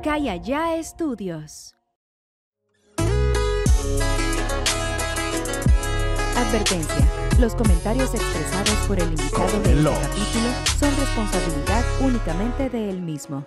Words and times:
Acá 0.00 0.18
y 0.18 0.30
allá 0.30 0.76
estudios. 0.76 1.74
Advertencia. 6.34 7.06
Los 7.38 7.54
comentarios 7.54 8.14
expresados 8.14 8.78
por 8.88 8.98
el 8.98 9.10
invitado 9.10 9.60
de 9.60 9.74
este 9.74 9.84
capítulo 9.84 10.48
son 10.78 10.96
responsabilidad 10.96 11.84
únicamente 12.00 12.70
de 12.70 12.88
él 12.88 13.02
mismo. 13.02 13.44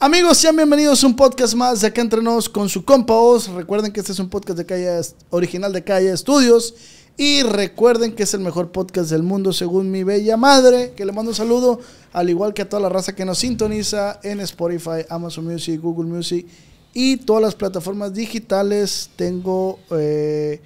Amigos, 0.00 0.38
sean 0.38 0.56
bienvenidos 0.56 1.04
a 1.04 1.06
un 1.06 1.14
podcast 1.14 1.52
más 1.56 1.82
de 1.82 1.88
Acá 1.88 2.00
Entre 2.00 2.22
Nos 2.22 2.48
con 2.48 2.70
su 2.70 2.82
compa 2.82 3.12
Oz. 3.12 3.48
Recuerden 3.48 3.92
que 3.92 4.00
este 4.00 4.12
es 4.12 4.18
un 4.18 4.30
podcast 4.30 4.56
de 4.56 4.64
Calle, 4.64 4.98
original 5.28 5.74
de 5.74 5.84
Calle 5.84 6.10
Estudios. 6.10 6.74
Y 7.16 7.42
recuerden 7.42 8.14
que 8.14 8.22
es 8.22 8.34
el 8.34 8.40
mejor 8.40 8.72
podcast 8.72 9.10
del 9.10 9.22
mundo 9.22 9.52
según 9.52 9.90
mi 9.90 10.02
bella 10.02 10.36
madre, 10.36 10.92
que 10.96 11.04
le 11.04 11.12
mando 11.12 11.30
un 11.30 11.34
saludo, 11.34 11.80
al 12.12 12.30
igual 12.30 12.54
que 12.54 12.62
a 12.62 12.68
toda 12.68 12.80
la 12.80 12.88
raza 12.88 13.14
que 13.14 13.24
nos 13.24 13.38
sintoniza 13.38 14.18
en 14.22 14.40
Spotify, 14.40 15.04
Amazon 15.08 15.44
Music, 15.44 15.80
Google 15.80 16.10
Music 16.10 16.46
y 16.94 17.18
todas 17.18 17.42
las 17.42 17.54
plataformas 17.54 18.14
digitales. 18.14 19.10
Tengo 19.16 19.78
eh, 19.90 20.60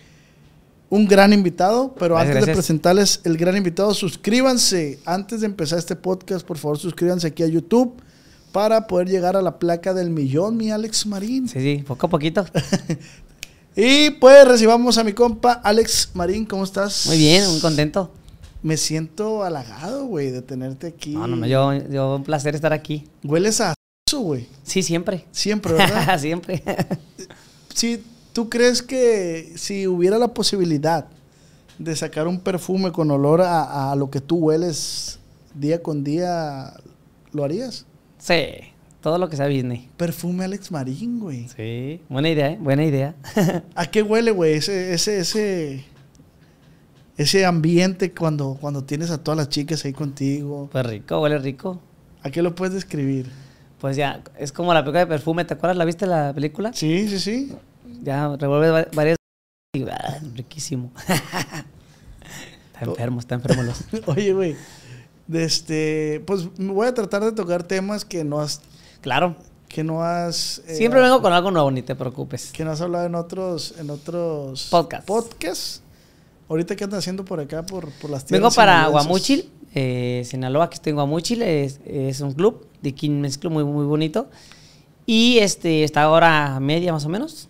un 0.89 1.07
gran 1.07 1.33
invitado, 1.33 1.95
pero 1.99 2.15
Gracias, 2.15 2.37
antes 2.37 2.47
de 2.47 2.53
presentarles 2.53 3.21
el 3.25 3.37
gran 3.37 3.57
invitado, 3.57 3.93
suscríbanse. 3.93 5.01
Antes 5.05 5.41
de 5.41 5.47
empezar 5.47 5.79
este 5.79 5.97
podcast, 5.97 6.47
por 6.47 6.59
favor, 6.59 6.79
suscríbanse 6.79 7.27
aquí 7.27 7.43
a 7.43 7.49
YouTube 7.49 7.95
para 8.53 8.87
poder 8.87 9.09
llegar 9.09 9.37
a 9.37 9.43
la 9.43 9.59
placa 9.59 9.93
del 9.93 10.11
millón, 10.11 10.57
mi 10.57 10.71
Alex 10.71 11.07
Marín. 11.07 11.49
Sí, 11.49 11.61
sí, 11.61 11.85
poco 11.87 12.07
a 12.07 12.11
poquito. 12.11 12.47
Y 13.79 14.09
pues 14.13 14.49
recibamos 14.49 14.97
a 14.97 15.05
mi 15.05 15.13
compa 15.13 15.53
Alex 15.53 16.13
Marín, 16.15 16.47
¿cómo 16.47 16.65
estás? 16.65 17.05
Muy 17.05 17.19
bien, 17.19 17.47
muy 17.51 17.61
contento. 17.61 18.11
Me 18.63 18.79
siento 18.79 19.45
halagado, 19.45 20.07
güey, 20.07 20.31
de 20.31 20.41
tenerte 20.41 20.87
aquí. 20.87 21.11
No, 21.11 21.27
no, 21.27 21.37
no, 21.37 21.47
yo, 21.47 21.75
yo 21.91 22.17
un 22.17 22.25
placer 22.25 22.55
estar 22.55 22.73
aquí. 22.73 23.05
Hueles 23.23 23.61
a 23.61 23.75
eso, 24.09 24.21
güey. 24.21 24.49
Sí, 24.63 24.83
siempre. 24.83 25.27
Siempre, 25.31 25.75
¿verdad? 25.75 26.19
siempre. 26.19 26.63
si 27.75 28.03
tú 28.33 28.49
crees 28.49 28.81
que 28.81 29.53
si 29.57 29.87
hubiera 29.87 30.17
la 30.17 30.29
posibilidad 30.29 31.09
de 31.79 31.95
sacar 31.97 32.29
un 32.29 32.41
perfume 32.41 32.93
con 32.93 33.11
olor 33.11 33.43
a, 33.43 33.93
a 33.93 33.95
lo 33.95 34.09
que 34.11 34.23
tú 34.23 34.37
hueles 34.37 35.19
día 35.55 35.83
con 35.83 36.03
día, 36.03 36.73
¿lo 37.33 37.45
harías? 37.45 37.85
sí, 38.19 38.73
todo 39.07 39.19
lo 39.19 39.29
que 39.29 39.37
sea 39.37 39.47
Disney. 39.47 39.89
Perfume 39.97 40.47
Alex 40.47 40.73
Marín, 40.73 41.21
güey. 41.21 41.47
Sí, 41.47 42.01
buena 42.09 42.29
idea, 42.29 42.51
¿eh? 42.51 42.59
buena 42.61 42.85
idea. 42.85 43.15
¿A 43.77 43.87
qué 43.87 44.03
huele, 44.03 44.33
güey? 44.33 44.55
Ese, 44.55 44.93
ese, 44.93 45.21
ese, 45.21 45.85
ese 47.17 47.47
ambiente 47.47 48.13
cuando, 48.13 48.59
cuando 48.61 48.83
tienes 48.83 49.13
a 49.13 49.23
todas 49.23 49.39
las 49.39 49.49
chicas 49.49 49.85
ahí 49.85 49.93
contigo. 49.93 50.69
pues 50.73 50.85
rico, 50.87 51.21
huele 51.21 51.39
rico. 51.39 51.81
¿A 52.25 52.31
qué 52.31 52.43
lo 52.43 52.57
puedes 52.57 52.75
describir? 52.75 53.31
Pues 53.81 53.97
ya, 53.97 54.25
es 54.41 54.51
como 54.51 54.75
la 54.75 54.81
película 54.81 54.99
de 54.99 55.07
perfume, 55.07 55.45
¿te 55.45 55.55
acuerdas? 55.55 55.77
¿La 55.77 55.85
viste 55.85 56.05
la 56.09 56.33
película? 56.35 56.73
Sí, 56.73 57.07
sí, 57.09 57.21
sí. 57.21 57.53
Ya 58.03 58.35
revuelve 58.37 58.71
va- 58.71 58.89
varias... 58.93 59.19
y, 59.73 59.85
ah, 59.85 60.19
riquísimo. 60.35 60.91
está 62.75 62.85
enfermo, 62.85 63.21
está 63.21 63.37
enfermo 63.37 63.63
los... 63.63 63.85
Oye, 64.07 64.33
güey. 64.33 64.57
Este, 65.33 66.25
pues 66.27 66.49
voy 66.59 66.89
a 66.89 66.95
tratar 66.95 67.23
de 67.23 67.31
tocar 67.31 67.63
temas 67.63 68.05
que 68.05 68.25
no 68.25 68.41
has, 68.41 68.61
Claro, 69.07 69.37
que 69.69 69.85
no 69.85 70.03
has, 70.03 70.63
eh, 70.67 70.75
siempre 70.75 71.01
vengo 71.01 71.23
con 71.23 71.33
algo 71.33 71.53
nuevo, 71.53 71.71
ni 71.71 71.81
te 71.81 71.95
preocupes. 71.95 72.51
que 72.51 72.65
no 72.65 72.73
has 72.73 72.81
hablado 72.81 73.07
en 73.07 73.15
otros, 73.15 73.77
en 73.79 73.89
otros 73.91 74.67
Podcasts. 74.69 75.07
podcasts. 75.07 75.83
Ahorita 76.49 76.75
qué 76.75 76.83
andas 76.83 76.99
haciendo 76.99 77.25
por 77.25 77.39
acá, 77.39 77.65
por, 77.65 77.89
por 78.01 78.11
las 78.11 78.25
Vengo 78.25 78.51
tierras 78.51 78.57
para? 78.57 78.89
Guamúchil, 78.89 79.49
eh, 79.77 80.23
Sinaloa, 80.25 80.69
que 80.69 80.75
estoy 80.75 80.91
en 80.91 80.97
Guamúchil, 80.97 81.43
es, 81.43 81.79
es 81.87 82.21
un 82.21 82.33
club, 82.33 82.67
de 82.83 82.97
un 83.09 83.31
club 83.39 83.53
muy, 83.53 83.63
muy 83.63 83.85
bonito. 83.85 84.29
Y 85.07 85.39
este, 85.39 85.85
está 85.85 86.03
ahora 86.03 86.59
media 86.59 86.93
más 86.93 87.05
o 87.05 87.09
menos. 87.09 87.49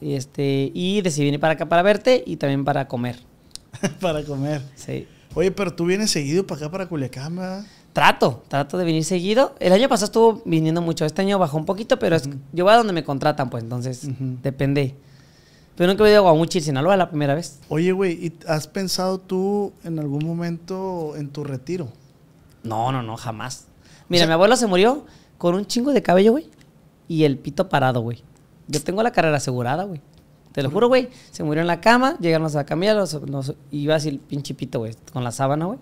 Y, 0.00 0.14
este, 0.14 0.70
y 0.72 1.02
decidí 1.02 1.26
venir 1.26 1.40
para 1.40 1.52
acá 1.52 1.68
para 1.68 1.82
verte 1.82 2.24
y 2.26 2.36
también 2.36 2.64
para 2.64 2.88
comer. 2.88 3.18
para 4.00 4.24
comer. 4.24 4.62
Sí. 4.74 5.06
Oye, 5.34 5.50
pero 5.50 5.74
tú 5.74 5.84
vienes 5.84 6.10
seguido 6.10 6.46
para 6.46 6.62
acá, 6.62 6.70
para 6.70 6.88
Culiacán, 6.88 7.36
¿verdad? 7.36 7.66
Trato, 7.98 8.44
trato 8.46 8.78
de 8.78 8.84
venir 8.84 9.02
seguido. 9.04 9.56
El 9.58 9.72
año 9.72 9.88
pasado 9.88 10.04
estuvo 10.04 10.42
viniendo 10.44 10.80
mucho, 10.80 11.04
este 11.04 11.22
año 11.22 11.36
bajó 11.36 11.56
un 11.56 11.64
poquito, 11.64 11.98
pero 11.98 12.14
es- 12.14 12.30
yo 12.52 12.62
voy 12.62 12.72
a 12.72 12.76
donde 12.76 12.92
me 12.92 13.02
contratan, 13.02 13.50
pues 13.50 13.64
entonces 13.64 14.08
depende. 14.40 14.94
Pero 15.74 15.90
nunca 15.90 16.06
he 16.06 16.10
ido 16.12 16.18
a 16.18 16.30
Guamúchil, 16.30 16.62
Sinaloa, 16.62 16.96
la 16.96 17.08
primera 17.10 17.34
vez. 17.34 17.58
Oye, 17.68 17.90
güey, 17.90 18.12
¿y 18.26 18.32
has 18.46 18.68
pensado 18.68 19.18
tú 19.18 19.72
en 19.82 19.98
algún 19.98 20.24
momento 20.24 21.14
en 21.16 21.28
tu 21.30 21.42
retiro? 21.42 21.88
No, 22.62 22.92
no, 22.92 23.02
no, 23.02 23.16
jamás. 23.16 23.64
Mira, 24.08 24.20
sea- 24.20 24.28
mi 24.28 24.34
abuelo 24.34 24.54
se 24.54 24.68
murió 24.68 25.04
con 25.36 25.56
un 25.56 25.66
chingo 25.66 25.92
de 25.92 26.00
cabello, 26.00 26.30
güey. 26.30 26.46
Y 27.08 27.24
el 27.24 27.36
pito 27.36 27.68
parado, 27.68 28.00
güey. 28.00 28.22
Yo 28.68 28.80
tengo 28.80 29.02
la 29.02 29.10
carrera 29.10 29.38
asegurada, 29.38 29.82
güey. 29.82 30.00
Te 30.52 30.62
lo 30.62 30.70
juro, 30.70 30.86
güey. 30.86 31.08
Se 31.32 31.42
murió 31.42 31.62
en 31.62 31.66
la 31.66 31.80
cama, 31.80 32.16
llegamos 32.20 32.54
a 32.54 32.64
los, 32.94 33.22
nos- 33.28 33.54
y 33.72 33.78
iba 33.80 33.96
así 33.96 34.08
el 34.08 34.20
pinche 34.20 34.54
pito, 34.54 34.78
güey, 34.78 34.94
con 35.12 35.24
la 35.24 35.32
sábana, 35.32 35.64
güey. 35.66 35.80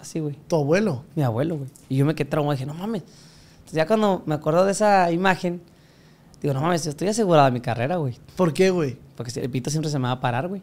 Así, 0.00 0.20
güey. 0.20 0.36
Tu 0.48 0.56
abuelo. 0.56 1.04
Mi 1.14 1.22
abuelo, 1.22 1.56
güey. 1.56 1.68
Y 1.88 1.96
yo 1.96 2.06
me 2.06 2.14
quedé 2.14 2.30
traumado, 2.30 2.52
dije, 2.52 2.66
no 2.66 2.74
mames. 2.74 3.02
Entonces 3.02 3.74
ya 3.74 3.86
cuando 3.86 4.22
me 4.26 4.34
acuerdo 4.34 4.64
de 4.64 4.72
esa 4.72 5.12
imagen, 5.12 5.60
digo, 6.40 6.54
no 6.54 6.60
mames, 6.60 6.84
yo 6.84 6.90
estoy 6.90 7.08
asegurada 7.08 7.46
de 7.46 7.52
mi 7.52 7.60
carrera, 7.60 7.96
güey. 7.96 8.18
¿Por 8.36 8.54
qué, 8.54 8.70
güey? 8.70 8.96
Porque 9.16 9.38
el 9.40 9.50
pito 9.50 9.70
siempre 9.70 9.90
se 9.90 9.98
me 9.98 10.04
va 10.04 10.12
a 10.12 10.20
parar, 10.20 10.48
güey. 10.48 10.62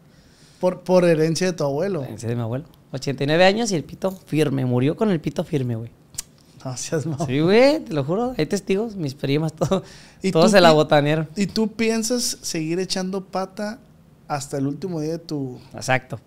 Por, 0.60 0.80
por 0.80 1.04
herencia 1.04 1.46
de 1.46 1.52
tu 1.52 1.64
abuelo. 1.64 2.02
Ese 2.02 2.26
de 2.26 2.34
mi 2.34 2.42
abuelo. 2.42 2.64
89 2.92 3.44
años 3.44 3.70
y 3.70 3.76
el 3.76 3.84
pito 3.84 4.10
firme. 4.10 4.64
Murió 4.64 4.96
con 4.96 5.10
el 5.10 5.20
pito 5.20 5.44
firme, 5.44 5.76
güey. 5.76 5.90
No 6.64 6.76
seas. 6.76 7.06
Sí, 7.26 7.38
güey, 7.38 7.78
te 7.78 7.94
lo 7.94 8.02
juro. 8.02 8.34
Hay 8.36 8.46
testigos, 8.46 8.96
mis 8.96 9.14
primas, 9.14 9.52
todo, 9.54 9.84
¿Y 10.22 10.32
todos 10.32 10.50
se 10.50 10.60
la 10.60 10.72
botanearon. 10.72 11.28
¿Y 11.36 11.46
tú 11.46 11.68
piensas 11.68 12.38
seguir 12.42 12.80
echando 12.80 13.24
pata 13.24 13.78
hasta 14.26 14.58
el 14.58 14.66
último 14.66 15.00
día 15.00 15.12
de 15.12 15.18
tu... 15.20 15.60
Exacto. 15.72 16.18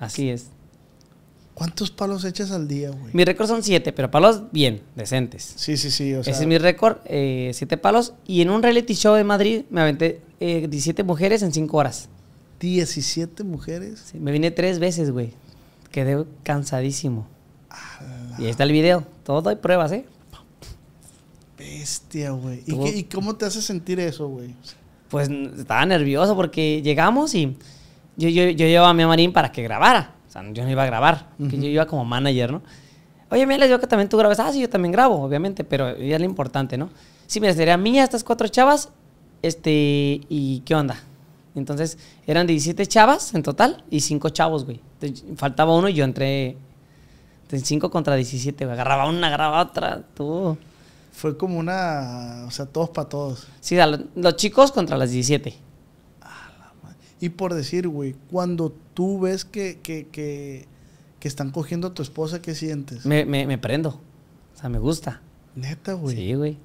Así 0.00 0.28
es. 0.28 0.48
¿Cuántos 1.54 1.90
palos 1.92 2.24
echas 2.24 2.50
al 2.50 2.66
día, 2.66 2.90
güey? 2.90 3.12
Mi 3.12 3.24
récord 3.24 3.46
son 3.46 3.62
siete, 3.62 3.92
pero 3.92 4.10
palos 4.10 4.42
bien, 4.50 4.82
decentes. 4.96 5.52
Sí, 5.56 5.76
sí, 5.76 5.90
sí. 5.90 6.12
O 6.14 6.24
sea, 6.24 6.32
Ese 6.32 6.42
es 6.42 6.48
mi 6.48 6.58
récord, 6.58 6.96
eh, 7.04 7.52
siete 7.54 7.76
palos. 7.76 8.14
Y 8.26 8.42
en 8.42 8.50
un 8.50 8.60
reality 8.62 8.94
show 8.94 9.14
en 9.14 9.26
Madrid 9.26 9.62
me 9.70 9.80
aventé 9.80 10.20
eh, 10.40 10.66
17 10.68 11.04
mujeres 11.04 11.42
en 11.42 11.52
5 11.52 11.76
horas. 11.76 12.08
17 12.58 13.44
mujeres. 13.44 14.02
Sí, 14.10 14.18
me 14.18 14.32
vine 14.32 14.50
tres 14.50 14.78
veces, 14.80 15.10
güey. 15.12 15.32
Quedé 15.92 16.24
cansadísimo. 16.42 17.26
Y 18.38 18.44
ahí 18.44 18.50
está 18.50 18.64
el 18.64 18.72
video. 18.72 19.04
Todo 19.22 19.48
hay 19.50 19.56
pruebas, 19.56 19.92
¿eh? 19.92 20.06
Bestia, 21.58 22.30
güey. 22.32 22.62
¿Y, 22.66 22.72
Tuvo- 22.72 22.84
qué- 22.84 22.96
¿Y 22.98 23.04
cómo 23.04 23.36
te 23.36 23.44
hace 23.46 23.62
sentir 23.62 24.00
eso, 24.00 24.26
güey? 24.28 24.54
Pues 25.08 25.28
estaba 25.30 25.86
nervioso 25.86 26.34
porque 26.34 26.82
llegamos 26.82 27.34
y 27.34 27.56
yo, 28.16 28.28
yo, 28.28 28.44
yo 28.50 28.66
llevaba 28.66 28.90
a 28.90 28.94
mi 28.94 29.04
Marín 29.04 29.32
para 29.32 29.52
que 29.52 29.62
grabara. 29.62 30.14
O 30.34 30.36
sea, 30.42 30.42
yo 30.52 30.64
no 30.64 30.70
iba 30.70 30.82
a 30.82 30.86
grabar, 30.86 31.28
que 31.48 31.56
yo 31.58 31.66
iba 31.66 31.86
como 31.86 32.04
manager, 32.04 32.50
¿no? 32.52 32.62
Oye, 33.30 33.46
mira, 33.46 33.58
les 33.60 33.68
digo 33.68 33.78
que 33.80 33.86
también 33.86 34.08
tú 34.08 34.16
grabas. 34.16 34.40
Ah, 34.40 34.52
sí, 34.52 34.60
yo 34.60 34.68
también 34.68 34.90
grabo, 34.92 35.22
obviamente, 35.22 35.62
pero 35.64 35.96
ya 35.96 36.16
es 36.16 36.20
lo 36.20 36.26
importante, 36.26 36.76
¿no? 36.76 36.90
Sí, 37.26 37.40
mira, 37.40 37.52
sería 37.54 37.76
mía 37.76 38.02
estas 38.04 38.22
cuatro 38.24 38.48
chavas, 38.48 38.90
este, 39.42 40.20
¿y 40.28 40.62
qué 40.64 40.74
onda? 40.74 40.96
Entonces, 41.54 41.98
eran 42.26 42.46
17 42.48 42.84
chavas 42.86 43.32
en 43.34 43.42
total 43.42 43.84
y 43.90 44.00
5 44.00 44.28
chavos, 44.30 44.64
güey. 44.64 44.80
Entonces, 45.00 45.24
faltaba 45.36 45.74
uno 45.76 45.88
y 45.88 45.94
yo 45.94 46.04
entré 46.04 46.56
de 47.48 47.58
5 47.60 47.90
contra 47.90 48.16
17, 48.16 48.64
güey. 48.64 48.74
Agarraba 48.74 49.08
una, 49.08 49.28
agarraba 49.28 49.62
otra, 49.62 50.02
tú. 50.14 50.56
Fue 51.12 51.36
como 51.36 51.58
una... 51.58 52.44
O 52.48 52.50
sea, 52.50 52.66
todos 52.66 52.90
para 52.90 53.08
todos. 53.08 53.46
Sí, 53.60 53.78
a 53.78 53.86
lo- 53.86 54.00
los 54.16 54.34
chicos 54.36 54.72
contra 54.72 54.96
las 54.96 55.10
17. 55.12 55.54
Y 57.24 57.30
por 57.30 57.54
decir, 57.54 57.88
güey, 57.88 58.14
cuando 58.30 58.70
tú 58.92 59.18
ves 59.18 59.46
que, 59.46 59.78
que, 59.82 60.08
que, 60.08 60.66
que 61.18 61.26
están 61.26 61.52
cogiendo 61.52 61.88
a 61.88 61.94
tu 61.94 62.02
esposa, 62.02 62.42
¿qué 62.42 62.54
sientes? 62.54 63.06
Me, 63.06 63.24
me, 63.24 63.46
me 63.46 63.56
prendo. 63.56 63.98
O 64.54 64.60
sea, 64.60 64.68
me 64.68 64.78
gusta. 64.78 65.22
Neta, 65.56 65.94
güey. 65.94 66.14
Sí, 66.14 66.34
güey. 66.34 66.58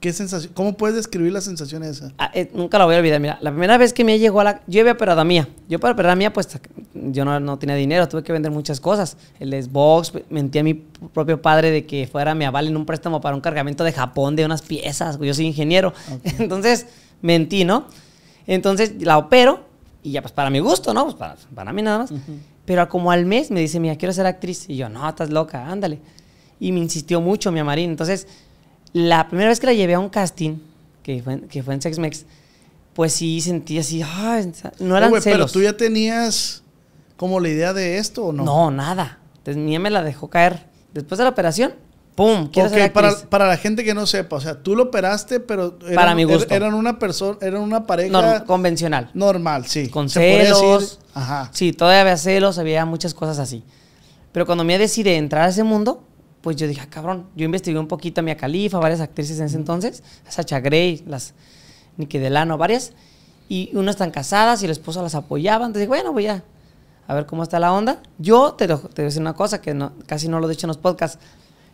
¿Qué 0.00 0.14
sensación? 0.14 0.54
¿Cómo 0.54 0.78
puedes 0.78 0.96
describir 0.96 1.32
la 1.32 1.42
sensación 1.42 1.82
esa? 1.82 2.14
Ah, 2.16 2.30
eh, 2.32 2.50
nunca 2.54 2.78
la 2.78 2.86
voy 2.86 2.94
a 2.94 2.98
olvidar. 2.98 3.20
Mira, 3.20 3.36
la 3.42 3.50
primera 3.50 3.76
vez 3.76 3.92
que 3.92 4.04
me 4.04 4.18
llegó 4.18 4.40
a 4.40 4.44
la. 4.44 4.62
Yo 4.66 4.80
había 4.80 4.94
operado 4.94 5.20
a 5.20 5.24
mía. 5.24 5.46
Yo 5.68 5.78
para 5.78 5.92
operar 5.92 6.12
a 6.12 6.16
mía, 6.16 6.32
pues 6.32 6.48
yo 6.94 7.26
no, 7.26 7.38
no 7.38 7.58
tenía 7.58 7.76
dinero, 7.76 8.08
tuve 8.08 8.22
que 8.22 8.32
vender 8.32 8.50
muchas 8.50 8.80
cosas. 8.80 9.18
El 9.38 9.52
Xbox, 9.62 10.14
mentí 10.30 10.60
a 10.60 10.62
mi 10.62 10.72
propio 11.12 11.42
padre 11.42 11.70
de 11.70 11.84
que 11.84 12.06
fuera 12.06 12.34
mi 12.34 12.46
aval 12.46 12.68
en 12.68 12.76
un 12.78 12.86
préstamo 12.86 13.20
para 13.20 13.36
un 13.36 13.42
cargamento 13.42 13.84
de 13.84 13.92
Japón 13.92 14.34
de 14.34 14.46
unas 14.46 14.62
piezas. 14.62 15.18
Yo 15.20 15.34
soy 15.34 15.44
ingeniero. 15.44 15.92
Entonces, 16.38 16.86
mentí, 17.20 17.66
¿no? 17.66 17.84
Entonces 18.48 18.94
la 19.00 19.18
opero 19.18 19.68
y 20.02 20.12
ya, 20.12 20.22
pues 20.22 20.32
para 20.32 20.50
mi 20.50 20.58
gusto, 20.58 20.94
¿no? 20.94 21.04
Pues 21.04 21.14
para, 21.14 21.36
para 21.54 21.72
mí 21.72 21.82
nada 21.82 21.98
más. 21.98 22.12
Pero 22.64 22.88
como 22.88 23.10
al 23.10 23.26
mes 23.26 23.50
me 23.50 23.60
dice, 23.60 23.78
mira, 23.78 23.96
quiero 23.96 24.12
ser 24.12 24.26
actriz. 24.26 24.64
Y 24.68 24.76
yo, 24.76 24.88
no, 24.88 25.06
estás 25.08 25.30
loca, 25.30 25.66
ándale. 25.70 26.00
Y 26.58 26.72
me 26.72 26.80
insistió 26.80 27.20
mucho 27.20 27.52
mi 27.52 27.60
amarín. 27.60 27.90
Entonces, 27.90 28.26
la 28.92 29.28
primera 29.28 29.50
vez 29.50 29.60
que 29.60 29.66
la 29.66 29.74
llevé 29.74 29.94
a 29.94 29.98
un 29.98 30.08
casting, 30.08 30.56
que 31.02 31.22
fue, 31.22 31.40
que 31.42 31.62
fue 31.62 31.74
en 31.74 31.82
Sexmex, 31.82 32.24
pues 32.94 33.12
sí 33.12 33.40
sentí 33.40 33.78
así, 33.78 34.02
ay, 34.02 34.50
no 34.80 34.96
eran 34.96 35.10
Güey, 35.10 35.22
pero 35.22 35.46
tú 35.46 35.62
ya 35.62 35.76
tenías 35.76 36.62
como 37.16 37.38
la 37.38 37.48
idea 37.48 37.72
de 37.72 37.98
esto 37.98 38.26
o 38.26 38.32
no? 38.32 38.44
no? 38.44 38.70
nada. 38.70 39.18
Entonces, 39.38 39.62
mía 39.62 39.78
me 39.78 39.90
la 39.90 40.02
dejó 40.02 40.28
caer. 40.28 40.66
Después 40.94 41.18
de 41.18 41.24
la 41.24 41.30
operación, 41.30 41.74
¡pum! 42.18 42.48
Quiero 42.48 42.68
Ok, 42.68 42.74
ser 42.74 42.92
para, 42.92 43.14
para 43.30 43.46
la 43.46 43.56
gente 43.56 43.84
que 43.84 43.94
no 43.94 44.04
sepa, 44.06 44.36
o 44.36 44.40
sea, 44.40 44.60
tú 44.60 44.74
lo 44.74 44.82
operaste, 44.84 45.38
pero 45.38 45.78
eran, 45.82 45.94
Para 45.94 46.14
mi 46.16 46.24
gusto. 46.24 46.48
er- 46.48 46.56
eran 46.56 46.74
una 46.74 46.98
persona, 46.98 47.38
eran 47.40 47.62
una 47.62 47.86
pareja 47.86 48.10
Norm- 48.10 48.44
convencional. 48.44 49.10
normal, 49.14 49.66
sí. 49.66 49.88
Con 49.88 50.08
Se 50.08 50.20
celos. 50.20 50.80
decir, 50.80 50.98
ajá. 51.14 51.48
Sí, 51.52 51.72
todavía 51.72 52.00
había 52.00 52.16
celos, 52.16 52.58
había 52.58 52.84
muchas 52.84 53.14
cosas 53.14 53.38
así. 53.38 53.62
Pero 54.32 54.46
cuando 54.46 54.64
me 54.64 54.76
decidí 54.78 55.10
entrar 55.10 55.44
a 55.44 55.48
ese 55.50 55.62
mundo, 55.62 56.02
pues 56.40 56.56
yo 56.56 56.66
dije, 56.66 56.80
ah, 56.82 56.88
cabrón, 56.90 57.26
yo 57.36 57.44
investigué 57.44 57.78
un 57.78 57.86
poquito 57.88 58.20
a 58.20 58.24
Mia 58.24 58.36
Khalifa, 58.36 58.78
varias 58.78 59.00
actrices 59.00 59.38
en 59.38 59.46
ese 59.46 59.56
entonces, 59.56 60.02
a 60.26 60.30
Sacha 60.32 60.58
Grey, 60.60 61.04
las 61.06 61.34
Nikki 61.98 62.18
Delano, 62.18 62.58
varias, 62.58 62.92
y 63.48 63.70
unas 63.74 63.94
están 63.94 64.10
casadas 64.10 64.60
y 64.62 64.64
el 64.66 64.70
esposo 64.72 65.02
las 65.02 65.14
apoyaba. 65.14 65.66
Entonces 65.66 65.82
dije, 65.82 65.88
bueno, 65.88 66.12
voy 66.12 66.26
a, 66.26 66.42
a 67.06 67.14
ver 67.14 67.26
cómo 67.26 67.42
está 67.44 67.58
la 67.58 67.72
onda. 67.72 68.02
Yo 68.18 68.54
te, 68.54 68.66
te 68.66 68.74
voy 68.74 68.82
a 68.98 69.02
decir 69.02 69.20
una 69.20 69.34
cosa 69.34 69.60
que 69.60 69.72
no- 69.72 69.92
casi 70.06 70.28
no 70.28 70.40
lo 70.40 70.46
he 70.46 70.50
dicho 70.50 70.66
en 70.66 70.68
los 70.68 70.76
podcasts. 70.78 71.18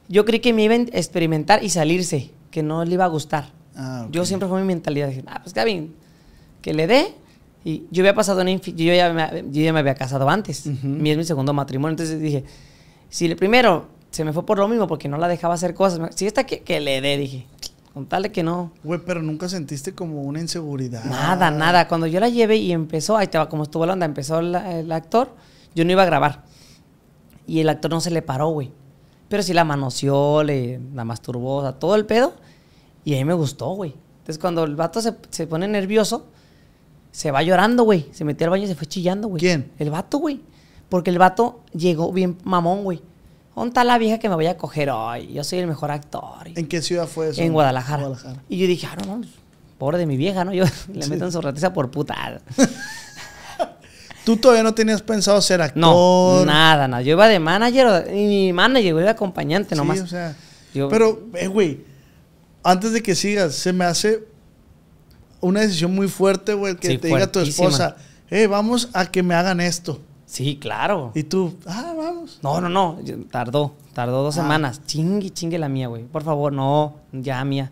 Yo 0.09 0.25
creí 0.25 0.41
que 0.41 0.53
me 0.53 0.62
iba 0.65 0.75
a 0.75 0.79
experimentar 0.79 1.62
y 1.65 1.71
salirse, 1.71 2.31
que 2.51 2.62
no 2.62 2.85
le 2.85 2.95
iba 2.95 3.05
a 3.05 3.09
gustar. 3.09 3.53
Ah. 3.77 4.06
Yo 4.11 4.25
siempre 4.25 4.49
fue 4.49 4.61
mi 4.61 4.67
mentalidad. 4.67 5.09
Dije, 5.09 5.25
ah, 5.27 5.37
pues 5.39 5.49
está 5.49 5.65
bien, 5.65 5.95
que 6.62 6.75
le 6.75 6.87
dé. 6.87 7.15
Y 7.65 7.85
yo 7.91 8.03
había 8.03 8.15
pasado 8.15 8.43
una 8.43 8.51
yo 8.53 8.95
ya, 8.95 9.12
me, 9.12 9.45
yo 9.51 9.62
ya 9.62 9.73
me 9.73 9.79
había 9.81 9.95
casado 9.95 10.29
antes. 10.29 10.67
Mi 10.83 11.11
es 11.11 11.17
mi 11.17 11.25
segundo 11.25 11.55
matrimonio. 11.55 11.93
Entonces 11.93 12.21
dije, 12.21 12.45
si 13.09 13.25
el 13.27 13.37
primero 13.37 13.89
se 14.11 14.25
me 14.25 14.33
fue 14.35 14.45
por 14.45 14.59
lo 14.59 14.69
mismo, 14.69 14.87
porque 14.87 15.09
no 15.09 15.17
la 15.17 15.29
dejaba 15.29 15.55
hacer 15.55 15.73
cosas. 15.75 16.15
Si 16.15 16.27
esta 16.27 16.45
que, 16.45 16.61
que 16.61 16.81
le 16.81 17.01
dé, 17.01 17.17
dije, 17.17 17.47
con 17.95 18.05
tal 18.06 18.25
de 18.25 18.33
que 18.33 18.43
no. 18.43 18.71
Güey, 18.85 19.01
pero 19.06 19.23
nunca 19.23 19.49
sentiste 19.49 19.95
como 19.95 20.23
una 20.23 20.41
inseguridad. 20.41 21.05
Nada, 21.05 21.51
nada. 21.51 21.89
Cuando 21.89 22.06
yo 22.06 22.21
la 22.21 22.29
llevé 22.29 22.56
y 22.56 22.71
empezó, 22.73 23.17
ahí 23.17 23.29
va 23.35 23.49
como 23.49 23.62
estuvo 23.62 23.87
la 23.87 23.95
onda, 23.95 24.05
empezó 24.05 24.43
la- 24.43 24.79
el 24.79 24.93
actor, 24.93 25.35
yo 25.75 25.85
no 25.87 25.91
iba 25.93 26.03
a 26.03 26.06
grabar. 26.06 26.45
Y 27.47 27.61
el 27.61 27.69
actor 27.71 27.91
no 27.91 28.01
se 28.03 28.11
le 28.11 28.21
paró, 28.21 28.49
güey. 28.49 28.71
Pero 29.35 29.43
sí 29.43 29.53
la 29.53 29.65
manoseó, 29.65 30.45
le, 30.45 30.79
la 30.95 31.05
masturbó, 31.05 31.57
o 31.57 31.63
sea, 31.63 31.73
todo 31.73 31.97
el 31.97 32.07
pedo. 32.07 32.35
Y 33.05 33.15
a 33.15 33.17
mí 33.17 33.25
me 33.25 33.35
gustó, 33.35 33.71
güey. 33.71 33.93
Entonces 34.19 34.39
cuando 34.39 34.63
el 34.63 34.77
vato 34.77 35.03
se, 35.03 35.13
se 35.31 35.49
pone 35.49 35.67
nervioso, 35.67 36.27
se 37.11 37.33
va 37.33 37.43
llorando, 37.43 37.83
güey. 37.83 38.07
Se 38.13 38.25
metió 38.25 38.47
al 38.47 38.53
baño 38.53 38.63
y 38.63 38.69
se 38.69 38.77
fue 38.77 38.87
chillando, 38.87 39.27
güey. 39.27 39.41
¿Quién? 39.41 39.73
El 39.77 39.91
vato, 39.91 40.19
güey. 40.19 40.41
Porque 40.89 41.11
el 41.11 41.19
vato 41.19 41.63
llegó 41.73 42.13
bien 42.13 42.39
mamón, 42.45 42.85
güey. 42.85 43.03
¿Dónde 43.57 43.71
está 43.71 43.83
la 43.83 43.99
vieja 43.99 44.21
que 44.21 44.29
me 44.29 44.37
voy 44.37 44.47
a 44.47 44.57
coger 44.57 44.91
hoy? 44.91 45.33
Yo 45.33 45.43
soy 45.43 45.59
el 45.59 45.67
mejor 45.67 45.91
actor. 45.91 46.47
¿En 46.55 46.69
qué 46.69 46.81
ciudad 46.81 47.09
fue 47.09 47.31
eso? 47.31 47.43
En 47.43 47.53
Guadalajara. 47.53 48.07
Guadalajara. 48.07 48.41
Y 48.49 48.59
yo 48.59 48.69
dije, 48.69 48.87
ah, 48.87 48.95
no, 49.05 49.19
no, 49.19 49.27
pobre 49.79 49.99
de 49.99 50.07
mi 50.07 50.17
vieja, 50.17 50.45
¿no? 50.45 50.55
Yo 50.55 50.65
le 50.95 51.09
meto 51.09 51.25
en 51.25 51.33
su 51.33 51.41
ratiza 51.41 51.73
por 51.73 51.91
puta. 51.91 52.41
Tú 54.25 54.37
todavía 54.38 54.62
no 54.62 54.75
tenías 54.75 55.03
pensado 55.03 55.41
ser 55.43 55.61
actor. 55.61 55.79
No, 55.81 56.44
nada, 56.47 56.88
nada. 56.88 57.03
Yo 57.03 57.12
iba 57.12 57.29
de 57.29 57.38
manager, 57.38 58.11
y 58.15 58.53
manager, 58.53 58.82
yo 58.85 58.88
iba 58.91 59.00
de 59.03 59.09
acompañante 59.11 59.75
Sí, 59.75 59.76
nomás. 59.76 60.00
o 60.00 60.06
sea. 60.06 60.35
Yo- 60.73 60.88
Pero, 60.88 61.23
eh, 61.35 61.47
güey, 61.47 61.81
antes 62.62 62.93
de 62.93 63.03
que 63.03 63.15
sigas, 63.15 63.55
se 63.55 63.73
me 63.73 63.85
hace 63.85 64.25
una 65.41 65.61
decisión 65.61 65.94
muy 65.94 66.09
fuerte, 66.09 66.55
güey, 66.55 66.76
que 66.76 66.88
Sí, 66.88 66.99
te 66.99 67.09
diga 67.09 67.31
tu 67.31 67.41
esposa, 67.41 67.97
eh, 68.31 68.47
vamos 68.47 68.88
a 68.94 69.06
que 69.11 69.23
me 69.23 69.35
hagan 69.35 69.61
esto. 69.61 70.00
Sí, 70.27 70.56
claro. 70.61 71.12
Y 71.15 71.25
tú, 71.25 71.56
ah, 71.67 71.93
vamos. 71.97 72.41
No, 72.43 72.61
no, 72.61 72.69
no. 72.69 72.99
tardó, 73.31 73.75
tardó 73.93 74.23
dos 74.23 74.37
Ah. 74.38 74.43
semanas. 74.43 74.81
Chingue, 74.87 75.31
chingue 75.31 75.59
la 75.59 75.69
mía, 75.69 75.87
güey. 75.88 76.05
Por 76.05 76.25
favor, 76.25 76.53
no, 76.53 76.97
ya, 77.12 77.44
mía. 77.44 77.70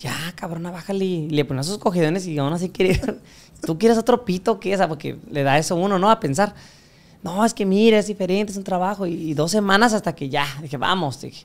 Ya, 0.00 0.12
cabrona, 0.34 0.70
bájale. 0.72 1.04
Y 1.04 1.30
le 1.30 1.44
ponía 1.44 1.62
sus 1.62 1.78
cogidones 1.78 2.26
y 2.26 2.36
aún 2.36 2.52
así 2.52 2.68
quería. 2.68 3.00
¿Tú 3.66 3.78
quieres 3.78 3.98
otro 3.98 4.24
pito 4.24 4.52
o 4.52 4.60
qué? 4.60 4.74
O 4.74 4.76
sea, 4.78 4.88
porque 4.88 5.16
le 5.30 5.42
da 5.42 5.58
eso 5.58 5.74
a 5.74 5.78
uno, 5.78 5.98
¿no? 5.98 6.10
A 6.10 6.20
pensar. 6.20 6.54
No, 7.22 7.44
es 7.44 7.54
que 7.54 7.64
mira, 7.64 7.98
es 7.98 8.06
diferente, 8.06 8.52
es 8.52 8.58
un 8.58 8.64
trabajo. 8.64 9.06
Y, 9.06 9.14
y 9.30 9.34
dos 9.34 9.50
semanas 9.50 9.92
hasta 9.94 10.14
que 10.14 10.28
ya. 10.28 10.46
Dije, 10.62 10.76
vamos. 10.76 11.20
Dije, 11.20 11.44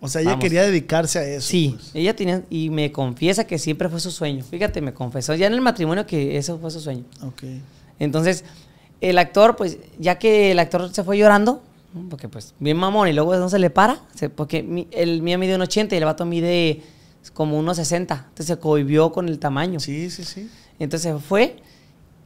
O 0.00 0.08
sea, 0.08 0.20
ella 0.22 0.30
Vamos. 0.30 0.42
quería 0.44 0.62
dedicarse 0.62 1.18
a 1.18 1.24
eso. 1.24 1.48
Sí, 1.48 1.74
pues. 1.76 1.90
ella 1.94 2.14
tenía, 2.16 2.42
y 2.50 2.70
me 2.70 2.92
confiesa 2.92 3.44
que 3.46 3.58
siempre 3.58 3.88
fue 3.88 4.00
su 4.00 4.10
sueño. 4.10 4.42
Fíjate, 4.44 4.80
me 4.80 4.92
confesó 4.94 5.34
ya 5.34 5.46
en 5.46 5.52
el 5.54 5.60
matrimonio 5.60 6.06
que 6.06 6.36
eso 6.38 6.58
fue 6.58 6.70
su 6.70 6.80
sueño. 6.80 7.04
Ok. 7.22 7.42
Entonces, 7.98 8.44
el 9.00 9.18
actor, 9.18 9.56
pues, 9.56 9.78
ya 9.98 10.18
que 10.18 10.52
el 10.52 10.58
actor 10.58 10.90
se 10.92 11.02
fue 11.04 11.18
llorando, 11.18 11.62
porque 12.10 12.28
pues, 12.28 12.54
bien 12.58 12.76
mamón, 12.76 13.08
y 13.08 13.12
luego 13.14 13.36
no 13.36 13.48
se 13.48 13.58
le 13.58 13.70
para, 13.70 14.00
porque 14.34 14.62
mi- 14.62 14.86
el 14.90 15.22
mío 15.22 15.38
mide 15.38 15.54
un 15.54 15.62
80 15.62 15.94
y 15.94 15.98
el 15.98 16.04
vato 16.04 16.24
mide 16.26 16.82
como 17.34 17.58
unos 17.58 17.76
60. 17.78 18.14
Entonces 18.28 18.46
se 18.46 18.56
cohibió 18.58 19.12
con 19.12 19.28
el 19.28 19.38
tamaño. 19.38 19.80
Sí, 19.80 20.10
sí, 20.10 20.24
sí. 20.24 20.48
Entonces 20.78 21.14
fue 21.26 21.56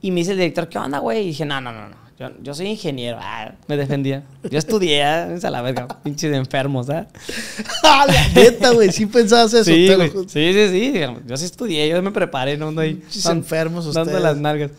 y 0.02 0.10
me 0.10 0.20
dice 0.20 0.32
el 0.32 0.38
director, 0.38 0.68
¿qué 0.68 0.78
onda, 0.78 0.98
güey? 0.98 1.22
Y 1.22 1.26
dije, 1.28 1.44
no, 1.44 1.60
no, 1.60 1.72
no, 1.72 1.88
no. 1.88 1.96
Yo, 2.18 2.28
yo 2.42 2.52
soy 2.52 2.66
ingeniero. 2.66 3.16
Ah, 3.18 3.52
me 3.66 3.78
defendía. 3.78 4.24
Yo 4.50 4.58
estudié, 4.58 5.02
es 5.34 5.44
a 5.44 5.50
la 5.50 5.62
verga, 5.62 5.88
pinches 6.02 6.34
enfermos, 6.34 6.90
¿ah? 6.90 7.06
¡Ah, 7.82 8.04
la 8.06 8.28
neta, 8.34 8.72
güey! 8.72 8.92
Sí 8.92 9.06
pensabas 9.06 9.54
eso. 9.54 9.64
Sí, 9.64 9.88
güey. 9.94 10.10
sí, 10.28 10.52
sí, 10.52 10.68
sí. 10.68 11.00
Yo 11.26 11.36
sí 11.38 11.44
estudié, 11.46 11.88
yo 11.88 12.02
me 12.02 12.10
preparé, 12.10 12.58
no 12.58 12.68
ando 12.68 12.82
ahí. 12.82 12.94
Pinches 12.94 13.24
enfermos 13.26 13.86
Dando 13.86 14.02
ustedes. 14.02 14.22
las 14.22 14.36
nalgas. 14.36 14.70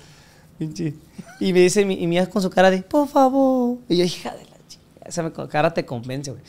Pinche. 0.60 0.94
Y 1.40 1.54
me 1.54 1.62
dice, 1.62 1.82
y 1.82 2.06
mía 2.08 2.30
con 2.30 2.44
su 2.44 2.52
cara 2.52 2.70
de, 2.70 2.84
por 2.84 3.08
favor. 3.08 3.80
Y 3.90 3.98
yo, 3.98 4.04
hija 4.06 4.30
de 4.36 4.44
la 4.46 4.58
chica. 4.68 4.84
Esa 5.06 5.24
me- 5.24 5.32
cara 5.50 5.74
te 5.74 5.84
convence, 5.84 6.30
güey. 6.30 6.44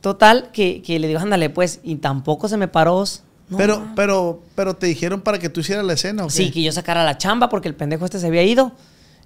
Total, 0.00 0.50
que, 0.52 0.80
que 0.82 1.00
le 1.00 1.08
digo, 1.08 1.18
ándale, 1.18 1.50
pues. 1.50 1.80
Y 1.82 1.96
tampoco 1.96 2.46
se 2.46 2.56
me 2.56 2.68
paró. 2.68 3.02
No, 3.48 3.58
pero, 3.58 3.88
pero, 3.94 4.42
pero 4.54 4.74
te 4.74 4.86
dijeron 4.86 5.20
para 5.20 5.38
que 5.38 5.48
tú 5.48 5.60
hicieras 5.60 5.84
la 5.84 5.92
escena, 5.92 6.24
¿o 6.24 6.28
qué? 6.28 6.32
Sí, 6.32 6.50
que 6.50 6.62
yo 6.62 6.72
sacara 6.72 7.04
la 7.04 7.18
chamba 7.18 7.48
porque 7.48 7.68
el 7.68 7.74
pendejo 7.74 8.04
este 8.06 8.18
se 8.18 8.26
había 8.26 8.42
ido. 8.42 8.72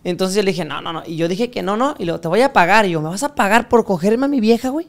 Entonces 0.05 0.37
yo 0.37 0.43
le 0.43 0.51
dije, 0.53 0.65
no, 0.65 0.81
no, 0.81 0.93
no. 0.93 1.03
Y 1.07 1.17
yo 1.17 1.29
dije 1.29 1.51
que 1.51 1.63
no, 1.63 1.77
no. 1.77 1.95
Y 1.99 2.05
luego, 2.05 2.21
te 2.21 2.29
voy 2.29 2.41
a 2.43 2.53
pagar. 2.53 2.87
Y 2.87 2.91
yo, 2.91 3.01
¿me 3.01 3.09
vas 3.09 3.23
a 3.23 3.35
pagar 3.35 3.69
por 3.69 3.85
cogerme 3.85 4.27
a 4.27 4.29
mi 4.29 4.41
vieja, 4.41 4.71
güey? 4.71 4.89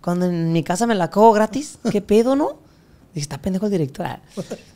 Cuando 0.00 0.26
en 0.26 0.52
mi 0.52 0.62
casa 0.62 0.86
me 0.86 0.94
la 0.94 1.10
cojo 1.10 1.32
gratis. 1.32 1.78
¿Qué 1.90 2.00
pedo, 2.00 2.36
no? 2.36 2.58
Dije, 3.14 3.22
está 3.22 3.38
pendejo 3.38 3.66
el 3.66 3.72
director. 3.72 4.06
Ah, 4.06 4.20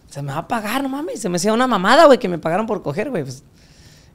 Se 0.09 0.23
me 0.23 0.33
va 0.33 0.39
a 0.39 0.49
pagar, 0.49 0.83
no 0.83 0.89
mames. 0.89 1.21
Se 1.21 1.29
me 1.29 1.37
hacía 1.37 1.53
una 1.53 1.67
mamada, 1.67 2.07
güey, 2.07 2.19
que 2.19 2.29
me 2.29 2.39
pagaron 2.39 2.67
por 2.67 2.83
coger, 2.83 3.11
güey. 3.11 3.25
Pues, 3.25 3.43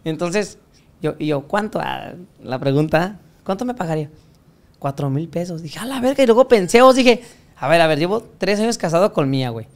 entonces, 0.06 0.58
yo, 1.02 1.16
y 1.20 1.28
yo, 1.28 1.42
¿cuánto? 1.42 1.80
Ah, 1.82 2.14
la 2.42 2.60
pregunta, 2.60 3.20
¿cuánto 3.44 3.66
me 3.66 3.74
pagaría? 3.74 4.10
Cuatro 4.80 5.10
mil 5.10 5.28
pesos. 5.30 5.62
Dije, 5.62 5.80
a 5.80 5.86
la 5.86 6.00
verga. 6.00 6.24
Y 6.24 6.26
luego 6.26 6.48
pensé, 6.48 6.82
os 6.82 6.96
dije, 6.96 7.22
a 7.58 7.68
ver, 7.68 7.82
a 7.82 7.88
ver, 7.88 8.00
llevo 8.00 8.22
tres 8.38 8.60
años 8.60 8.78
casado 8.78 9.14
con 9.14 9.30
mía, 9.30 9.50
güey. 9.50 9.68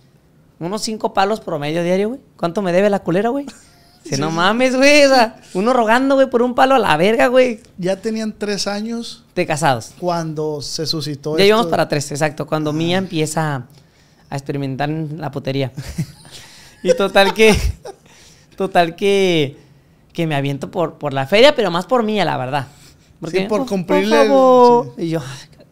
Unos 0.59 0.81
cinco 0.81 1.13
palos 1.13 1.39
promedio 1.39 1.83
diario, 1.83 2.09
güey. 2.09 2.21
¿Cuánto 2.35 2.61
me 2.61 2.73
debe 2.73 2.89
la 2.89 2.99
culera, 2.99 3.29
güey? 3.29 3.45
Dice, 4.03 4.17
no 4.17 4.31
mames, 4.31 4.75
güey. 4.75 5.05
O 5.05 5.09
sea, 5.09 5.39
uno 5.53 5.73
rogando, 5.73 6.15
güey, 6.15 6.29
por 6.29 6.41
un 6.41 6.55
palo 6.55 6.75
a 6.75 6.79
la 6.79 6.95
verga, 6.97 7.27
güey. 7.27 7.59
Ya 7.77 7.97
tenían 7.97 8.33
tres 8.37 8.65
años 8.67 9.23
De 9.35 9.45
casados. 9.45 9.93
cuando 9.99 10.61
se 10.61 10.85
suscitó 10.85 11.37
Ya 11.37 11.43
esto. 11.43 11.47
llevamos 11.47 11.67
para 11.67 11.87
tres, 11.87 12.11
exacto. 12.11 12.47
Cuando 12.47 12.73
Mía 12.73 12.97
empieza 12.97 13.67
a, 14.29 14.35
experimentar 14.35 14.89
en 14.89 15.19
la 15.21 15.29
putería. 15.29 15.71
y 16.83 16.93
total 16.95 17.33
que. 17.33 17.55
Total 18.55 18.95
que. 18.95 19.57
Que 20.13 20.25
me 20.25 20.35
aviento 20.35 20.71
por, 20.71 20.95
por 20.95 21.13
la 21.13 21.27
feria, 21.27 21.53
pero 21.55 21.69
más 21.69 21.85
por 21.85 22.01
Mía, 22.01 22.25
la 22.25 22.37
verdad. 22.37 22.67
Sí, 23.29 23.41
por 23.41 23.65
cumplirle 23.67 24.17
Por 24.17 24.27
favor. 24.27 24.93
sí. 24.95 25.03
Y 25.03 25.09
yo, 25.09 25.21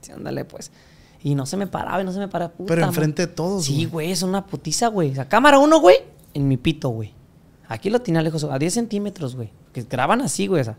sí, 0.02 0.12
ándale, 0.12 0.46
pues. 0.46 0.72
Y 1.26 1.34
no 1.34 1.48
se 1.48 1.58
me 1.58 1.66
paraba 1.66 2.00
y 2.02 2.06
no 2.06 2.12
se 2.12 2.20
me 2.20 2.28
paraba. 2.28 2.52
puta 2.54 2.68
Pero 2.68 2.86
enfrente 2.86 3.26
de 3.26 3.34
todos, 3.34 3.66
Sí, 3.66 3.86
güey. 3.86 4.12
es 4.12 4.22
una 4.22 4.46
putiza, 4.46 4.90
güey. 4.90 5.10
O 5.10 5.16
sea, 5.16 5.28
cámara 5.28 5.58
uno, 5.58 5.80
güey, 5.80 5.96
en 6.36 6.48
mi 6.48 6.56
pito, 6.56 6.90
güey. 6.90 7.14
Aquí 7.68 7.90
lo 7.90 8.00
tenía 8.00 8.22
lejos, 8.22 8.44
a 8.44 8.60
10 8.60 8.72
centímetros, 8.76 9.36
güey. 9.36 9.50
Que 9.74 9.82
graban 9.82 10.22
así, 10.22 10.46
güey. 10.46 10.62
O 10.62 10.66
sea, 10.66 10.78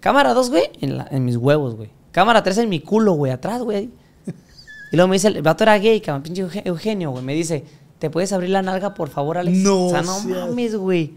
cámara 0.00 0.34
2, 0.34 0.50
güey, 0.50 0.64
en, 0.80 0.98
la- 0.98 1.06
en 1.12 1.24
mis 1.24 1.36
huevos, 1.36 1.76
güey. 1.76 1.90
Cámara 2.10 2.42
3 2.42 2.58
en 2.58 2.68
mi 2.70 2.80
culo, 2.80 3.12
güey, 3.12 3.30
atrás, 3.30 3.62
güey. 3.62 3.90
Y 4.92 4.96
luego 4.96 5.06
me 5.08 5.14
dice, 5.14 5.28
el 5.28 5.42
vato 5.42 5.62
era 5.62 5.78
gay, 5.78 6.00
cabrón, 6.00 6.24
pinche 6.24 6.42
Euge- 6.44 6.62
Eugenio, 6.64 7.12
güey. 7.12 7.22
Me 7.24 7.34
dice, 7.34 7.64
¿te 8.00 8.10
puedes 8.10 8.32
abrir 8.32 8.50
la 8.50 8.62
nalga, 8.62 8.94
por 8.94 9.10
favor, 9.10 9.38
Alex? 9.38 9.58
No 9.58 9.86
O 9.86 9.90
sea, 9.90 10.02
no 10.02 10.18
seas- 10.18 10.48
mames, 10.48 10.74
güey. 10.74 11.14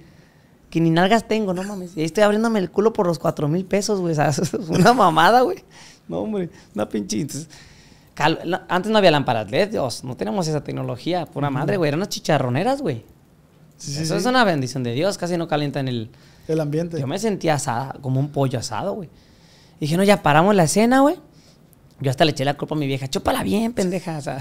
Que 0.69 0.79
ni 0.81 0.91
nalgas 0.91 1.27
tengo, 1.27 1.53
no 1.55 1.63
mames. 1.63 1.97
Y 1.97 2.01
ahí 2.01 2.05
estoy 2.05 2.23
abriéndome 2.23 2.59
el 2.59 2.69
culo 2.69 2.93
por 2.93 3.07
los 3.07 3.17
cuatro 3.17 3.47
mil 3.47 3.65
pesos, 3.65 3.99
güey. 4.01 4.11
O 4.11 4.15
sea, 4.15 4.27
es 4.29 4.53
una 4.53 4.93
mamada, 4.93 5.41
güey. 5.41 5.63
No, 6.07 6.19
hombre, 6.19 6.49
una 6.75 6.87
pinche. 6.87 7.21
Entonces, 7.21 7.49
cal- 8.17 8.65
antes 8.67 8.91
no 8.91 8.97
había 8.97 9.11
lámparas 9.11 9.49
LED, 9.51 9.69
Dios, 9.69 10.03
no 10.03 10.17
tenemos 10.17 10.47
esa 10.47 10.63
tecnología. 10.63 11.25
Pura 11.27 11.49
madre, 11.49 11.77
güey. 11.77 11.89
Eran 11.89 11.99
unas 11.99 12.09
chicharroneras, 12.09 12.81
güey. 12.81 13.05
Sí, 13.77 14.01
Eso 14.01 14.15
sí. 14.15 14.19
es 14.21 14.25
una 14.25 14.43
bendición 14.43 14.81
de 14.83 14.93
Dios. 14.93 15.17
Casi 15.17 15.37
no 15.37 15.47
calientan 15.47 15.87
el. 15.87 16.09
El 16.47 16.59
ambiente. 16.59 16.99
Yo 16.99 17.07
me 17.07 17.19
sentía 17.19 17.55
asada, 17.55 17.95
como 18.01 18.19
un 18.19 18.29
pollo 18.29 18.57
asado, 18.59 18.93
güey. 18.93 19.09
Dije, 19.79 19.95
no, 19.97 20.03
ya 20.03 20.23
paramos 20.23 20.55
la 20.55 20.63
escena, 20.63 21.01
güey. 21.01 21.15
Yo 21.99 22.09
hasta 22.09 22.25
le 22.25 22.31
eché 22.31 22.45
la 22.45 22.55
culpa 22.55 22.73
a 22.75 22.77
mi 22.77 22.87
vieja. 22.87 23.07
Chúpala 23.09 23.43
bien, 23.43 23.73
pendeja. 23.73 24.17
O 24.17 24.21
sea. 24.21 24.39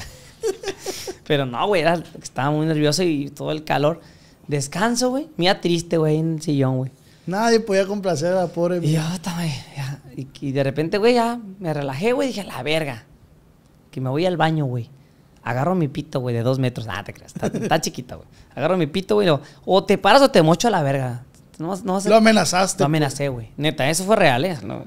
Pero 1.26 1.44
no, 1.46 1.66
güey. 1.66 1.82
era- 1.82 2.02
Estaba 2.22 2.50
muy 2.50 2.66
nervioso 2.66 3.02
y 3.02 3.30
todo 3.30 3.50
el 3.52 3.64
calor. 3.64 4.00
Descanso, 4.46 5.10
güey. 5.10 5.28
Mía 5.36 5.60
triste, 5.60 5.98
güey, 5.98 6.18
en 6.18 6.34
el 6.34 6.42
sillón, 6.42 6.76
güey. 6.78 6.92
Nadie 7.26 7.58
podía 7.58 7.86
complacer 7.86 8.32
a 8.32 8.42
la 8.42 8.46
pobre. 8.46 8.78
Y 8.82 8.92
yo. 8.92 9.00
Y, 10.16 10.28
y 10.40 10.52
de 10.52 10.62
repente, 10.62 10.98
güey, 10.98 11.14
ya 11.14 11.40
me 11.58 11.74
relajé, 11.74 12.12
güey. 12.12 12.28
Dije, 12.28 12.44
la 12.44 12.62
verga. 12.62 13.04
Que 13.96 14.02
me 14.02 14.10
voy 14.10 14.26
al 14.26 14.36
baño, 14.36 14.66
güey. 14.66 14.90
Agarro 15.42 15.74
mi 15.74 15.88
pito, 15.88 16.20
güey, 16.20 16.34
de 16.34 16.42
dos 16.42 16.58
metros. 16.58 16.86
Nada, 16.86 17.02
te 17.02 17.14
creas. 17.14 17.34
Está, 17.34 17.46
está 17.46 17.80
chiquita, 17.80 18.16
güey. 18.16 18.28
Agarro 18.54 18.76
mi 18.76 18.86
pito, 18.86 19.14
güey. 19.14 19.26
O 19.64 19.84
te 19.84 19.96
paras 19.96 20.20
o 20.20 20.30
te 20.30 20.42
mocho 20.42 20.68
a 20.68 20.70
la 20.70 20.82
verga. 20.82 21.24
No, 21.56 21.74
no 21.82 21.98
Lo 22.04 22.16
amenazaste. 22.16 22.82
Lo 22.82 22.84
amenacé, 22.84 23.30
güey. 23.30 23.52
Neta, 23.56 23.88
eso 23.88 24.04
fue 24.04 24.16
real, 24.16 24.44
¿eh? 24.44 24.58
No, 24.62 24.84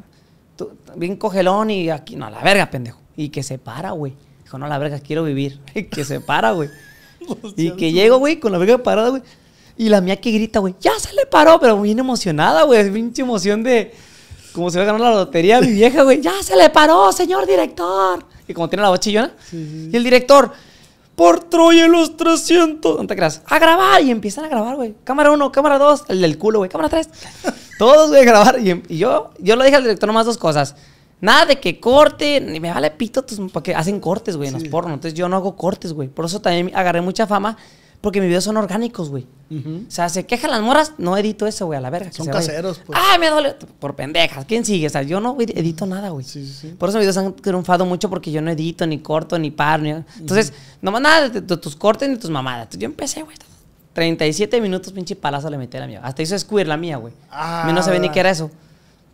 tú, 0.55 0.77
bien 0.95 1.15
cogelón 1.15 1.71
y 1.71 1.89
aquí, 1.89 2.17
no, 2.17 2.27
a 2.27 2.29
la 2.29 2.43
verga, 2.43 2.69
pendejo. 2.69 2.99
Y 3.17 3.29
que 3.29 3.41
se 3.41 3.57
para, 3.57 3.93
güey. 3.93 4.13
Dijo, 4.43 4.59
no, 4.59 4.67
a 4.67 4.69
la 4.69 4.77
verga, 4.77 4.99
quiero 4.99 5.23
vivir. 5.23 5.59
Y 5.73 5.85
que 5.85 6.05
se 6.05 6.21
para, 6.21 6.51
güey. 6.51 6.69
y 7.57 7.71
que 7.71 7.91
llego, 7.91 8.19
güey, 8.19 8.39
con 8.39 8.51
la 8.51 8.59
verga 8.59 8.77
parada, 8.77 9.09
güey. 9.09 9.23
Y 9.75 9.89
la 9.89 10.01
mía 10.01 10.21
que 10.21 10.29
grita, 10.29 10.59
güey, 10.59 10.75
ya 10.79 10.91
se 10.99 11.15
le 11.15 11.25
paró, 11.25 11.59
pero 11.59 11.81
bien 11.81 11.97
emocionada, 11.97 12.61
güey. 12.61 12.93
Pinche 12.93 13.23
emoción 13.23 13.63
de. 13.63 13.91
Como 14.53 14.69
se 14.69 14.77
va 14.77 14.83
a 14.83 14.85
ganar 14.87 15.01
la 15.01 15.11
lotería 15.11 15.61
mi 15.61 15.71
vieja, 15.71 16.03
güey. 16.03 16.21
Ya 16.21 16.33
se 16.41 16.55
le 16.55 16.69
paró, 16.69 17.11
señor 17.11 17.45
director. 17.45 18.23
Y 18.47 18.53
como 18.53 18.69
tiene 18.69 18.83
la 18.83 18.89
voz 18.89 18.99
chillona. 18.99 19.31
Y 19.51 19.95
el 19.95 20.03
director, 20.03 20.51
por 21.15 21.43
Troya 21.43 21.87
los 21.87 22.17
300. 22.17 23.01
No 23.01 23.07
te 23.07 23.15
creas. 23.15 23.41
A 23.45 23.59
grabar. 23.59 24.01
Y 24.01 24.11
empiezan 24.11 24.45
a 24.45 24.47
grabar, 24.49 24.75
güey. 24.75 24.95
Cámara 25.03 25.31
1, 25.31 25.51
cámara 25.51 25.77
2. 25.77 26.05
El 26.07 26.21
del 26.21 26.37
culo, 26.37 26.59
güey. 26.59 26.69
Cámara 26.69 26.89
3. 26.89 27.09
Todos, 27.79 28.09
güey, 28.09 28.21
a 28.21 28.25
grabar. 28.25 28.59
Y, 28.59 28.83
y 28.89 28.97
yo, 28.97 29.31
yo 29.39 29.55
lo 29.55 29.63
dije 29.63 29.75
al 29.75 29.83
director 29.83 30.07
nomás 30.07 30.25
dos 30.25 30.37
cosas. 30.37 30.75
Nada 31.21 31.45
de 31.45 31.59
que 31.59 31.79
corte, 31.79 32.39
ni 32.39 32.59
me 32.59 32.71
vale 32.71 32.91
pito, 32.91 33.25
porque 33.51 33.75
hacen 33.75 33.99
cortes, 33.99 34.37
güey, 34.37 34.47
en 34.47 34.53
los 34.53 34.63
pornos. 34.65 34.93
Entonces 34.93 35.17
yo 35.17 35.27
no 35.27 35.35
hago 35.35 35.55
cortes, 35.55 35.91
güey. 35.91 36.07
Por 36.07 36.25
eso 36.25 36.39
también 36.39 36.71
agarré 36.73 37.01
mucha 37.01 37.27
fama, 37.27 37.57
porque 38.01 38.21
mis 38.21 38.27
videos 38.27 38.45
son 38.45 38.57
orgánicos, 38.57 39.09
güey. 39.09 39.25
O 39.51 39.91
sea, 39.91 40.09
se 40.09 40.27
quejan 40.27 40.51
las 40.51 40.61
moras, 40.61 40.93
no 40.99 41.17
edito 41.17 41.47
eso, 41.47 41.65
güey, 41.65 41.77
a 41.77 41.81
la 41.81 41.89
verga. 41.89 42.11
Son 42.11 42.27
caseros, 42.27 42.79
pues. 42.85 42.99
¡Ay, 43.01 43.17
me 43.17 43.29
duele! 43.29 43.55
Por 43.79 43.95
pendejas. 43.95 44.45
¿Quién 44.45 44.63
sigue? 44.63 44.85
O 44.85 44.89
sea, 44.91 45.01
yo 45.01 45.19
no 45.19 45.35
edito 45.39 45.87
nada, 45.87 46.09
güey. 46.09 46.23
Sí, 46.23 46.45
sí, 46.45 46.53
sí. 46.53 46.75
Por 46.77 46.89
eso 46.89 46.99
mis 46.99 47.05
videos 47.05 47.17
han 47.17 47.33
triunfado 47.35 47.83
mucho 47.85 48.09
porque 48.11 48.31
yo 48.31 48.41
no 48.41 48.51
edito, 48.51 48.85
ni 48.85 48.99
corto, 48.99 49.39
ni 49.39 49.49
paro. 49.49 49.83
Ni... 49.83 49.89
Entonces, 49.89 50.53
nomás 50.81 51.01
nada 51.01 51.29
de, 51.29 51.41
tus 51.41 51.75
cortes 51.75 52.07
ni 52.07 52.17
tus 52.17 52.29
mamadas. 52.29 52.65
Entonces, 52.65 52.81
yo 52.81 52.85
empecé, 52.85 53.23
güey. 53.23 53.35
37 53.93 54.61
minutos, 54.61 54.93
pinche 54.93 55.15
palazo 55.15 55.49
le 55.49 55.57
metí 55.57 55.77
a 55.77 55.79
la 55.81 55.87
mía. 55.87 56.01
Hasta 56.03 56.21
hizo 56.21 56.37
squirt 56.37 56.67
la 56.67 56.77
mía, 56.77 56.97
güey. 56.97 57.13
Ah, 57.31 57.63
a 57.63 57.65
mí 57.65 57.73
no 57.73 57.81
sabía 57.81 57.99
ni 57.99 58.03
¿verdad? 58.07 58.13
qué 58.13 58.19
era 58.19 58.29
eso. 58.29 58.51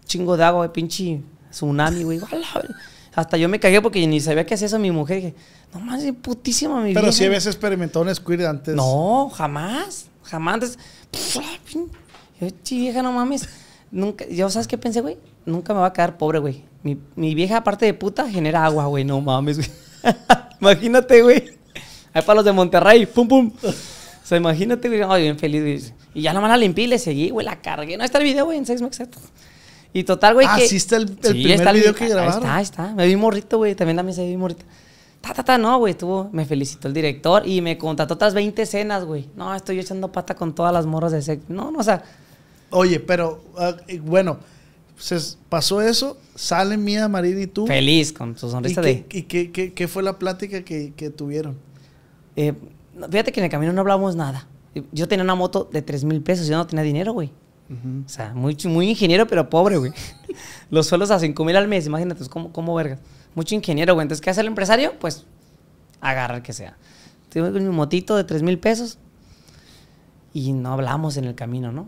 Chingo 0.05 0.35
de 0.35 0.43
agua, 0.43 0.65
güey, 0.65 0.73
pinche 0.73 1.21
tsunami, 1.49 2.03
güey. 2.03 2.19
Hasta 3.15 3.37
yo 3.37 3.47
me 3.47 3.59
cagué 3.59 3.81
porque 3.81 4.05
ni 4.05 4.19
sabía 4.19 4.45
qué 4.45 4.55
hacía 4.55 4.67
eso 4.67 4.77
mi 4.77 4.91
mujer. 4.91 5.17
Dije, 5.17 5.35
no 5.73 5.79
más, 5.79 6.03
putísima 6.21 6.81
mi 6.81 6.93
Pero 6.93 7.05
vieja. 7.05 7.17
sí 7.17 7.25
habías 7.25 7.45
experimentado 7.45 8.03
un 8.03 8.13
squirt 8.13 8.41
antes. 8.43 8.75
No, 8.75 9.31
jamás. 9.33 10.07
Jamás 10.23 10.53
antes. 10.55 10.79
Yo, 12.41 12.49
vieja, 12.71 13.01
no 13.01 13.13
mames. 13.13 13.47
Nunca, 13.89 14.27
yo, 14.27 14.49
¿sabes 14.49 14.67
qué 14.67 14.77
pensé, 14.77 14.99
güey? 14.99 15.17
Nunca 15.45 15.73
me 15.73 15.79
va 15.79 15.87
a 15.87 15.93
quedar 15.93 16.17
pobre, 16.17 16.39
güey. 16.39 16.63
Mi, 16.83 16.97
mi 17.15 17.33
vieja, 17.33 17.57
aparte 17.57 17.85
de 17.85 17.93
puta, 17.93 18.29
genera 18.29 18.65
agua, 18.65 18.85
güey. 18.87 19.05
No 19.05 19.21
mames, 19.21 19.57
güey. 19.57 19.69
imagínate, 20.59 21.21
güey. 21.21 21.57
Hay 22.13 22.21
para 22.21 22.35
los 22.35 22.45
de 22.45 22.51
Monterrey. 22.51 23.05
Pum, 23.05 23.27
pum. 23.27 23.51
O 23.63 24.27
sea, 24.27 24.37
imagínate, 24.37 24.89
güey. 24.89 25.01
Ay, 25.07 25.23
bien 25.23 25.39
feliz, 25.39 25.61
güey. 25.61 25.93
Y 26.13 26.21
ya 26.23 26.33
la 26.33 26.57
limpié 26.57 26.85
y 26.85 26.87
le 26.87 26.99
seguí, 26.99 27.29
güey. 27.29 27.45
La 27.45 27.61
cargué. 27.61 27.95
No 27.95 28.03
está 28.03 28.17
el 28.17 28.25
video, 28.25 28.45
güey, 28.45 28.57
en 28.57 28.65
6 28.65 28.81
meses. 28.81 29.07
Y 29.95 30.03
total, 30.03 30.33
güey, 30.33 30.45
Ah, 30.49 30.57
que... 30.57 30.67
sí 30.67 30.75
está 30.75 30.97
el- 30.97 31.03
el 31.09 31.15
primer 31.15 31.51
está 31.51 31.71
video 31.71 31.95
que 31.95 32.09
grabaron. 32.09 32.39
Está, 32.43 32.55
ahí 32.57 32.63
está. 32.63 32.93
Me 32.93 33.07
vi 33.07 33.15
morrito, 33.15 33.57
güey. 33.57 33.75
También 33.75 33.95
también 33.95 34.13
se 34.13 34.25
vi 34.27 34.35
morrito. 34.35 34.65
Ta, 35.21 35.33
ta, 35.33 35.43
ta, 35.43 35.57
no, 35.57 35.77
güey. 35.79 35.91
Estuvo... 35.91 36.29
Me 36.33 36.45
felicitó 36.45 36.89
el 36.89 36.93
director 36.93 37.47
y 37.47 37.61
me 37.61 37.77
contrató 37.77 38.15
otras 38.15 38.33
20 38.33 38.61
escenas, 38.61 39.05
güey. 39.05 39.29
No, 39.37 39.55
estoy 39.55 39.79
echando 39.79 40.11
pata 40.11 40.35
con 40.35 40.53
todas 40.53 40.73
las 40.73 40.85
morras 40.85 41.13
de 41.13 41.21
sexo. 41.21 41.45
No, 41.47 41.71
no, 41.71 41.79
o 41.79 41.83
sea... 41.83 42.03
Oye, 42.71 42.99
pero 42.99 43.41
ah, 43.57 43.73
bueno, 44.01 44.37
se 44.97 45.17
pasó 45.47 45.81
eso, 45.81 46.17
sale 46.35 46.75
Mía, 46.75 47.07
Marín 47.07 47.41
y 47.41 47.47
tú. 47.47 47.65
Feliz 47.65 48.11
con 48.11 48.37
su 48.37 48.47
¿Y, 48.47 48.51
sonrisa 48.51 48.81
qué, 48.81 48.87
de... 48.87 49.05
y 49.17 49.21
qué- 49.23 49.51
qué- 49.53 49.73
qué 49.73 49.87
fue 49.87 50.03
la 50.03 50.19
plática 50.19 50.61
que, 50.63 50.91
que 50.93 51.09
tuvieron? 51.09 51.55
Eh, 52.35 52.51
fíjate 53.09 53.31
que 53.31 53.39
en 53.39 53.45
el 53.45 53.49
camino 53.51 53.71
no 53.71 53.79
hablamos 53.79 54.17
nada. 54.17 54.45
Yo 54.91 55.07
tenía 55.07 55.23
una 55.23 55.35
moto 55.35 55.69
de 55.71 55.81
3 55.81 56.03
mil 56.03 56.21
pesos. 56.21 56.47
Yo 56.47 56.57
no 56.57 56.67
tenía 56.67 56.83
dinero, 56.83 57.13
güey. 57.13 57.31
O 58.05 58.09
sea, 58.09 58.33
muy, 58.33 58.55
muy 58.65 58.89
ingeniero, 58.89 59.25
pero 59.27 59.49
pobre, 59.49 59.77
güey. 59.77 59.91
Los 60.69 60.87
sueldos 60.87 61.09
a 61.11 61.19
5 61.19 61.43
mil 61.45 61.55
al 61.55 61.67
mes, 61.67 61.87
imagínate, 61.87 62.21
es 62.23 62.29
como, 62.29 62.51
como 62.51 62.75
verga. 62.75 62.99
Mucho 63.33 63.55
ingeniero, 63.55 63.93
güey. 63.95 64.03
Entonces, 64.03 64.21
¿qué 64.23 64.29
hace 64.29 64.41
el 64.41 64.47
empresario? 64.47 64.93
Pues, 64.99 65.25
agarra 66.01 66.35
el 66.37 66.41
que 66.43 66.53
sea. 66.53 66.77
Tengo 67.29 67.49
mi 67.49 67.61
motito 67.69 68.15
de 68.15 68.23
3 68.23 68.43
mil 68.43 68.59
pesos 68.59 68.97
y 70.33 70.53
no 70.53 70.73
hablamos 70.73 71.17
en 71.17 71.25
el 71.25 71.35
camino, 71.35 71.71
¿no? 71.71 71.87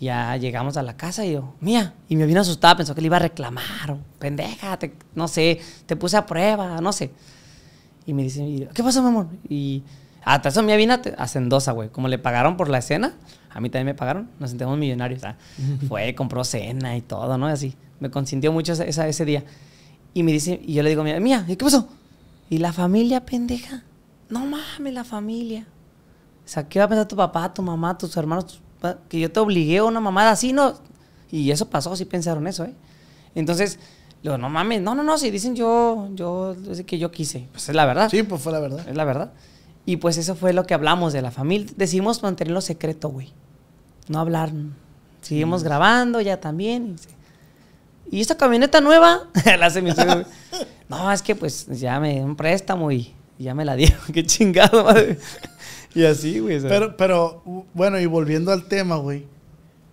Ya 0.00 0.34
llegamos 0.38 0.78
a 0.78 0.82
la 0.82 0.96
casa 0.96 1.26
y 1.26 1.32
yo, 1.32 1.54
mía, 1.60 1.92
y 2.08 2.16
me 2.16 2.24
vino 2.24 2.40
asustada, 2.40 2.74
pensó 2.76 2.94
que 2.94 3.02
le 3.02 3.08
iba 3.08 3.16
a 3.16 3.20
reclamar, 3.20 3.98
pendeja, 4.18 4.78
te- 4.78 4.94
no 5.14 5.28
sé, 5.28 5.60
te 5.84 5.94
puse 5.94 6.16
a 6.16 6.24
prueba, 6.24 6.80
no 6.80 6.90
sé. 6.92 7.10
Y 8.06 8.14
me 8.14 8.22
dice, 8.22 8.68
¿qué 8.72 8.82
pasó, 8.82 9.02
mi 9.02 9.08
amor? 9.08 9.26
Y 9.48 9.82
hasta 10.24 10.48
eso 10.50 10.62
mi 10.62 10.76
vino 10.76 10.96
a 11.16 11.28
Sendosa, 11.28 11.72
güey. 11.72 11.88
Como 11.88 12.08
le 12.08 12.18
pagaron 12.18 12.56
por 12.56 12.68
la 12.68 12.80
cena, 12.82 13.14
a 13.50 13.60
mí 13.60 13.70
también 13.70 13.86
me 13.86 13.94
pagaron. 13.94 14.28
Nos 14.38 14.50
sentimos 14.50 14.76
millonarios. 14.78 15.20
¿sabes? 15.22 15.36
Fue, 15.88 16.14
compró 16.14 16.44
cena 16.44 16.96
y 16.96 17.00
todo, 17.02 17.36
¿no? 17.38 17.46
Así. 17.46 17.74
Me 18.00 18.10
consintió 18.10 18.52
mucho 18.52 18.72
esa, 18.72 18.84
esa- 18.84 19.08
ese 19.08 19.24
día. 19.24 19.44
Y 20.14 20.22
me 20.22 20.32
dice, 20.32 20.60
y 20.64 20.74
yo 20.74 20.82
le 20.82 20.90
digo, 20.90 21.04
mía, 21.04 21.20
mía, 21.20 21.44
¿y 21.48 21.56
qué 21.56 21.64
pasó? 21.64 21.88
¿Y 22.48 22.58
la 22.58 22.72
familia, 22.72 23.24
pendeja? 23.24 23.82
No 24.28 24.44
mames, 24.46 24.92
la 24.94 25.04
familia. 25.04 25.66
O 26.44 26.48
sea, 26.48 26.68
¿qué 26.68 26.78
va 26.80 26.86
a 26.86 26.88
pensar 26.88 27.06
tu 27.06 27.16
papá, 27.16 27.52
tu 27.54 27.62
mamá, 27.62 27.96
tus 27.96 28.16
hermanos? 28.16 28.46
tus 28.46 28.60
que 29.08 29.20
yo 29.20 29.30
te 29.30 29.38
obligué 29.40 29.78
a 29.78 29.84
una 29.84 30.00
mamada 30.00 30.30
así, 30.30 30.52
¿no? 30.52 30.72
Y 31.30 31.50
eso 31.50 31.68
pasó, 31.68 31.94
sí 31.94 32.06
pensaron 32.06 32.46
eso, 32.46 32.64
¿eh? 32.64 32.74
Entonces, 33.34 33.78
digo, 34.22 34.38
no 34.38 34.48
mames, 34.48 34.80
no, 34.80 34.94
no, 34.94 35.02
no, 35.02 35.18
si 35.18 35.30
dicen 35.30 35.54
yo, 35.54 36.08
yo, 36.14 36.56
es 36.70 36.82
que 36.84 36.98
yo 36.98 37.10
quise. 37.12 37.46
Pues 37.52 37.68
es 37.68 37.74
la 37.74 37.84
verdad. 37.86 38.08
Sí, 38.10 38.22
pues 38.22 38.40
fue 38.42 38.52
la 38.52 38.58
verdad. 38.58 38.88
Es 38.88 38.96
la 38.96 39.04
verdad. 39.04 39.32
Y 39.86 39.96
pues 39.96 40.18
eso 40.18 40.34
fue 40.34 40.52
lo 40.52 40.66
que 40.66 40.74
hablamos 40.74 41.12
de 41.12 41.22
la 41.22 41.30
familia. 41.30 41.70
Decidimos 41.76 42.22
mantenerlo 42.22 42.60
secreto, 42.60 43.08
güey. 43.08 43.32
No 44.08 44.20
hablar. 44.20 44.52
Seguimos 45.20 45.62
grabando 45.62 46.20
ya 46.20 46.40
también. 46.40 46.94
Y, 46.94 46.98
se- 46.98 47.08
¿Y 48.10 48.20
esta 48.20 48.36
camioneta 48.36 48.80
nueva? 48.80 49.28
la 49.44 49.68
güey. 49.68 50.26
No, 50.88 51.12
es 51.12 51.22
que 51.22 51.36
pues 51.36 51.66
ya 51.78 52.00
me 52.00 52.14
dio 52.14 52.24
un 52.24 52.36
préstamo 52.36 52.90
y, 52.90 53.14
ya 53.38 53.54
me 53.54 53.64
la 53.64 53.76
dieron. 53.76 54.00
Qué 54.12 54.24
chingado, 54.24 54.84
madre. 54.84 55.18
y 55.94 56.04
así, 56.04 56.40
güey. 56.40 56.60
Pero, 56.60 56.96
pero, 56.96 57.42
bueno, 57.72 57.98
y 57.98 58.06
volviendo 58.06 58.52
al 58.52 58.66
tema, 58.66 58.96
güey. 58.96 59.26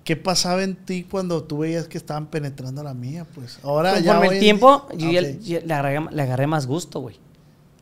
¿Qué 0.04 0.16
pasaba 0.16 0.64
en 0.64 0.76
ti 0.76 1.04
cuando 1.04 1.44
tú 1.44 1.60
veías 1.60 1.88
que 1.90 1.98
estaban 1.98 2.28
penetrando 2.28 2.80
a 2.80 2.84
la 2.86 2.94
mía? 2.94 3.26
Pues 3.36 3.60
ahora 3.62 4.00
ya. 4.00 4.18
Hoy 4.20 4.30
el 4.30 4.40
tiempo, 4.40 4.88
yo 4.96 5.12
ya 5.12 5.22
le, 5.22 5.74
agarré, 5.74 6.00
le 6.10 6.22
agarré 6.22 6.48
más 6.48 6.66
gusto, 6.66 7.02
güey. 7.02 7.20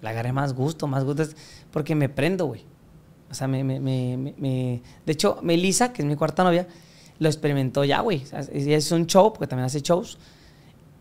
Le 0.01 0.09
agarré 0.09 0.33
más 0.33 0.53
gusto, 0.53 0.87
más 0.87 1.03
gusto. 1.03 1.23
Porque 1.75 1.93
me 1.93 2.07
prendo, 2.07 2.45
güey. 2.45 2.61
O 3.29 3.33
sea, 3.33 3.49
me, 3.49 3.61
me, 3.65 3.81
me, 3.81 4.33
me- 4.37 4.81
De 5.05 5.11
hecho, 5.11 5.39
Melissa, 5.41 5.91
que 5.91 6.01
es 6.03 6.07
mi 6.07 6.15
cuarta 6.15 6.41
novia, 6.45 6.69
lo 7.19 7.27
experimentó 7.27 7.83
ya, 7.83 7.99
güey. 7.99 8.23
O 8.23 8.25
sea, 8.25 8.39
es, 8.39 8.49
es 8.49 8.91
un 8.93 9.07
show, 9.07 9.33
porque 9.33 9.45
también 9.47 9.65
hace 9.65 9.81
shows. 9.81 10.17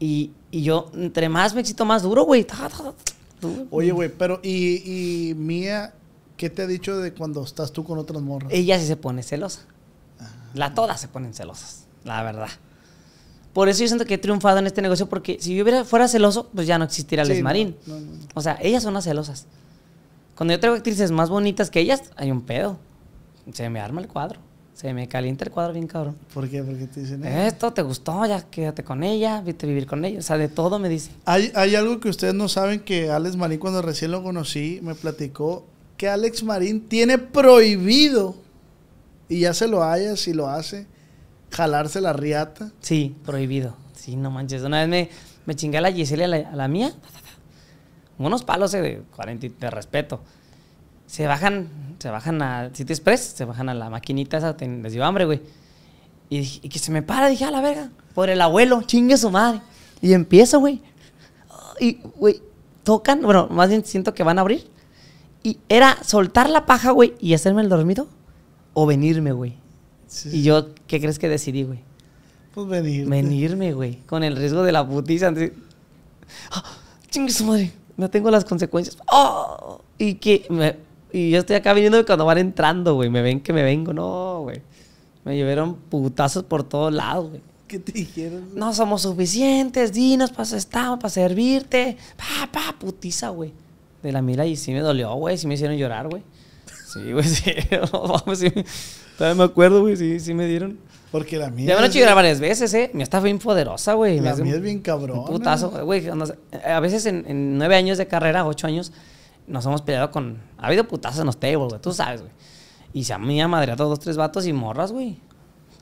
Y, 0.00 0.32
y 0.50 0.62
yo, 0.62 0.90
entre 0.94 1.28
más 1.28 1.54
me 1.54 1.60
excito, 1.60 1.84
más 1.84 2.02
duro, 2.02 2.24
güey. 2.24 2.44
Oye, 3.70 3.92
güey, 3.92 4.08
pero, 4.08 4.40
y, 4.42 5.28
y 5.30 5.34
Mía, 5.34 5.94
¿qué 6.36 6.50
te 6.50 6.62
ha 6.62 6.66
dicho 6.66 6.98
de 6.98 7.12
cuando 7.14 7.44
estás 7.44 7.70
tú 7.70 7.84
con 7.84 7.96
otras 8.00 8.20
morras? 8.20 8.50
Ella 8.52 8.76
sí 8.80 8.86
se 8.88 8.96
pone 8.96 9.22
celosa. 9.22 9.60
La 10.54 10.74
todas 10.74 11.00
se 11.00 11.06
ponen 11.06 11.34
celosas, 11.34 11.84
la 12.02 12.20
verdad. 12.24 12.48
Por 13.52 13.68
eso 13.68 13.82
yo 13.82 13.86
siento 13.86 14.06
que 14.06 14.14
he 14.14 14.18
triunfado 14.18 14.58
en 14.58 14.66
este 14.66 14.82
negocio, 14.82 15.08
porque 15.08 15.38
si 15.40 15.54
yo 15.54 15.62
hubiera, 15.62 15.84
fuera 15.84 16.08
celoso, 16.08 16.48
pues 16.52 16.66
ya 16.66 16.78
no 16.78 16.84
existiría 16.84 17.24
Sí, 17.24 17.30
no, 17.30 17.36
Esmarín. 17.36 17.76
no, 17.86 18.00
no. 18.00 18.10
O 18.34 18.40
sea, 18.42 18.58
ellas 18.60 18.82
son 18.82 18.94
las 18.94 19.04
celosas. 19.04 19.46
Cuando 20.36 20.54
yo 20.54 20.60
traigo 20.60 20.76
actrices 20.76 21.10
más 21.10 21.30
bonitas 21.30 21.70
que 21.70 21.80
ellas, 21.80 22.02
hay 22.16 22.30
un 22.30 22.42
pedo. 22.42 22.78
Se 23.52 23.68
me 23.70 23.80
arma 23.80 24.00
el 24.00 24.08
cuadro. 24.08 24.40
Se 24.74 24.92
me 24.92 25.06
calienta 25.06 25.44
el 25.44 25.52
cuadro 25.52 25.72
bien 25.72 25.86
cabrón. 25.86 26.16
¿Por 26.34 26.48
qué? 26.48 26.62
Porque 26.62 26.86
te 26.86 27.00
dicen. 27.00 27.24
Esto 27.24 27.72
te 27.72 27.82
gustó, 27.82 28.26
ya 28.26 28.42
quédate 28.42 28.82
con 28.82 29.04
ella, 29.04 29.40
vete 29.40 29.66
a 29.66 29.68
vivir 29.68 29.86
con 29.86 30.04
ella. 30.04 30.18
O 30.18 30.22
sea, 30.22 30.36
de 30.36 30.48
todo 30.48 30.80
me 30.80 30.88
dice. 30.88 31.12
Hay, 31.24 31.52
hay 31.54 31.76
algo 31.76 32.00
que 32.00 32.08
ustedes 32.08 32.34
no 32.34 32.48
saben 32.48 32.80
que 32.80 33.10
Alex 33.10 33.36
Marín, 33.36 33.60
cuando 33.60 33.82
recién 33.82 34.10
lo 34.10 34.24
conocí, 34.24 34.80
me 34.82 34.96
platicó 34.96 35.64
que 35.96 36.08
Alex 36.08 36.42
Marín 36.42 36.88
tiene 36.88 37.18
prohibido, 37.18 38.34
y 39.28 39.40
ya 39.40 39.54
se 39.54 39.68
lo 39.68 39.84
haya 39.84 40.16
si 40.16 40.32
lo 40.32 40.48
hace, 40.48 40.86
jalarse 41.50 42.00
la 42.00 42.12
riata. 42.12 42.72
Sí, 42.80 43.14
prohibido. 43.24 43.76
Sí, 43.94 44.16
no 44.16 44.32
manches. 44.32 44.62
Una 44.62 44.80
vez 44.80 44.88
me, 44.88 45.08
me 45.46 45.54
chingué 45.54 45.78
a 45.78 45.82
la 45.82 45.88
a 45.88 46.26
la, 46.26 46.36
a 46.36 46.56
la 46.56 46.68
mía. 46.68 46.92
Unos 48.18 48.44
palos 48.44 48.72
eh, 48.74 48.82
de 48.82 49.02
40 49.16 49.46
y 49.46 49.48
de 49.48 49.70
respeto. 49.70 50.20
Se 51.06 51.26
bajan, 51.26 51.68
se 51.98 52.10
bajan 52.10 52.40
a 52.42 52.70
City 52.72 52.92
Express, 52.92 53.20
se 53.20 53.44
bajan 53.44 53.68
a 53.68 53.74
la 53.74 53.90
maquinita 53.90 54.38
esa, 54.38 54.56
les 54.58 54.92
dio 54.92 55.04
hambre, 55.04 55.24
güey. 55.24 55.42
Y, 56.30 56.68
que 56.68 56.78
se 56.78 56.90
me 56.90 57.02
para, 57.02 57.28
dije, 57.28 57.44
a 57.44 57.50
la 57.50 57.60
verga, 57.60 57.90
por 58.14 58.30
el 58.30 58.40
abuelo, 58.40 58.82
chingue 58.82 59.16
su 59.16 59.30
madre. 59.30 59.60
Y 60.00 60.12
empiezo, 60.12 60.58
güey. 60.58 60.80
Y, 61.78 61.98
güey, 62.16 62.40
tocan, 62.82 63.22
bueno, 63.22 63.48
más 63.50 63.68
bien 63.68 63.84
siento 63.84 64.14
que 64.14 64.22
van 64.22 64.38
a 64.38 64.40
abrir. 64.40 64.68
Y 65.42 65.58
era 65.68 66.02
soltar 66.02 66.48
la 66.48 66.66
paja, 66.66 66.90
güey, 66.92 67.14
y 67.20 67.34
hacerme 67.34 67.62
el 67.62 67.68
dormido, 67.68 68.08
o 68.72 68.86
venirme, 68.86 69.32
güey. 69.32 69.54
Sí, 70.06 70.30
Y 70.32 70.42
yo, 70.42 70.74
¿qué 70.86 71.00
crees 71.00 71.18
que 71.18 71.28
decidí, 71.28 71.64
güey? 71.64 71.80
Pues 72.54 72.66
venir. 72.68 73.08
Venirme, 73.08 73.72
güey. 73.72 73.96
Con 74.06 74.22
el 74.22 74.36
riesgo 74.36 74.62
de 74.62 74.72
la 74.72 74.86
putiza. 74.86 75.32
¡Ah! 76.50 76.64
¡Chingue 77.10 77.32
su 77.32 77.44
madre! 77.44 77.72
No 77.96 78.10
tengo 78.10 78.30
las 78.30 78.44
consecuencias. 78.44 78.96
¡Oh! 79.10 79.80
Y 79.98 80.14
que 80.14 80.46
me- 80.50 80.76
y 81.12 81.30
yo 81.30 81.38
estoy 81.38 81.54
acá 81.56 81.72
viniendo 81.74 81.98
y 82.00 82.04
cuando 82.04 82.24
van 82.24 82.38
entrando, 82.38 82.94
güey. 82.94 83.08
Me 83.10 83.22
ven 83.22 83.40
que 83.40 83.52
me 83.52 83.62
vengo. 83.62 83.92
No, 83.92 84.40
güey. 84.42 84.60
Me 85.24 85.36
llevaron 85.36 85.76
putazos 85.76 86.42
por 86.44 86.64
todos 86.64 86.92
lados, 86.92 87.30
güey. 87.30 87.40
¿Qué 87.68 87.78
te 87.78 87.92
dijeron? 87.92 88.44
güey? 88.46 88.56
No 88.58 88.74
somos 88.74 89.02
suficientes, 89.02 89.92
dinos 89.92 90.30
para 90.32 90.56
estamos, 90.56 90.98
para 90.98 91.08
servirte. 91.10 91.96
Pa, 92.16 92.46
pa, 92.50 92.74
putiza, 92.78 93.28
güey. 93.30 93.52
De 94.02 94.12
la 94.12 94.20
mira 94.22 94.44
y 94.44 94.56
sí 94.56 94.72
me 94.72 94.80
dolió, 94.80 95.14
güey. 95.14 95.38
Sí 95.38 95.46
me 95.46 95.54
hicieron 95.54 95.76
llorar, 95.76 96.08
güey. 96.08 96.22
Sí, 96.92 97.12
güey, 97.12 97.24
sí. 97.28 97.52
Mames, 97.92 98.38
sí. 98.40 98.52
Todavía 99.16 99.38
me 99.38 99.44
acuerdo, 99.44 99.80
güey. 99.82 99.96
Sí, 99.96 100.18
sí 100.20 100.34
me 100.34 100.46
dieron. 100.46 100.78
Porque 101.14 101.38
la 101.38 101.48
mía. 101.48 101.68
Ya 101.68 101.76
me 101.76 101.86
lo 101.86 101.86
llorar 101.92 102.16
varias 102.16 102.40
veces, 102.40 102.74
¿eh? 102.74 102.90
Mi 102.92 103.04
está 103.04 103.20
bien 103.20 103.38
poderosa, 103.38 103.92
güey. 103.94 104.18
La 104.18 104.34
mía 104.34 104.42
un- 104.42 104.48
es 104.56 104.60
bien 104.62 104.80
cabrona. 104.80 105.20
Un 105.20 105.26
putazo, 105.28 105.70
güey. 105.84 106.08
A 106.66 106.80
veces 106.80 107.06
en, 107.06 107.24
en 107.28 107.56
nueve 107.56 107.76
años 107.76 107.98
de 107.98 108.08
carrera, 108.08 108.44
ocho 108.44 108.66
años, 108.66 108.90
nos 109.46 109.64
hemos 109.64 109.82
peleado 109.82 110.10
con... 110.10 110.38
Ha 110.58 110.66
habido 110.66 110.88
putazos 110.88 111.20
en 111.20 111.26
los 111.26 111.38
tables, 111.38 111.68
güey. 111.68 111.80
Tú 111.80 111.92
sabes, 111.92 112.22
güey. 112.22 112.32
Y 112.92 113.04
se 113.04 113.12
ha 113.12 113.18
madreado 113.18 113.88
dos, 113.88 114.00
tres 114.00 114.16
vatos 114.16 114.44
y 114.44 114.52
morras, 114.52 114.90
güey. 114.90 115.18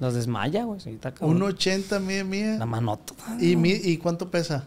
Los 0.00 0.12
desmaya, 0.12 0.64
güey. 0.64 0.80
Cabrón. 1.00 1.40
1.80 1.40 1.98
mía, 2.00 2.24
mía. 2.24 2.56
La 2.58 2.66
manota. 2.66 3.14
¿Y, 3.40 3.56
mi- 3.56 3.70
¿Y 3.70 3.96
cuánto 3.96 4.30
pesa? 4.30 4.64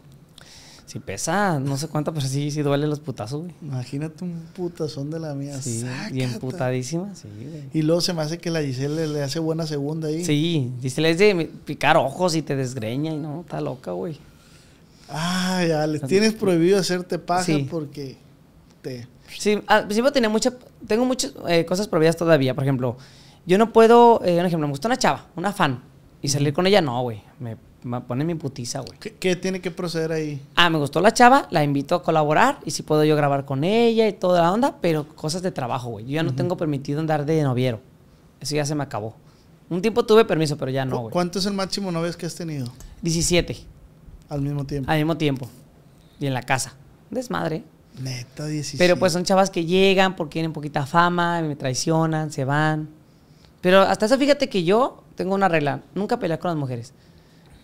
Si 0.95 0.99
pesa, 1.01 1.59
no 1.59 1.75
sé 1.75 1.89
cuánto, 1.89 2.13
pero 2.13 2.25
sí, 2.25 2.51
sí 2.51 2.61
duele 2.61 2.87
los 2.87 3.01
putazos, 3.01 3.41
güey. 3.41 3.53
Imagínate 3.61 4.23
un 4.23 4.39
putazón 4.55 5.11
de 5.11 5.19
la 5.19 5.33
mía. 5.33 5.61
Sí, 5.61 5.81
Sácata. 5.81 6.09
bien 6.13 6.39
putadísima, 6.39 7.13
sí, 7.13 7.27
güey. 7.37 7.63
Y 7.73 7.81
luego 7.81 7.99
se 7.99 8.13
me 8.13 8.21
hace 8.21 8.37
que 8.37 8.49
la 8.49 8.61
Giselle 8.61 8.95
le, 8.95 9.07
le 9.07 9.21
hace 9.21 9.39
buena 9.39 9.67
segunda 9.67 10.07
ahí. 10.07 10.23
Sí, 10.23 10.71
dice, 10.79 11.01
le 11.01 11.09
es 11.09 11.17
de 11.17 11.51
picar 11.65 11.97
ojos 11.97 12.33
y 12.33 12.41
te 12.41 12.55
desgreña 12.55 13.11
y 13.11 13.17
no, 13.17 13.41
está 13.41 13.59
loca, 13.59 13.91
güey. 13.91 14.17
Ah, 15.09 15.65
ya, 15.67 15.85
le 15.85 15.99
tienes 15.99 16.33
prohibido 16.33 16.79
hacerte 16.79 17.19
paja 17.19 17.43
Sí. 17.43 17.67
porque 17.69 18.15
te... 18.81 19.05
Sí, 19.37 19.59
al 19.67 19.87
principio 19.87 20.13
tenía 20.13 20.29
mucha, 20.29 20.53
tengo 20.87 21.03
muchas 21.03 21.33
eh, 21.49 21.65
cosas 21.65 21.89
prohibidas 21.89 22.15
todavía. 22.15 22.53
Por 22.55 22.63
ejemplo, 22.63 22.95
yo 23.45 23.57
no 23.57 23.73
puedo, 23.73 24.21
eh, 24.23 24.39
un 24.39 24.45
ejemplo, 24.45 24.65
me 24.65 24.71
gusta 24.71 24.87
una 24.87 24.95
chava, 24.95 25.25
una 25.35 25.51
fan, 25.51 25.83
y 26.21 26.29
salir 26.29 26.53
con 26.53 26.65
ella, 26.67 26.79
no, 26.79 27.01
güey. 27.01 27.21
Me, 27.37 27.57
me 27.85 28.01
pone 28.01 28.25
mi 28.25 28.35
putiza, 28.35 28.79
güey. 28.81 28.97
¿Qué, 28.99 29.13
qué 29.13 29.35
tiene 29.35 29.61
que 29.61 29.71
proceder 29.71 30.11
ahí? 30.11 30.41
Ah, 30.55 30.69
me 30.69 30.77
gustó 30.79 31.01
la 31.01 31.13
chava, 31.13 31.47
la 31.51 31.63
invito 31.63 31.95
a 31.95 32.03
colaborar 32.03 32.59
y 32.65 32.71
si 32.71 32.81
puedo 32.83 33.03
yo 33.05 33.15
grabar 33.15 33.45
con 33.45 33.63
ella 33.63 34.07
y 34.07 34.13
toda 34.13 34.41
la 34.41 34.51
onda, 34.51 34.77
pero 34.81 35.07
cosas 35.07 35.41
de 35.43 35.51
trabajo, 35.51 35.89
güey. 35.89 36.05
Yo 36.05 36.11
ya 36.15 36.23
no 36.23 36.33
tengo 36.35 36.57
permitido 36.57 36.99
andar 36.99 37.25
de 37.25 37.41
noviero. 37.43 37.79
Eso 38.41 38.55
ya 38.55 38.65
se 38.65 38.73
me 38.75 38.83
acabó. 38.83 39.15
Un 39.69 39.81
tiempo 39.81 40.05
tuve 40.05 40.25
permiso, 40.25 40.57
pero 40.57 40.71
ya 40.71 40.83
no, 40.85 40.95
¿Cu- 40.95 41.01
güey. 41.03 41.11
¿Cuánto 41.13 41.39
es 41.39 41.45
el 41.45 41.53
máximo 41.53 41.91
novios 41.91 42.17
que 42.17 42.25
has 42.25 42.35
tenido 42.35 42.67
17 43.01 43.55
al 44.29 44.41
mismo 44.41 44.65
tiempo? 44.65 44.89
al 44.91 44.97
mismo 44.97 45.15
tiempo. 45.17 45.47
Y 46.19 46.25
en 46.27 46.33
la 46.33 46.41
casa. 46.43 46.73
Desmadre. 47.11 47.63
Neta, 48.01 48.45
17. 48.45 48.77
Pero 48.83 48.97
pues 48.99 49.13
son 49.13 49.23
chavas 49.23 49.49
que 49.49 49.63
llegan 49.65 50.15
porque 50.15 50.33
tienen 50.33 50.53
poquita 50.53 50.85
fama, 50.85 51.41
me 51.41 51.55
traicionan, 51.55 52.31
se 52.31 52.43
van. 52.45 52.89
Pero 53.61 53.81
hasta 53.81 54.05
eso 54.07 54.17
fíjate 54.17 54.49
que 54.49 54.63
yo 54.63 55.03
tengo 55.15 55.33
una 55.33 55.47
regla, 55.47 55.81
nunca 55.93 56.19
pelear 56.19 56.39
con 56.39 56.49
las 56.49 56.57
mujeres. 56.57 56.93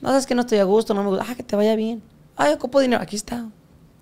No, 0.01 0.10
sabes 0.10 0.25
que 0.25 0.36
no 0.36 0.41
estoy 0.41 0.58
a 0.60 0.63
gusto, 0.63 0.93
no 0.93 1.03
me 1.03 1.10
gusta. 1.10 1.25
Ah, 1.29 1.36
que 1.36 1.43
te 1.43 1.55
vaya 1.55 1.75
bien. 1.75 2.01
Ay, 2.36 2.53
ocupo 2.53 2.79
dinero, 2.79 3.01
aquí 3.01 3.15
está. 3.15 3.46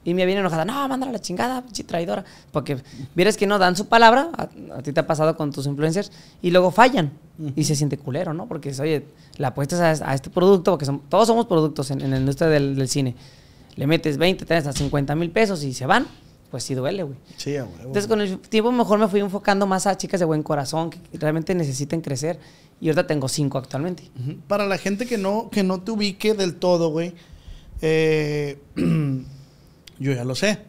Y 0.06 0.14
me 0.14 0.26
viene 0.26 0.40
enojada, 0.40 0.64
no, 0.64 0.88
mándala 0.88 1.12
la 1.12 1.20
chingada, 1.20 1.62
pinche 1.62 1.84
traidora. 1.84 2.24
Porque 2.52 2.78
vieres 3.16 3.36
que 3.36 3.46
no 3.46 3.60
dan 3.60 3.76
su 3.76 3.88
palabra, 3.88 4.30
a, 4.38 4.44
a 4.78 4.82
ti 4.82 4.94
te 4.94 5.00
ha 5.02 5.06
pasado 5.06 5.36
con 5.36 5.52
tus 5.52 5.66
influencers, 5.66 6.12
y 6.42 6.52
luego 6.52 6.72
fallan. 6.72 7.12
Y 7.56 7.66
se 7.66 7.76
siente 7.76 7.98
culero, 7.98 8.34
¿no? 8.34 8.48
Porque, 8.48 8.70
oye, 8.82 9.06
le 9.38 9.46
apuestas 9.46 10.02
a, 10.02 10.10
a 10.12 10.16
este 10.16 10.30
producto, 10.30 10.72
porque 10.72 10.86
son- 10.86 11.02
todos 11.10 11.28
somos 11.28 11.46
productos 11.48 11.92
en, 11.92 12.02
en 12.02 12.12
la 12.12 12.18
industria 12.18 12.48
del, 12.50 12.76
del 12.76 12.88
cine. 12.88 13.16
Le 13.76 13.88
metes 13.88 14.18
20, 14.18 14.46
30, 14.46 14.72
50 14.74 15.16
mil 15.16 15.32
pesos 15.32 15.64
y 15.64 15.74
se 15.74 15.86
van, 15.86 16.08
pues 16.52 16.64
sí 16.64 16.74
duele, 16.76 17.04
güey. 17.04 17.18
Sí, 17.38 17.56
a 17.58 17.64
huevo. 17.66 17.78
Entonces 17.80 18.08
con 18.08 18.22
el 18.22 18.40
tiempo 18.40 18.72
mejor 18.72 19.00
me 19.00 19.08
fui 19.08 19.20
enfocando 19.20 19.66
más 19.68 19.86
a 19.88 19.98
chicas 19.98 20.20
de 20.20 20.26
buen 20.26 20.44
corazón 20.44 20.90
que 20.90 21.00
realmente 21.14 21.54
necesiten 21.56 22.02
crecer. 22.02 22.40
Y 22.82 22.88
ahorita 22.88 23.08
tengo 23.08 23.28
cinco 23.28 23.58
actualmente. 23.58 24.10
Ujú. 24.22 24.38
Para 24.48 24.66
la 24.66 24.78
gente 24.78 25.06
que 25.06 25.18
no, 25.18 25.50
que 25.52 25.64
no 25.64 25.82
te 25.82 25.92
ubique 25.92 26.34
del 26.34 26.56
todo, 26.56 26.90
güey. 26.92 27.14
eh, 27.82 28.58
yo 30.00 30.14
ya 30.14 30.24
lo 30.24 30.36
sé. 30.36 30.60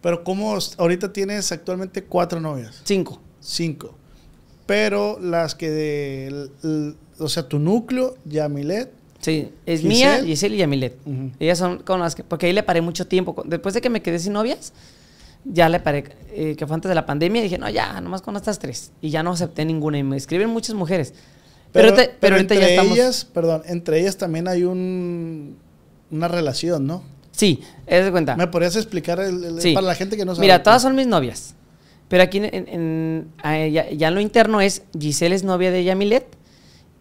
Pero 0.00 0.22
¿cómo 0.22 0.56
ahorita 0.78 1.12
tienes 1.12 1.50
actualmente 1.52 2.04
cuatro 2.04 2.40
novias? 2.40 2.80
Cinco. 2.84 3.20
Cinco. 3.40 3.94
Pero 4.66 5.18
las 5.20 5.54
que 5.54 5.70
de... 5.70 6.26
l- 6.28 6.50
l- 6.62 6.94
o 7.18 7.28
sea, 7.28 7.48
tu 7.48 7.58
núcleo, 7.58 8.16
Yamilet. 8.24 8.92
Sí, 9.20 9.50
es 9.66 9.80
Giselle. 9.80 9.88
mía, 10.20 10.24
Giselle 10.24 10.54
y 10.54 10.58
Yamilet. 10.58 10.96
Ujú. 11.04 11.30
Ellas 11.40 11.58
son 11.58 11.78
con 11.78 11.98
las 11.98 12.14
que... 12.14 12.22
Porque 12.22 12.46
ahí 12.46 12.52
le 12.52 12.62
paré 12.62 12.80
mucho 12.80 13.06
tiempo. 13.08 13.42
Después 13.46 13.74
de 13.74 13.80
que 13.80 13.90
me 13.90 14.00
quedé 14.02 14.20
sin 14.20 14.34
novias, 14.34 14.72
ya 15.52 15.68
le 15.68 15.80
paré, 15.80 16.04
eh, 16.32 16.54
que 16.56 16.66
fue 16.66 16.74
antes 16.74 16.88
de 16.88 16.94
la 16.94 17.06
pandemia, 17.06 17.42
dije, 17.42 17.58
no, 17.58 17.68
ya, 17.70 18.00
nomás 18.00 18.22
con 18.22 18.36
estas 18.36 18.58
tres. 18.58 18.92
Y 19.00 19.10
ya 19.10 19.22
no 19.22 19.32
acepté 19.32 19.64
ninguna. 19.64 19.98
Y 19.98 20.02
me 20.02 20.16
escriben 20.16 20.50
muchas 20.50 20.74
mujeres. 20.74 21.14
Pero, 21.72 21.94
pero 22.20 22.36
ahorita 22.36 22.54
entre 22.54 22.60
ya 22.60 22.68
estamos... 22.68 22.96
ellas, 22.96 23.24
perdón, 23.26 23.62
entre 23.66 24.00
ellas 24.00 24.16
también 24.16 24.48
hay 24.48 24.64
un, 24.64 25.56
una 26.10 26.28
relación, 26.28 26.86
¿no? 26.86 27.02
Sí, 27.30 27.60
es 27.86 28.04
de 28.04 28.10
cuenta. 28.10 28.36
¿Me 28.36 28.46
podrías 28.46 28.74
explicar 28.76 29.20
el- 29.20 29.44
el- 29.44 29.60
Sí. 29.60 29.74
para 29.74 29.86
la 29.86 29.94
gente 29.94 30.16
que 30.16 30.24
no 30.24 30.34
sabe? 30.34 30.46
Mira, 30.46 30.62
todas 30.62 30.80
son 30.82 30.94
mis 30.94 31.06
novias. 31.06 31.54
Pero 32.08 32.22
aquí 32.22 32.38
en, 32.38 32.44
en- 32.46 32.68
en- 32.68 33.28
ah, 33.42 33.66
ya, 33.66 33.90
ya 33.90 34.08
en 34.08 34.14
lo 34.14 34.20
interno 34.20 34.60
es 34.62 34.82
Giselle 34.98 35.34
es 35.36 35.44
novia 35.44 35.70
de 35.70 35.84
Yamilet 35.84 36.26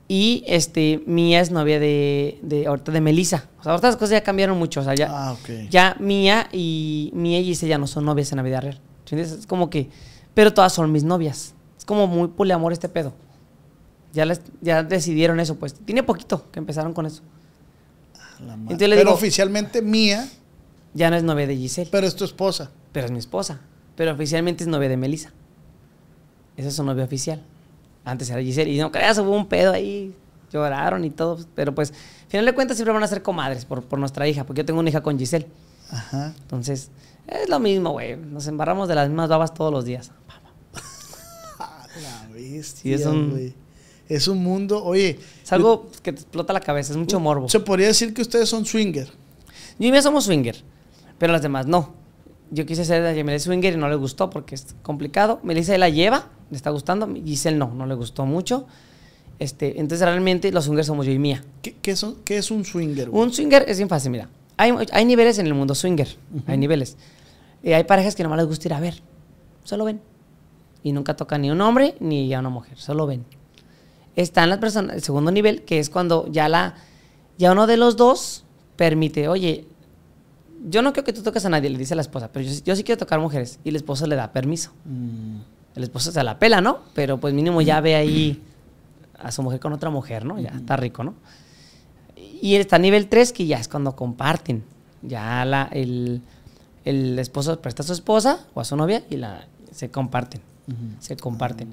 y 0.08 0.44
este 0.48 1.04
Mía 1.06 1.42
es 1.42 1.52
novia 1.52 1.80
de, 1.80 2.40
de 2.42 2.68
ahorita 2.68 2.92
de 2.92 3.02
Melissa. 3.02 3.50
O 3.60 3.64
sea, 3.64 3.74
ahorita 3.74 3.88
las 3.88 3.96
cosas 3.98 4.12
ya 4.12 4.24
cambiaron 4.24 4.58
mucho. 4.58 4.80
O 4.80 4.84
sea, 4.84 4.96
ya, 4.96 5.08
Ah, 5.10 5.36
ya 5.70 5.96
Mía 6.00 6.48
y 6.52 7.12
Mía 7.14 7.40
y 7.40 7.44
Giselle 7.46 7.70
ya 7.72 7.78
no 7.78 7.88
son 7.88 8.06
novias 8.06 8.32
en 8.32 8.38
la 8.38 8.44
vida 8.44 8.62
real. 8.62 8.80
¿Entiendes? 9.00 9.32
Es 9.32 9.48
como 9.48 9.70
que. 9.70 9.90
Pero 10.34 10.54
todas 10.54 10.72
son 10.74 10.92
mis 10.92 11.04
novias. 11.04 11.54
Es 11.78 11.84
como 11.86 12.08
muy 12.08 12.30
poliamor 12.30 12.72
este 12.74 12.88
pedo. 12.90 13.14
Ya, 14.14 14.26
les, 14.26 14.42
ya 14.62 14.84
decidieron 14.84 15.40
eso, 15.40 15.56
pues. 15.56 15.74
Tiene 15.74 16.04
poquito 16.04 16.46
que 16.52 16.60
empezaron 16.60 16.94
con 16.94 17.06
eso. 17.06 17.22
La 18.40 18.56
madre. 18.56 18.62
Entonces 18.74 18.90
le 18.90 18.96
pero 18.96 19.10
digo- 19.10 19.16
oficialmente 19.18 19.82
mía, 19.82 20.28
Ya 20.94 21.10
no 21.10 21.16
es 21.18 21.24
novia 21.24 21.48
de 21.48 21.56
Giselle. 21.58 21.90
pero 21.92 22.08
es 22.08 22.16
tu 22.16 22.24
esposa. 22.24 22.72
pero 22.94 23.06
es 23.08 23.12
mi 23.12 23.20
esposa. 23.20 23.60
Pero 23.96 24.14
oficialmente 24.14 24.64
es 24.64 24.68
novia 24.70 24.88
de 24.90 24.98
Melissa. 24.98 25.32
Esa 26.56 26.70
es 26.70 26.76
su 26.76 26.84
novia 26.84 27.04
oficial. 27.04 27.42
Antes 28.08 28.30
era 28.30 28.42
Giselle. 28.42 28.72
Y 28.72 28.80
no 28.80 28.92
creas, 28.92 29.18
hubo 29.20 29.32
un 29.36 29.48
pedo 29.48 29.74
ahí. 29.74 30.14
Lloraron 30.52 31.04
y 31.04 31.10
todo. 31.10 31.40
Pero 31.56 31.76
pues, 31.76 31.92
al 31.92 32.30
final 32.30 32.46
de 32.46 32.54
cuentas, 32.54 32.78
siempre 32.78 32.94
van 32.94 33.04
a 33.04 33.08
ser 33.08 33.22
comadres 33.22 33.66
por, 33.66 33.84
por 33.84 34.00
nuestra 34.00 34.28
hija. 34.28 34.46
Porque 34.46 34.62
yo 34.62 34.66
tengo 34.66 34.80
una 34.80 34.90
hija 34.90 35.02
con 35.02 35.18
Giselle. 35.20 35.48
Ajá. 35.92 36.34
Entonces, 36.42 36.90
es 37.28 37.50
lo 37.50 37.60
mismo, 37.60 37.92
güey. 37.92 38.16
Nos 38.16 38.48
embarramos 38.48 38.88
de 38.88 38.96
las 38.96 39.10
mismas 39.10 39.28
babas 39.30 39.54
todos 39.54 39.72
los 39.72 39.84
días. 39.86 40.12
La 42.02 42.28
bestia, 42.34 42.82
Sí, 42.82 42.94
es 42.94 43.06
un- 43.06 43.32
güey. 43.32 43.54
Es 44.10 44.30
un 44.30 44.42
mundo, 44.42 44.82
oye. 44.86 45.20
Es 45.44 45.52
algo 45.52 45.90
que 46.02 46.14
te 46.14 46.22
explota 46.22 46.54
la 46.54 46.62
cabeza. 46.62 46.94
Es 46.94 46.98
mucho 46.98 47.20
morbo. 47.20 47.50
Se 47.50 47.60
podría 47.60 47.88
decir 47.88 48.14
que 48.14 48.22
ustedes 48.22 48.48
son 48.48 48.66
swinger. 48.66 49.08
Yo 49.78 49.88
y 49.88 49.92
Mía 49.92 50.02
somos 50.02 50.24
swinger. 50.24 50.64
Pero 51.18 51.34
las 51.34 51.42
demás 51.42 51.66
no. 51.68 51.94
Yo 52.50 52.66
quise 52.66 52.86
ser 52.86 53.04
de 53.04 53.16
Yamile 53.16 53.40
swinger 53.40 53.74
y 53.74 53.78
no 53.78 53.90
le 53.90 53.96
gustó 53.96 54.30
porque 54.30 54.56
es 54.56 54.76
complicado. 54.82 55.40
Melissa 55.44 55.78
la 55.78 55.90
lleva, 55.90 56.30
le 56.50 56.58
está 56.58 56.70
gustando. 56.70 57.08
Giselle 57.14 57.58
no, 57.58 57.74
no 57.74 57.86
le 57.86 57.96
gustó 57.96 58.26
mucho. 58.26 58.66
Este, 59.40 59.80
entonces 59.80 60.08
realmente 60.08 60.52
los 60.52 60.66
swingers 60.66 60.88
somos 60.88 61.06
yo 61.06 61.12
y 61.12 61.20
Mía. 61.20 61.44
¿Qué, 61.62 61.76
qué 61.82 61.96
son, 61.96 62.16
qué 62.24 62.38
es 62.38 62.50
un 62.50 62.66
swinger? 62.66 63.10
güey? 63.10 63.24
Un 63.24 63.34
swinger 63.34 63.66
es 63.68 63.78
bien 63.78 63.90
fácil, 63.90 64.12
mira. 64.12 64.30
Hay, 64.58 64.74
hay 64.92 65.06
niveles 65.06 65.38
en 65.40 65.46
el 65.46 65.54
mundo 65.54 65.76
swinger. 65.76 66.08
Hay 66.48 66.58
niveles. 66.58 66.98
Eh, 67.64 67.76
hay 67.76 67.84
parejas 67.84 68.16
que 68.16 68.24
nomás 68.24 68.38
les 68.38 68.48
gusta 68.48 68.68
ir 68.68 68.74
a 68.74 68.80
ver. 68.80 69.02
Solo 69.64 69.86
ven. 69.86 70.02
Y 70.84 70.94
nunca 70.94 71.16
tocan 71.16 71.42
ni 71.42 71.52
un 71.52 71.62
hombre 71.62 71.96
ni 72.00 72.34
a 72.34 72.40
una 72.40 72.50
mujer. 72.50 72.78
Solo 72.78 73.06
ven. 73.06 73.26
Están 74.16 74.50
las 74.50 74.58
personas, 74.58 74.96
el 74.96 75.04
segundo 75.04 75.32
nivel, 75.32 75.64
que 75.64 75.80
es 75.80 75.90
cuando 75.90 76.28
ya 76.32 76.50
la, 76.50 76.76
ya 77.38 77.52
uno 77.52 77.68
de 77.68 77.78
los 77.78 77.98
dos 77.98 78.46
permite, 78.76 79.28
oye, 79.28 79.68
yo 80.70 80.82
no 80.82 80.94
quiero 80.94 81.06
que 81.06 81.14
tú 81.14 81.22
toques 81.24 81.46
a 81.46 81.50
nadie, 81.50 81.70
le 81.70 81.78
dice 81.78 81.96
la 81.96 82.02
esposa, 82.02 82.30
pero 82.32 82.46
yo, 82.46 82.52
sí- 82.54 82.62
yo 82.66 82.76
sí 82.76 82.84
quiero 82.84 82.98
tocar 83.00 83.20
mujeres. 83.20 83.60
Y 83.64 83.70
el 83.70 83.76
esposo 83.76 84.08
le 84.08 84.16
da 84.16 84.32
permiso. 84.32 84.72
Mm, 84.86 85.38
El 85.76 85.84
esposo 85.84 86.12
se 86.12 86.24
la 86.24 86.40
pela, 86.40 86.60
¿no? 86.60 86.80
Pero 86.96 87.20
pues 87.20 87.34
mínimo 87.36 87.62
ya 87.62 87.80
ve 87.82 87.96
ahí 87.96 88.42
a 89.20 89.32
su 89.32 89.44
mujer 89.44 89.60
con 89.60 89.74
otra 89.74 89.90
mujer, 89.92 90.26
¿no? 90.26 90.40
Ya 90.40 90.50
está 90.50 90.76
rico, 90.76 91.04
¿no? 91.04 91.14
Y 92.42 92.56
está 92.56 92.78
nivel 92.80 93.08
3 93.08 93.32
que 93.34 93.46
ya 93.46 93.58
es 93.60 93.68
cuando 93.68 93.96
comparten. 93.96 94.64
Ya 95.04 95.46
la, 95.46 95.70
el, 95.72 96.22
el 96.86 97.20
esposo 97.20 97.60
presta 97.62 97.84
a 97.84 97.86
su 97.86 97.94
esposa 97.94 98.46
o 98.56 98.62
a 98.62 98.66
su 98.66 98.76
novia 98.76 99.04
y 99.10 99.18
la 99.18 99.46
se 99.72 99.92
comparten. 99.92 100.42
Se 101.00 101.16
comparten. 101.16 101.70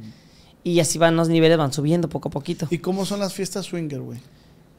Y 0.63 0.81
así 0.81 0.99
van 0.99 1.17
los 1.17 1.29
niveles, 1.29 1.57
van 1.59 1.73
subiendo 1.73 2.09
poco 2.09 2.29
a 2.29 2.31
poquito. 2.31 2.67
¿Y 2.71 2.79
cómo 2.79 3.05
son 3.07 3.21
las 3.21 3.33
fiestas 3.33 3.67
swinger, 3.67 4.01
güey? 4.01 4.21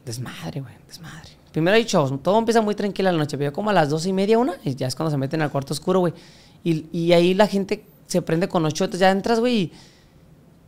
Desmadre, 0.04 0.60
güey, 0.60 0.74
desmadre. 0.86 1.30
Primero 1.52 1.76
hay 1.76 1.84
shows, 1.84 2.12
todo 2.22 2.38
empieza 2.38 2.60
muy 2.60 2.74
tranquila 2.74 3.10
la 3.10 3.18
noche, 3.18 3.38
pero 3.38 3.52
como 3.52 3.70
a 3.70 3.72
las 3.72 3.88
dos 3.88 4.04
y 4.06 4.12
media, 4.12 4.38
una, 4.38 4.54
y 4.62 4.74
ya 4.74 4.86
es 4.86 4.94
cuando 4.94 5.10
se 5.10 5.16
meten 5.16 5.40
al 5.40 5.50
cuarto 5.50 5.72
oscuro, 5.72 6.00
güey. 6.00 6.12
Y, 6.62 6.86
y 6.92 7.12
ahí 7.12 7.32
la 7.32 7.46
gente 7.46 7.84
se 8.06 8.20
prende 8.22 8.48
con 8.48 8.62
los 8.62 8.74
shots, 8.74 8.98
ya 8.98 9.10
entras, 9.10 9.40
güey, 9.40 9.72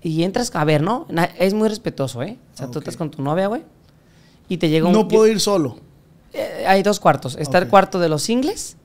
y, 0.03 0.11
y 0.11 0.23
entras 0.25 0.55
a 0.55 0.65
ver, 0.65 0.83
¿no? 0.83 1.07
Es 1.39 1.53
muy 1.53 1.69
respetuoso, 1.69 2.23
¿eh? 2.23 2.39
O 2.55 2.57
sea, 2.57 2.71
tú 2.71 2.79
estás 2.79 2.97
con 2.97 3.11
tu 3.11 3.23
novia, 3.23 3.49
güey, 3.49 3.63
y 4.49 4.57
te 4.57 4.71
llega 4.71 4.87
un... 4.87 4.93
No 4.93 5.09
puedo 5.09 5.27
ir 5.27 5.41
solo. 5.41 5.77
Eh, 6.33 6.65
hay 6.67 6.83
dos 6.83 7.01
cuartos. 7.01 7.37
Está 7.37 7.59
el 7.59 7.69
cuarto 7.69 7.99
de 7.99 8.09
los 8.09 8.23
singles, 8.23 8.77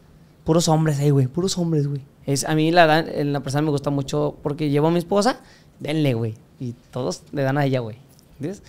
puros 0.44 0.68
hombres 0.68 1.00
ahí, 1.00 1.10
güey, 1.10 1.28
puros 1.28 1.58
hombres, 1.58 1.88
güey. 1.88 2.02
Es, 2.26 2.46
a 2.46 2.56
mí 2.56 2.72
la, 2.72 3.00
en 3.00 3.34
la 3.34 3.42
persona 3.42 3.62
me 3.62 3.70
gusta 3.70 3.90
mucho 3.90 4.38
porque 4.44 4.70
llevo 4.70 4.88
a 4.88 4.92
mi 4.92 5.00
esposa, 5.00 5.40
denle, 5.80 6.14
güey. 6.14 6.36
Y 6.60 6.74
todos 6.92 7.24
le 7.32 7.44
dan 7.44 7.58
a 7.58 7.66
ella, 7.66 7.80
güey. 7.80 7.98
¿Entiendes? 8.34 8.64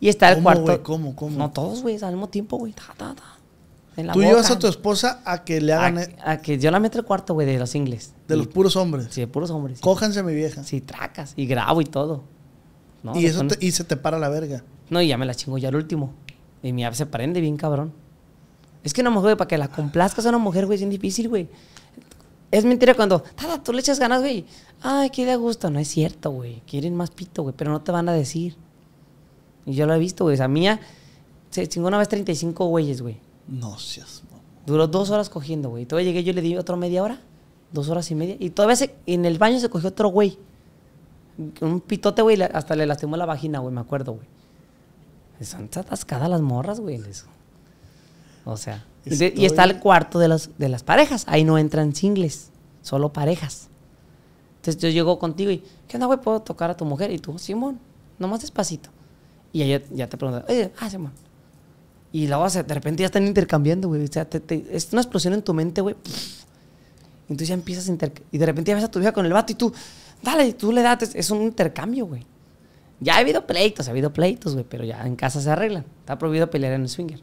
Y 0.00 0.08
está 0.08 0.28
el 0.30 0.36
¿Cómo, 0.36 0.44
cuarto. 0.44 0.62
güey? 0.62 0.82
¿Cómo, 0.82 1.14
cómo? 1.16 1.36
No, 1.38 1.50
todos, 1.50 1.82
güey, 1.82 1.98
al 2.02 2.12
mismo 2.12 2.28
tiempo, 2.28 2.56
güey. 2.56 2.72
Ta, 2.72 2.94
ta, 2.96 3.14
Tú 3.94 4.02
boca. 4.02 4.14
llevas 4.26 4.50
a 4.50 4.58
tu 4.58 4.66
esposa 4.66 5.20
a 5.26 5.44
que 5.44 5.60
le 5.60 5.74
hagan 5.74 5.98
e- 5.98 6.16
a 6.24 6.38
que 6.38 6.58
yo 6.58 6.70
la 6.70 6.80
meto 6.80 6.98
al 6.98 7.04
cuarto, 7.04 7.34
güey, 7.34 7.46
de 7.46 7.58
los 7.58 7.68
singles. 7.70 8.14
de 8.26 8.34
Y- 8.34 8.38
los 8.38 8.46
puros 8.46 8.76
hombres. 8.76 9.08
Sí, 9.10 9.20
de 9.20 9.26
puros 9.26 9.50
hombres. 9.50 9.78
Sí, 9.78 9.82
Cójanse 9.82 10.22
mi 10.22 10.34
vieja. 10.34 10.64
Sí, 10.64 10.80
tracas. 10.80 11.34
Y 11.36 11.44
grabo 11.46 11.80
y 11.82 11.84
todo. 11.84 12.22
No, 13.02 13.14
y 13.16 13.22
se 13.22 13.26
eso 13.28 13.38
pone- 13.40 13.56
te- 13.56 13.66
y 13.66 13.72
se 13.72 13.84
te 13.84 13.96
para 13.98 14.18
la 14.18 14.28
verga. 14.30 14.62
No, 14.88 15.02
y 15.02 15.08
ya 15.08 15.18
me 15.18 15.26
la 15.26 15.34
chingo 15.34 15.58
ya 15.58 15.68
el 15.68 15.76
último. 15.76 16.14
Y 16.62 16.72
mi 16.72 16.84
app 16.84 16.94
se 16.94 17.04
prende 17.06 17.40
bien 17.42 17.56
cabrón. 17.58 17.92
Es 18.84 18.94
que 18.94 19.02
una 19.02 19.10
mujer, 19.10 19.24
güey, 19.30 19.36
para 19.36 19.48
que 19.48 19.58
la 19.58 19.68
complazcas 19.68 20.24
a 20.24 20.30
una 20.30 20.38
mujer, 20.38 20.64
güey, 20.64 20.76
es 20.76 20.80
bien 20.80 20.90
difícil, 20.90 21.28
güey. 21.28 21.48
Es 22.50 22.64
mentira 22.64 22.94
cuando, 22.94 23.20
tada, 23.34 23.62
tú 23.62 23.72
le 23.74 23.80
echas 23.80 23.98
ganas, 23.98 24.20
güey. 24.22 24.46
Ay, 24.80 25.10
qué 25.10 25.26
de 25.26 25.36
gusto. 25.36 25.68
No 25.70 25.78
es 25.78 25.88
cierto, 25.88 26.30
güey. 26.30 26.62
Quieren 26.66 26.94
más 26.94 27.10
pito, 27.10 27.42
güey, 27.42 27.54
pero 27.56 27.70
no 27.70 27.82
te 27.82 27.92
van 27.92 28.08
a 28.08 28.12
decir. 28.12 28.56
Y 29.66 29.74
yo 29.74 29.86
lo 29.86 29.94
he 29.94 29.98
visto, 29.98 30.24
güey. 30.24 30.34
Esa 30.34 30.48
mía 30.48 30.80
se 31.50 31.66
chingó 31.68 31.88
una 31.88 31.98
vez 31.98 32.08
35 32.08 32.66
güeyes, 32.66 33.02
güey. 33.02 33.18
No 33.48 33.78
seas. 33.78 34.22
no. 34.30 34.38
Duró 34.66 34.86
dos 34.86 35.10
horas 35.10 35.28
cogiendo, 35.30 35.70
güey. 35.70 35.86
Todavía 35.86 36.10
llegué, 36.12 36.24
yo 36.24 36.32
le 36.32 36.42
di 36.42 36.56
otra 36.56 36.76
media 36.76 37.02
hora. 37.02 37.20
Dos 37.72 37.88
horas 37.88 38.10
y 38.10 38.14
media. 38.14 38.36
Y 38.38 38.50
todavía 38.50 38.76
se- 38.76 38.94
en 39.06 39.24
el 39.24 39.38
baño 39.38 39.58
se 39.60 39.68
cogió 39.68 39.88
otro 39.90 40.08
güey. 40.08 40.38
Un 41.60 41.80
pitote, 41.80 42.22
güey. 42.22 42.40
Hasta 42.42 42.74
le 42.76 42.86
lastimó 42.86 43.16
la 43.16 43.26
vagina, 43.26 43.58
güey. 43.60 43.74
Me 43.74 43.80
acuerdo, 43.80 44.12
güey. 44.14 44.26
Están 45.40 45.64
atascadas 45.74 46.28
las 46.28 46.40
morras, 46.40 46.80
güey. 46.80 47.00
O 48.44 48.56
sea. 48.56 48.84
Estoy- 49.04 49.32
Y 49.36 49.46
está 49.46 49.64
el 49.64 49.78
cuarto 49.80 50.18
de, 50.18 50.28
las 50.28 50.50
de 50.58 50.68
las 50.68 50.82
parejas. 50.82 51.24
Ahí 51.26 51.44
no 51.44 51.56
entran 51.58 51.94
singles. 51.94 52.50
Solo 52.82 53.12
parejas. 53.12 53.68
Entonces 54.56 54.82
yo 54.82 54.88
llego 54.90 55.18
contigo 55.18 55.50
y, 55.50 55.62
¿qué 55.88 55.96
onda, 55.96 56.06
güey? 56.06 56.20
¿Puedo 56.20 56.40
tocar 56.40 56.70
a 56.70 56.76
tu 56.76 56.84
mujer? 56.84 57.10
Y 57.10 57.18
tú, 57.18 57.38
Simón, 57.38 57.78
nomás 58.18 58.42
despacito. 58.42 58.90
Y 59.52 59.62
ella 59.62 59.82
ya 59.90 60.08
te 60.08 60.16
pregunta, 60.16 60.44
oye, 60.48 60.72
ah, 60.80 60.88
Simón. 60.90 61.12
Y 62.12 62.26
o 62.30 62.50
sea, 62.50 62.62
de 62.62 62.74
repente 62.74 63.02
ya 63.02 63.06
están 63.06 63.26
intercambiando, 63.26 63.88
güey. 63.88 64.04
O 64.04 64.06
sea, 64.12 64.24
te- 64.24 64.40
te- 64.40 64.66
es 64.70 64.88
una 64.92 65.02
explosión 65.02 65.32
en 65.34 65.42
tu 65.42 65.54
mente, 65.54 65.80
güey. 65.80 65.94
Y 67.28 67.36
tú 67.36 67.44
ya 67.44 67.54
empiezas 67.54 67.88
a 67.88 67.92
intercambiar. 67.92 68.28
Y 68.32 68.38
de 68.38 68.46
repente 68.46 68.70
ya 68.70 68.74
ves 68.74 68.84
a 68.84 68.90
tu 68.90 68.98
vieja 68.98 69.12
con 69.12 69.24
el 69.26 69.32
vato 69.32 69.52
y 69.52 69.54
tú, 69.54 69.72
dale, 70.22 70.46
y 70.48 70.52
tú 70.52 70.72
le 70.72 70.82
das. 70.82 71.02
Es, 71.02 71.14
es 71.14 71.30
un 71.30 71.42
intercambio, 71.42 72.06
güey. 72.06 72.26
Ya 72.98 73.14
ha 73.14 73.18
habido 73.18 73.46
pleitos, 73.46 73.86
ha 73.88 73.92
habido 73.92 74.12
pleitos, 74.12 74.52
güey, 74.54 74.66
pero 74.68 74.84
ya 74.84 75.06
en 75.06 75.16
casa 75.16 75.40
se 75.40 75.50
arreglan. 75.50 75.84
Está 76.00 76.18
prohibido 76.18 76.50
pelear 76.50 76.72
en 76.74 76.82
el 76.82 76.88
swinger. 76.88 77.20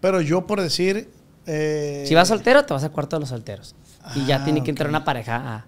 Pero 0.00 0.20
yo 0.20 0.46
por 0.46 0.60
decir. 0.60 1.10
eh, 1.46 2.04
Si 2.06 2.14
vas 2.14 2.28
soltero, 2.28 2.64
te 2.64 2.74
vas 2.74 2.84
al 2.84 2.92
cuarto 2.92 3.16
de 3.16 3.20
los 3.20 3.30
solteros. 3.30 3.74
y 4.14 4.24
ya 4.26 4.36
Ah, 4.42 4.44
tiene 4.44 4.62
que 4.62 4.70
entrar 4.70 4.88
una 4.88 5.04
pareja 5.04 5.36
a, 5.36 5.66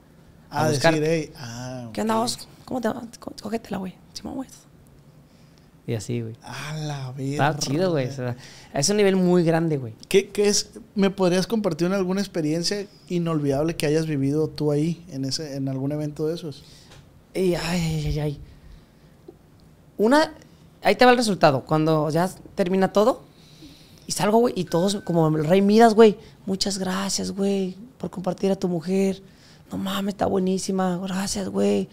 a, 0.50 0.66
A 0.66 0.70
buscar. 0.70 0.94
decir, 0.94 1.08
hey, 1.10 1.32
ah, 1.36 1.88
¿Qué 1.92 2.04
vos? 2.04 2.38
¿Cómo 2.66 2.80
te 2.80 2.88
va? 2.88 3.02
Cógetela, 3.42 3.78
güey. 3.78 3.94
Simón, 4.12 4.34
güey. 4.36 4.48
Y 5.86 5.94
así, 5.94 6.20
güey. 6.20 6.36
A 6.42 6.74
la 6.76 7.12
vida. 7.12 7.48
Está 7.50 7.58
chido, 7.58 7.90
güey. 7.92 8.06
O 8.08 8.12
sea, 8.12 8.36
es 8.74 8.88
un 8.90 8.96
nivel 8.98 9.16
muy 9.16 9.42
grande, 9.42 9.76
güey. 9.76 9.94
¿Qué, 10.08 10.28
qué 10.28 10.46
es? 10.48 10.70
¿Me 10.94 11.10
podrías 11.10 11.46
compartir 11.46 11.86
una- 11.88 11.96
alguna 11.96 12.20
experiencia 12.20 12.86
inolvidable 13.08 13.74
que 13.76 13.86
hayas 13.86 14.06
vivido 14.06 14.46
tú 14.48 14.70
ahí, 14.70 15.04
en, 15.10 15.24
ese, 15.24 15.56
en 15.56 15.68
algún 15.68 15.90
evento 15.92 16.26
de 16.28 16.34
esos? 16.34 16.62
Y, 17.34 17.54
ay, 17.54 17.58
ay, 17.80 18.06
ay, 18.06 18.20
ay. 18.20 18.40
Una, 19.98 20.32
ahí 20.82 20.94
te 20.94 21.04
va 21.04 21.10
el 21.10 21.16
resultado. 21.16 21.64
Cuando 21.64 22.08
ya 22.10 22.30
termina 22.54 22.92
todo 22.92 23.22
y 24.06 24.12
salgo, 24.12 24.38
güey, 24.38 24.54
y 24.56 24.64
todos 24.64 24.96
como 25.04 25.28
el 25.28 25.44
rey 25.44 25.62
Midas, 25.62 25.94
güey. 25.94 26.16
Muchas 26.46 26.78
gracias, 26.78 27.32
güey, 27.32 27.76
por 27.98 28.10
compartir 28.10 28.50
a 28.50 28.56
tu 28.56 28.68
mujer. 28.68 29.22
No 29.70 29.78
mames, 29.78 30.14
está 30.14 30.26
buenísima. 30.26 30.98
Gracias, 30.98 31.48
güey. 31.48 31.88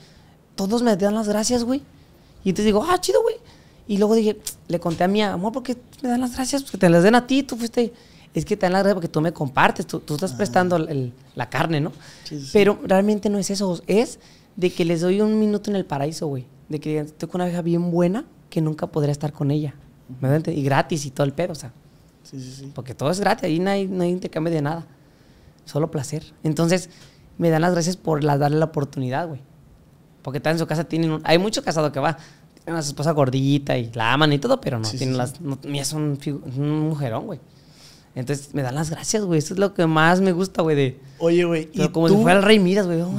Todos 0.55 0.81
me 0.81 0.95
dan 0.95 1.15
las 1.15 1.27
gracias, 1.27 1.63
güey. 1.63 1.81
Y 2.43 2.49
entonces 2.49 2.65
digo, 2.65 2.83
ah, 2.87 2.99
chido, 2.99 3.21
güey. 3.21 3.35
Y 3.87 3.97
luego 3.97 4.15
dije, 4.15 4.37
le 4.67 4.79
conté 4.79 5.03
a 5.03 5.07
mi 5.07 5.21
amor, 5.21 5.51
¿por 5.53 5.63
qué 5.63 5.77
me 6.01 6.09
dan 6.09 6.21
las 6.21 6.35
gracias? 6.35 6.61
Pues 6.63 6.71
que 6.71 6.77
te 6.77 6.89
las 6.89 7.03
den 7.03 7.15
a 7.15 7.25
ti, 7.27 7.43
tú 7.43 7.55
fuiste. 7.55 7.93
Es 8.33 8.43
que 8.45 8.57
te 8.57 8.65
dan 8.65 8.73
las 8.73 8.81
gracias 8.81 8.95
porque 8.95 9.07
tú 9.07 9.21
me 9.21 9.31
compartes, 9.33 9.87
tú, 9.87 9.99
tú 9.99 10.15
estás 10.15 10.33
prestando 10.33 10.75
el- 10.75 10.89
el- 10.89 11.13
la 11.35 11.49
carne, 11.49 11.79
¿no? 11.79 11.91
Sí, 12.25 12.39
sí. 12.39 12.49
Pero 12.53 12.79
realmente 12.83 13.29
no 13.29 13.37
es 13.39 13.49
eso, 13.49 13.81
es 13.87 14.19
de 14.55 14.71
que 14.71 14.83
les 14.85 15.01
doy 15.01 15.21
un 15.21 15.39
minuto 15.39 15.69
en 15.69 15.75
el 15.77 15.85
paraíso, 15.85 16.27
güey. 16.27 16.45
De 16.69 16.79
que 16.79 16.89
digan, 16.89 17.05
estoy 17.05 17.29
con 17.29 17.39
una 17.41 17.45
vieja 17.45 17.61
bien 17.61 17.89
buena 17.91 18.25
que 18.49 18.59
nunca 18.61 18.87
podría 18.87 19.11
estar 19.13 19.31
con 19.31 19.51
ella. 19.51 19.73
Y 20.51 20.63
gratis 20.63 21.05
y 21.05 21.11
todo 21.11 21.25
el 21.25 21.33
pedo, 21.33 21.53
o 21.53 21.55
sea. 21.55 21.71
Sí, 22.23 22.39
sí, 22.41 22.51
sí. 22.59 22.71
Porque 22.75 22.93
todo 22.93 23.09
es 23.09 23.19
gratis, 23.19 23.45
ahí 23.45 23.59
no 23.59 23.69
hay, 23.69 23.87
no 23.87 24.03
hay 24.03 24.09
intercambio 24.09 24.51
de 24.53 24.61
nada. 24.61 24.85
Solo 25.65 25.89
placer. 25.91 26.33
Entonces, 26.43 26.89
me 27.37 27.49
dan 27.49 27.61
las 27.61 27.71
gracias 27.71 27.95
por 27.97 28.23
la- 28.23 28.37
darle 28.37 28.57
la 28.59 28.65
oportunidad, 28.65 29.27
güey. 29.27 29.39
Porque 30.21 30.39
tal 30.41 30.53
en 30.53 30.59
su 30.59 30.67
casa 30.67 30.83
tienen 30.83 31.11
un- 31.11 31.21
Hay 31.23 31.37
mucho 31.39 31.63
casado 31.63 31.91
que 31.91 31.99
va. 31.99 32.17
Una 32.67 32.79
esposa 32.79 33.11
gordita 33.11 33.77
y 33.77 33.89
la 33.93 34.13
aman 34.13 34.33
y 34.33 34.39
todo, 34.39 34.59
pero 34.59 34.77
no. 34.77 34.85
Sí, 34.85 34.97
sí. 34.97 35.05
las. 35.05 35.39
No, 35.39 35.57
mía 35.63 35.81
es 35.81 35.93
un, 35.93 36.19
mujerón, 36.89 37.25
güey. 37.25 37.39
Entonces, 38.13 38.53
me 38.53 38.61
dan 38.61 38.75
las 38.75 38.89
gracias, 38.89 39.23
güey. 39.23 39.39
Eso 39.39 39.53
es 39.53 39.59
lo 39.59 39.73
que 39.73 39.85
más 39.87 40.21
me 40.21 40.31
gusta, 40.31 40.63
güey. 40.63 40.75
De, 40.75 40.99
Oye, 41.19 41.45
güey, 41.45 41.69
¿y 41.73 41.77
pero 41.77 41.91
como 41.91 42.07
tú, 42.07 42.15
si 42.15 42.21
fuera 42.23 42.39
el 42.39 42.43
rey 42.43 42.59
Midas, 42.59 42.85
güey. 42.85 43.01
Oh, 43.01 43.13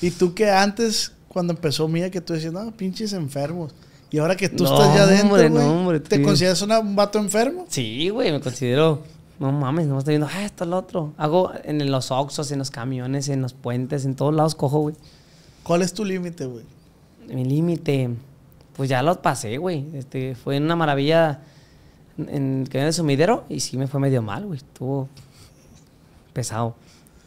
y 0.00 0.10
tú 0.10 0.34
que 0.34 0.50
antes, 0.50 1.12
cuando 1.28 1.52
empezó 1.52 1.86
Mía, 1.86 2.10
que 2.10 2.20
tú 2.20 2.32
decías, 2.32 2.52
no, 2.52 2.72
pinches 2.72 3.12
enfermos. 3.12 3.72
Y 4.10 4.18
ahora 4.18 4.36
que 4.36 4.48
tú 4.48 4.64
No, 4.64 4.72
estás 4.72 4.96
ya 4.96 5.02
adentro, 5.04 5.28
hombre, 5.28 5.48
güey, 5.48 5.64
no, 5.64 5.80
hombre, 5.80 6.00
¿te 6.00 6.20
consideras 6.20 6.60
una- 6.62 6.80
un 6.80 6.96
vato 6.96 7.18
enfermo? 7.18 7.66
Sí, 7.68 8.08
güey, 8.08 8.32
me 8.32 8.40
considero. 8.40 9.02
No 9.38 9.52
mames, 9.52 9.86
no 9.86 9.98
estoy 9.98 10.12
viendo, 10.14 10.28
ah, 10.30 10.44
esto, 10.44 10.64
lo 10.64 10.76
otro. 10.78 11.14
Hago 11.16 11.52
en 11.62 11.90
los 11.90 12.10
oxos, 12.10 12.50
en 12.50 12.58
los 12.58 12.70
camiones, 12.70 13.28
en 13.28 13.40
los 13.40 13.54
puentes, 13.54 14.04
en 14.04 14.16
todos 14.16 14.34
lados 14.34 14.54
cojo, 14.54 14.80
güey. 14.80 14.96
¿Cuál 15.62 15.82
es 15.82 15.94
tu 15.94 16.04
límite, 16.04 16.46
güey? 16.46 16.64
Mi 17.28 17.44
límite, 17.44 18.10
pues 18.80 18.88
ya 18.88 19.02
los 19.02 19.18
pasé, 19.18 19.58
güey. 19.58 19.84
Este, 19.92 20.34
fue 20.34 20.56
una 20.56 20.74
maravilla 20.74 21.42
en 22.16 22.62
el 22.62 22.68
camión 22.70 22.86
de 22.86 22.94
sumidero 22.94 23.44
y 23.50 23.60
sí 23.60 23.76
me 23.76 23.86
fue 23.86 24.00
medio 24.00 24.22
mal, 24.22 24.46
güey. 24.46 24.56
Estuvo 24.56 25.06
pesado. 26.32 26.76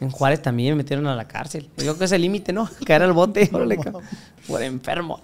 En 0.00 0.10
Juárez 0.10 0.42
también 0.42 0.72
me 0.72 0.78
metieron 0.82 1.06
a 1.06 1.14
la 1.14 1.28
cárcel. 1.28 1.70
Yo 1.76 1.84
creo 1.84 1.98
que 1.98 2.06
es 2.06 2.10
el 2.10 2.22
límite, 2.22 2.52
¿no? 2.52 2.68
Caer 2.84 3.02
al 3.02 3.12
bote, 3.12 3.48
órale, 3.52 3.78
por 4.48 4.64
enfermo. 4.64 5.20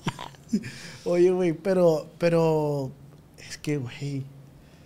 Oye, 1.04 1.32
güey, 1.32 1.52
pero, 1.52 2.06
pero, 2.16 2.92
es 3.48 3.58
que, 3.58 3.78
güey, 3.78 4.22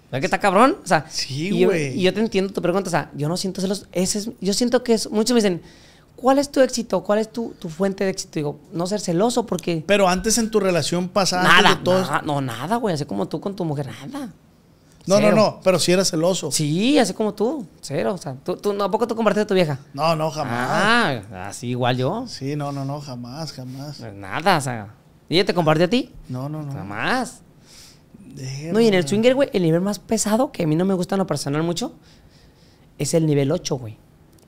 ¿Verdad 0.06 0.20
que 0.20 0.26
está 0.26 0.40
cabrón? 0.40 0.78
O 0.82 0.86
sea, 0.86 1.04
Sí, 1.10 1.48
y 1.48 1.66
güey. 1.66 1.98
Y 1.98 2.04
yo 2.04 2.14
te 2.14 2.20
entiendo 2.20 2.54
tu 2.54 2.62
pregunta. 2.62 2.88
O 2.88 2.90
sea, 2.90 3.10
yo 3.14 3.28
no 3.28 3.36
siento 3.36 3.60
celos. 3.60 3.86
Ese 3.92 4.20
es, 4.20 4.30
yo 4.40 4.54
siento 4.54 4.82
que 4.82 4.94
es. 4.94 5.10
Muchos 5.10 5.34
me 5.34 5.42
dicen, 5.42 5.60
¿cuál 6.16 6.38
es 6.38 6.50
tu 6.50 6.60
éxito? 6.60 7.02
¿Cuál 7.02 7.18
es 7.20 7.32
tu, 7.32 7.54
tu 7.58 7.68
fuente 7.68 8.04
de 8.04 8.10
éxito? 8.10 8.32
Digo, 8.34 8.60
no 8.72 8.86
ser 8.86 9.00
celoso 9.00 9.46
porque. 9.46 9.84
pero 9.86 10.08
antes 10.08 10.38
en 10.38 10.50
tu 10.50 10.60
relación 10.60 11.08
pasada, 11.08 11.42
Nada, 11.44 11.80
todo 11.82 12.00
nada, 12.00 12.22
no, 12.22 12.40
nada, 12.40 12.76
güey. 12.76 12.94
Así 12.94 13.04
como 13.04 13.26
tú 13.26 13.40
con 13.40 13.54
tu 13.54 13.64
mujer, 13.64 13.88
nada. 14.10 14.32
No, 15.06 15.16
Cero. 15.16 15.30
no, 15.30 15.36
no, 15.36 15.60
pero 15.62 15.78
si 15.78 15.92
eras 15.92 16.10
celoso. 16.10 16.50
Sí, 16.50 16.98
así 16.98 17.12
como 17.12 17.34
tú. 17.34 17.66
Cero. 17.82 18.14
O 18.14 18.18
sea, 18.18 18.34
¿tú, 18.42 18.56
tú, 18.56 18.70
¿a 18.82 18.90
poco 18.90 19.06
tú 19.06 19.14
compartiste 19.14 19.42
a 19.42 19.46
tu 19.46 19.52
vieja? 19.54 19.78
No, 19.92 20.16
no, 20.16 20.30
jamás. 20.30 20.68
Ah, 20.70 21.46
así 21.48 21.68
igual 21.68 21.98
yo. 21.98 22.24
Sí, 22.26 22.56
no, 22.56 22.72
no, 22.72 22.86
no, 22.86 23.00
jamás, 23.02 23.52
jamás. 23.52 23.98
Pues 23.98 24.14
Nada, 24.14 24.56
o 24.56 24.60
sea. 24.62 24.94
¿Y 25.28 25.34
ella 25.36 25.44
te 25.44 25.52
compartió 25.52 25.84
a 25.86 25.88
ti? 25.88 26.10
No, 26.28 26.48
no, 26.48 26.62
no. 26.62 26.72
Jamás. 26.72 27.42
Déjame. 28.34 28.72
No, 28.72 28.80
y 28.80 28.88
en 28.88 28.94
el 28.94 29.06
swinger, 29.06 29.34
güey, 29.34 29.50
el 29.52 29.62
nivel 29.62 29.82
más 29.82 29.98
pesado, 29.98 30.50
que 30.52 30.62
a 30.62 30.66
mí 30.66 30.74
no 30.74 30.86
me 30.86 30.94
gusta 30.94 31.16
en 31.16 31.18
lo 31.18 31.26
personal 31.26 31.62
mucho, 31.62 31.92
es 32.98 33.12
el 33.12 33.26
nivel 33.26 33.52
8, 33.52 33.76
güey. 33.76 33.98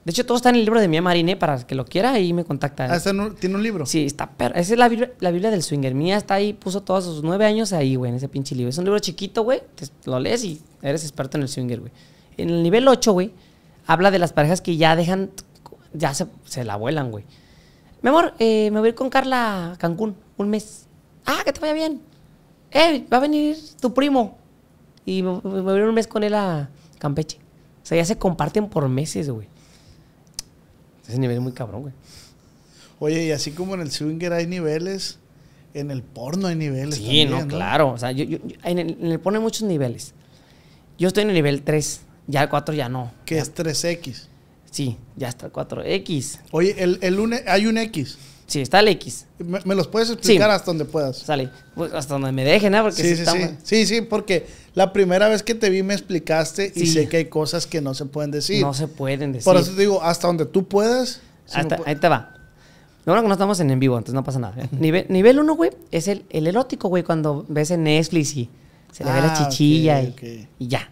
De 0.06 0.12
hecho, 0.12 0.24
todo 0.24 0.36
está 0.36 0.50
en 0.50 0.54
el 0.54 0.64
libro 0.64 0.80
de 0.80 0.86
Mía 0.86 1.02
Marine, 1.02 1.36
para 1.36 1.66
que 1.66 1.74
lo 1.74 1.84
quiera, 1.84 2.12
ahí 2.12 2.32
me 2.32 2.44
contacta. 2.44 2.86
Ah, 2.94 3.10
un- 3.10 3.34
¿Tiene 3.34 3.56
un 3.56 3.62
libro? 3.64 3.84
Sí, 3.86 4.06
está 4.06 4.30
per... 4.30 4.52
Esa 4.56 4.74
es 4.74 4.78
la 4.78 4.88
Biblia, 4.88 5.10
la 5.18 5.32
Biblia 5.32 5.50
del 5.50 5.64
swinger. 5.64 5.96
Mía 5.96 6.16
está 6.16 6.34
ahí, 6.34 6.52
puso 6.52 6.80
todos 6.82 7.02
sus 7.04 7.24
nueve 7.24 7.44
años 7.44 7.72
ahí, 7.72 7.96
güey, 7.96 8.10
en 8.10 8.16
ese 8.16 8.28
pinche 8.28 8.54
libro. 8.54 8.70
Es 8.70 8.78
un 8.78 8.84
libro 8.84 9.00
chiquito, 9.00 9.42
güey. 9.42 9.62
Lo 10.04 10.20
lees 10.20 10.44
y 10.44 10.62
eres 10.80 11.02
experto 11.02 11.36
en 11.38 11.42
el 11.42 11.48
swinger, 11.48 11.80
güey. 11.80 11.92
En 12.36 12.50
el 12.50 12.62
nivel 12.62 12.86
8, 12.86 13.12
güey, 13.12 13.32
habla 13.84 14.12
de 14.12 14.20
las 14.20 14.32
parejas 14.32 14.60
que 14.60 14.76
ya 14.76 14.94
dejan, 14.94 15.30
ya 15.92 16.14
se, 16.14 16.26
se 16.44 16.62
la 16.64 16.76
vuelan, 16.76 17.10
güey. 17.10 17.24
Mi 18.02 18.10
amor, 18.10 18.34
eh, 18.38 18.70
me 18.70 18.78
voy 18.78 18.86
a 18.86 18.90
ir 18.90 18.94
con 18.94 19.10
Carla 19.10 19.72
a 19.72 19.76
Cancún 19.76 20.14
un 20.36 20.48
mes. 20.48 20.86
Ah, 21.24 21.40
que 21.44 21.52
te 21.52 21.58
vaya 21.60 21.72
bien. 21.72 22.00
Eh, 22.70 23.04
va 23.12 23.16
a 23.16 23.20
venir 23.20 23.56
tu 23.80 23.92
primo. 23.92 24.36
Y 25.04 25.22
me 25.24 25.32
me 25.42 25.60
voy 25.62 25.74
a 25.74 25.76
ir 25.78 25.82
un 25.84 25.94
mes 25.96 26.06
con 26.06 26.22
él 26.22 26.34
a 26.34 26.68
Campeche. 27.00 27.38
O 27.82 27.86
sea, 27.86 27.96
ya 27.96 28.04
se 28.04 28.16
comparten 28.18 28.68
por 28.68 28.88
meses, 28.88 29.28
güey. 29.30 29.48
Ese 31.08 31.18
nivel 31.18 31.36
es 31.36 31.42
muy 31.42 31.52
cabrón, 31.52 31.82
güey. 31.82 31.94
Oye, 32.98 33.26
y 33.26 33.30
así 33.32 33.50
como 33.52 33.74
en 33.74 33.80
el 33.82 33.90
swinger 33.90 34.32
hay 34.32 34.46
niveles, 34.46 35.18
en 35.74 35.90
el 35.90 36.02
porno 36.02 36.48
hay 36.48 36.56
niveles. 36.56 36.94
Sí, 36.96 37.02
también, 37.02 37.30
no, 37.30 37.46
claro. 37.48 37.90
O 37.92 37.98
sea, 37.98 38.10
yo, 38.12 38.24
yo- 38.24 38.38
en, 38.64 38.78
el, 38.78 38.96
en 39.00 39.12
el 39.12 39.20
porno 39.20 39.38
hay 39.38 39.42
muchos 39.42 39.62
niveles. 39.62 40.14
Yo 40.98 41.08
estoy 41.08 41.24
en 41.24 41.28
el 41.30 41.34
nivel 41.34 41.62
3. 41.62 42.00
Ya 42.26 42.42
el 42.42 42.48
4 42.48 42.74
ya 42.74 42.88
no. 42.88 43.12
Que 43.24 43.38
es 43.38 43.54
3X. 43.54 44.28
Sí, 44.70 44.96
ya 45.16 45.28
está 45.28 45.46
el 45.46 45.52
4X. 45.52 46.40
Oye, 46.50 46.74
el, 46.82 46.98
el 47.02 47.20
une- 47.20 47.44
hay 47.46 47.66
un 47.66 47.78
X. 47.78 48.18
Sí, 48.46 48.60
está 48.60 48.78
el 48.80 48.88
X. 48.88 49.26
¿Me, 49.38 49.58
me 49.64 49.74
los 49.74 49.88
puedes 49.88 50.08
explicar 50.10 50.48
Sí. 50.50 50.54
hasta 50.54 50.66
donde 50.66 50.84
puedas? 50.84 51.18
Sale. 51.18 51.50
Pues 51.74 51.92
hasta 51.92 52.14
donde 52.14 52.30
me 52.32 52.44
dejen, 52.44 52.74
¿eh? 52.76 52.80
Porque 52.82 53.02
Sí, 53.02 53.16
sí, 53.16 53.24
sí, 53.26 53.48
sí. 53.64 53.86
Sí, 53.86 54.00
porque 54.02 54.46
la 54.74 54.92
primera 54.92 55.28
vez 55.28 55.42
que 55.42 55.54
te 55.56 55.68
vi 55.68 55.82
me 55.82 55.94
explicaste 55.94 56.72
y 56.74 56.86
sé 56.86 57.08
que 57.08 57.16
hay 57.16 57.24
cosas 57.26 57.66
que 57.66 57.80
no 57.80 57.92
se 57.94 58.04
pueden 58.06 58.30
decir. 58.30 58.62
No 58.62 58.72
se 58.72 58.86
pueden 58.86 59.32
decir. 59.32 59.44
Por 59.44 59.56
eso 59.56 59.72
te 59.72 59.80
digo, 59.80 60.00
hasta 60.02 60.28
donde 60.28 60.46
tú 60.46 60.66
puedas. 60.68 61.20
Hasta- 61.52 61.78
pu- 61.78 61.82
ahí 61.86 61.96
te 61.96 62.08
va. 62.08 62.34
Lo 63.04 63.12
bueno 63.12 63.28
no 63.28 63.34
estamos 63.34 63.58
en 63.60 63.70
en 63.70 63.78
vivo, 63.80 63.96
entonces 63.96 64.14
no 64.14 64.24
pasa 64.24 64.38
nada. 64.40 64.54
Nivel, 64.72 65.06
nivel 65.08 65.38
1, 65.38 65.54
güey, 65.54 65.70
es 65.92 66.08
el, 66.08 66.24
el 66.30 66.46
erótico, 66.48 66.88
güey, 66.88 67.02
cuando 67.04 67.44
ves 67.48 67.70
en 67.70 67.84
Netflix 67.84 68.36
y 68.36 68.50
se 68.92 69.04
le 69.04 69.12
ve 69.12 69.20
la 69.20 69.32
Ah, 69.32 69.48
chichilla 69.48 70.02
y, 70.02 70.48
y 70.58 70.66
ya. 70.68 70.90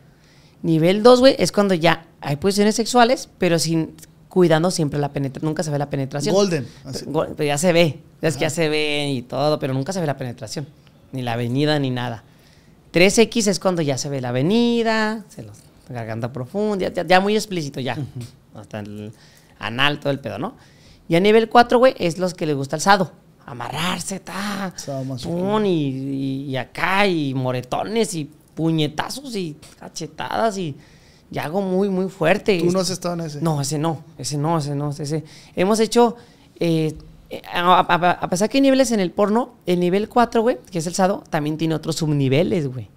Nivel 0.63 1.03
2, 1.03 1.21
güey, 1.21 1.37
es 1.39 1.51
cuando 1.53 1.75
ya 1.75 2.07
hay 2.21 2.37
posiciones 2.37 2.75
sexuales, 2.77 3.29
pero 3.39 3.59
sin 3.59 3.95
cuidando 4.35 4.73
siempre 4.73 4.99
la 4.99 5.13
penetración. 5.13 5.49
Nunca 5.49 5.63
se 5.63 5.71
ve 5.71 5.79
la 5.79 5.89
penetración. 5.89 6.35
Golden. 6.35 6.67
así. 6.85 6.99
Pero, 7.05 7.13
gol- 7.13 7.35
pero 7.37 7.47
ya 7.47 7.57
se 7.57 7.73
ve. 7.73 8.01
Es 8.21 8.35
que 8.35 8.41
ya 8.43 8.51
se 8.51 8.69
ve 8.69 9.09
y 9.13 9.23
todo, 9.23 9.61
pero 9.61 9.73
nunca 9.75 9.93
se 9.93 10.01
ve 10.01 10.07
la 10.07 10.17
penetración. 10.17 10.67
Ni 11.13 11.23
la 11.23 11.35
avenida 11.35 11.79
ni 11.79 11.91
nada. 11.91 12.25
3X 12.93 13.47
es 13.47 13.61
cuando 13.61 13.81
ya 13.83 13.97
se 13.97 14.09
ve 14.09 14.21
la 14.21 14.31
avenida, 14.31 15.25
se 15.29 15.43
los, 15.45 15.59
garganta 15.89 16.33
profunda, 16.33 16.89
ya, 16.93 17.07
ya 17.07 17.21
muy 17.21 17.37
explícito 17.37 17.79
ya. 17.81 17.97
Hasta 18.57 18.81
el 18.81 19.13
anal, 19.61 20.01
todo 20.01 20.11
el 20.13 20.19
pedo, 20.19 20.39
¿no? 20.39 20.57
Y 21.09 21.15
a 21.15 21.21
nivel 21.21 21.49
4, 21.49 21.79
güey, 21.79 21.95
es 21.99 22.19
los 22.19 22.35
que 22.35 22.47
les 22.47 22.57
gusta 22.57 22.75
el 22.77 22.83
sado. 22.83 23.13
Amarrarse, 23.47 24.19
ta, 24.21 24.73
pum, 25.31 25.65
y, 25.67 25.89
y- 25.89 26.45
y 26.51 26.57
acá, 26.57 27.07
y 27.07 27.35
moretones, 27.35 28.15
y 28.15 28.29
puñetazos, 28.55 29.37
y 29.37 29.57
cachetadas, 29.79 30.57
y, 30.59 30.75
y 31.35 31.39
algo 31.39 31.61
muy, 31.61 31.89
muy 31.89 32.09
fuerte. 32.09 32.61
Tú 32.61 32.71
no 32.71 32.79
has 32.81 32.91
estado 32.91 33.15
en 33.15 33.21
ese. 33.23 33.41
No, 33.41 33.61
ese 33.61 33.77
no, 33.79 34.05
ese 34.19 34.39
no, 34.39 34.59
ese 34.59 34.75
no, 34.77 34.91
ese. 34.91 35.25
Hemos 35.57 35.81
hecho, 35.81 36.15
eh, 36.61 36.95
eh, 37.31 37.43
a, 37.53 37.81
a- 37.81 38.11
a 38.13 38.29
pesar 38.31 38.49
que 38.49 38.59
hay 38.59 38.63
niveles 38.63 38.93
en 38.93 39.01
el 39.01 39.11
porno, 39.11 39.55
el 39.67 39.81
nivel 39.81 40.09
4, 40.09 40.43
güey, 40.43 40.59
que 40.71 40.79
es 40.79 40.87
el 40.87 40.95
sado, 40.95 41.25
también 41.31 41.59
tiene 41.59 41.75
otros 41.75 41.97
subniveles, 41.97 42.69
güey. 42.69 42.89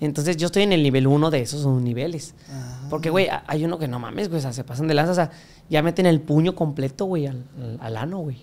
Entonces 0.00 0.36
yo 0.36 0.46
estoy 0.46 0.62
en 0.64 0.72
el 0.72 0.82
nivel 0.82 1.06
1 1.06 1.30
de 1.30 1.40
esos 1.40 1.62
subniveles. 1.62 2.34
Ah. 2.50 2.86
Porque, 2.90 3.10
güey, 3.10 3.28
hay 3.46 3.64
uno 3.64 3.78
que 3.78 3.88
no 3.88 3.98
mames, 3.98 4.28
güey, 4.28 4.38
o 4.38 4.42
sea, 4.42 4.52
se 4.52 4.62
pasan 4.64 4.86
de 4.86 4.94
lanza, 4.94 5.12
o 5.12 5.14
sea, 5.16 5.30
ya 5.70 5.82
meten 5.82 6.06
el 6.06 6.20
puño 6.20 6.54
completo, 6.54 7.06
güey, 7.06 7.26
al, 7.26 7.44
al- 7.60 7.78
al 7.80 7.96
ano, 7.96 8.18
güey. 8.18 8.36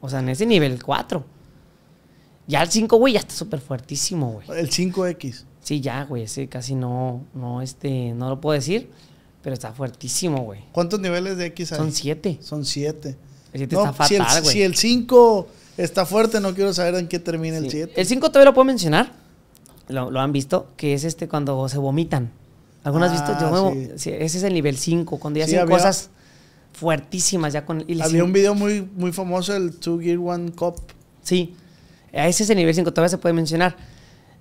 O 0.00 0.08
sea, 0.08 0.18
en 0.20 0.30
ese 0.30 0.46
nivel 0.46 0.82
4. 0.82 1.24
Ya 2.46 2.62
el 2.62 2.70
5, 2.70 2.96
güey, 2.96 3.14
ya 3.14 3.20
está 3.20 3.34
súper 3.34 3.60
fuertísimo, 3.60 4.32
güey. 4.32 4.58
El 4.58 4.68
5X. 4.70 5.44
Sí, 5.64 5.80
ya, 5.80 6.04
güey, 6.04 6.22
ese 6.24 6.46
casi 6.48 6.76
no, 6.76 7.24
no, 7.34 7.60
este, 7.62 8.12
no 8.12 8.28
lo 8.28 8.40
puedo 8.40 8.54
decir, 8.54 8.88
pero 9.42 9.54
está 9.54 9.72
fuertísimo, 9.72 10.42
güey. 10.44 10.60
¿Cuántos 10.70 11.00
niveles 11.00 11.36
de 11.36 11.46
X 11.46 11.72
hay? 11.72 11.78
Son 11.78 11.90
siete. 11.92 12.38
Son 12.40 12.64
7. 12.64 13.16
El 13.52 13.58
siete 13.60 13.74
está 13.76 14.06
si 14.06 14.14
el- 14.14 14.22
fatal, 14.22 14.42
güey. 14.42 14.52
Si 14.52 14.62
el 14.62 14.74
5 14.76 15.48
está 15.76 16.06
fuerte, 16.06 16.40
no 16.40 16.54
quiero 16.54 16.72
saber 16.72 16.94
en 16.96 17.08
qué 17.08 17.18
termina 17.18 17.56
el. 17.58 17.68
7. 17.70 17.98
El 18.00 18.06
5 18.06 18.28
todavía 18.30 18.50
lo 18.50 18.54
puedo 18.54 18.66
mencionar. 18.66 19.12
Lo, 19.88 20.10
lo 20.10 20.20
han 20.20 20.32
visto, 20.32 20.68
que 20.76 20.94
es 20.94 21.04
este 21.04 21.28
cuando 21.28 21.68
se 21.68 21.78
vomitan. 21.78 22.30
¿Alguno 22.84 23.06
has 23.06 23.12
visto? 23.12 23.32
Ah, 23.34 23.38
Yo 23.40 23.70
me 23.74 23.98
sí. 23.98 24.10
ese 24.10 24.38
es 24.38 24.44
el 24.44 24.52
nivel 24.54 24.76
5, 24.76 25.18
cuando 25.18 25.38
ya 25.38 25.46
hacen 25.46 25.58
había- 25.60 25.76
cosas 25.76 26.10
fuertísimas 26.72 27.52
ya 27.52 27.64
con... 27.64 27.84
les- 27.86 28.00
Había 28.02 28.24
un 28.24 28.32
video 28.32 28.54
muy, 28.54 28.82
muy 28.96 29.12
famoso, 29.12 29.54
el 29.54 29.76
Two 29.76 30.00
Gear 30.00 30.18
One 30.18 30.52
Cup. 30.52 30.76
Sí, 31.22 31.54
ese 32.12 32.42
es 32.42 32.50
el 32.50 32.56
nivel 32.56 32.74
5, 32.74 32.92
todavía 32.92 33.08
se 33.08 33.18
puede 33.18 33.32
mencionar. 33.32 33.76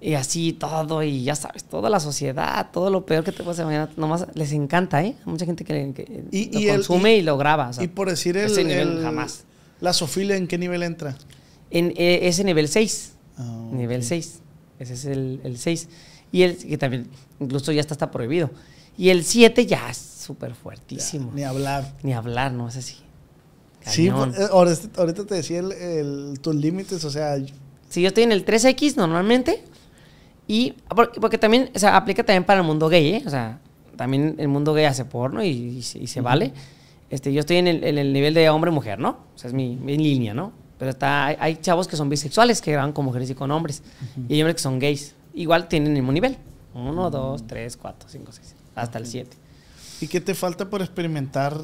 Y 0.06 0.16
así 0.16 0.52
todo, 0.52 1.02
y 1.02 1.24
ya 1.24 1.34
sabes, 1.34 1.63
toda 1.63 1.89
la 1.89 2.02
sociedad, 2.02 2.72
todo 2.74 2.89
lo 2.89 3.06
peor 3.06 3.24
que 3.24 3.32
te 3.32 3.42
puedes 3.42 3.60
imaginar, 3.62 3.89
nomás 3.96 4.28
les 4.34 4.52
encanta, 4.52 5.02
¿eh? 5.02 5.16
Hay 5.18 5.32
mucha 5.32 5.46
gente 5.46 5.63
que, 5.63 5.94
que 5.94 6.26
Y- 6.30 6.52
lo 6.52 6.60
y 6.60 6.68
el- 6.68 6.76
consume 6.76 7.16
y- 7.16 7.20
y, 7.20 7.22
lo 7.22 7.38
graba. 7.38 7.70
o 7.70 7.74
sea, 7.74 7.84
y 7.86 7.88
por 7.88 8.10
decir 8.10 8.36
el, 8.36 8.52
ese 8.52 8.66
nivel 8.66 8.98
el- 8.98 9.02
jamás. 9.04 9.46
La 9.80 9.94
sofilia, 9.94 10.36
¿en 10.36 10.48
qué 10.48 10.58
nivel 10.58 10.84
entra? 10.84 11.16
En 11.72 11.94
eh, 11.96 12.20
ese 12.24 12.44
nivel 12.44 12.68
6. 12.68 13.13
Ah, 13.38 13.70
Nivel 13.72 14.02
ok. 14.02 14.08
6. 14.08 14.39
Ese 14.80 14.94
es 14.94 15.06
el, 15.06 15.39
el 15.46 15.58
6. 15.58 15.88
Y 16.34 16.42
el 16.44 16.58
que 16.58 16.78
también, 16.78 17.08
incluso 17.39 17.72
ya 17.72 17.80
está, 17.80 17.94
está 17.94 18.12
prohibido. 18.12 18.50
Y 18.98 19.08
el 19.10 19.24
7 19.24 19.66
ya 19.66 19.89
es 19.89 19.98
súper 19.98 20.54
fuertísimo. 20.54 21.32
Ni 21.34 21.44
hablar. 21.44 21.94
Ni 22.04 22.12
hablar, 22.13 22.52
¿no? 22.52 22.68
Es 22.68 22.76
así. 22.76 22.98
Sí, 23.88 24.08
Cañón. 24.10 24.34
por- 24.34 24.42
eh, 24.42 24.76
ahorita, 24.98 25.26
te 25.26 25.36
decía 25.36 25.60
el, 25.60 26.39
tus 26.42 26.56
límites, 26.56 27.04
o 27.06 27.10
sea, 27.10 27.38
Sí, 27.89 28.02
yo 28.02 28.08
estoy 28.10 28.24
en 28.24 28.32
el 28.34 28.44
3X 28.44 28.98
normalmente. 28.98 29.63
Y 30.48 30.72
por- 30.96 31.12
porque 31.20 31.38
también, 31.38 31.70
o 31.76 31.80
sea, 31.80 31.96
aplica 31.96 32.24
también 32.24 32.44
para 32.44 32.60
el 32.62 32.66
mundo 32.66 32.90
gay, 32.90 33.16
¿eh? 33.16 33.24
O 33.26 33.30
sea, 33.30 33.60
también 33.96 34.36
el 34.38 34.48
mundo 34.48 34.74
gay 34.74 34.86
hace 34.86 35.06
porno 35.06 35.44
y, 35.44 35.48
y 35.50 35.82
se, 35.82 36.00
y 36.00 36.08
se 36.08 36.22
vale. 36.22 36.54
Este, 37.10 37.32
yo 37.32 37.40
estoy 37.42 37.58
en 37.58 37.68
el, 37.68 37.84
en 37.84 37.98
el 37.98 38.12
nivel 38.12 38.34
de 38.34 38.50
hombre-mujer, 38.50 39.00
¿no? 39.00 39.10
O 39.36 39.38
sea, 39.38 39.48
es 39.48 39.54
mi, 39.54 39.76
mi 39.76 39.98
línea, 39.98 40.34
¿no? 40.34 40.52
Pero 40.80 40.92
está, 40.92 41.26
hay, 41.28 41.38
hay 41.40 41.56
chavos 41.58 41.88
que 41.88 41.96
son 41.96 42.10
bisexuales, 42.10 42.62
que 42.62 42.72
graban 42.72 42.92
con 42.92 43.06
mujeres 43.06 43.30
y 43.30 43.36
con 43.36 43.52
hombres. 43.52 43.84
Y 44.28 44.34
hay 44.34 44.42
hombres 44.42 44.56
que 44.56 44.62
son 44.62 44.80
gays. 44.80 45.16
Igual 45.34 45.68
tienen 45.68 45.90
el 45.90 46.00
mismo 46.02 46.12
nivel. 46.12 46.38
Uno, 46.74 47.10
dos, 47.10 47.46
tres, 47.48 47.78
cuatro, 47.78 48.10
cinco, 48.10 48.32
seis. 48.32 48.56
Hasta 48.76 48.98
el 48.98 49.06
siete. 49.06 49.38
¿y 50.02 50.08
qué 50.08 50.20
te 50.20 50.34
falta 50.34 50.70
por 50.70 50.82
experimentar? 50.82 51.56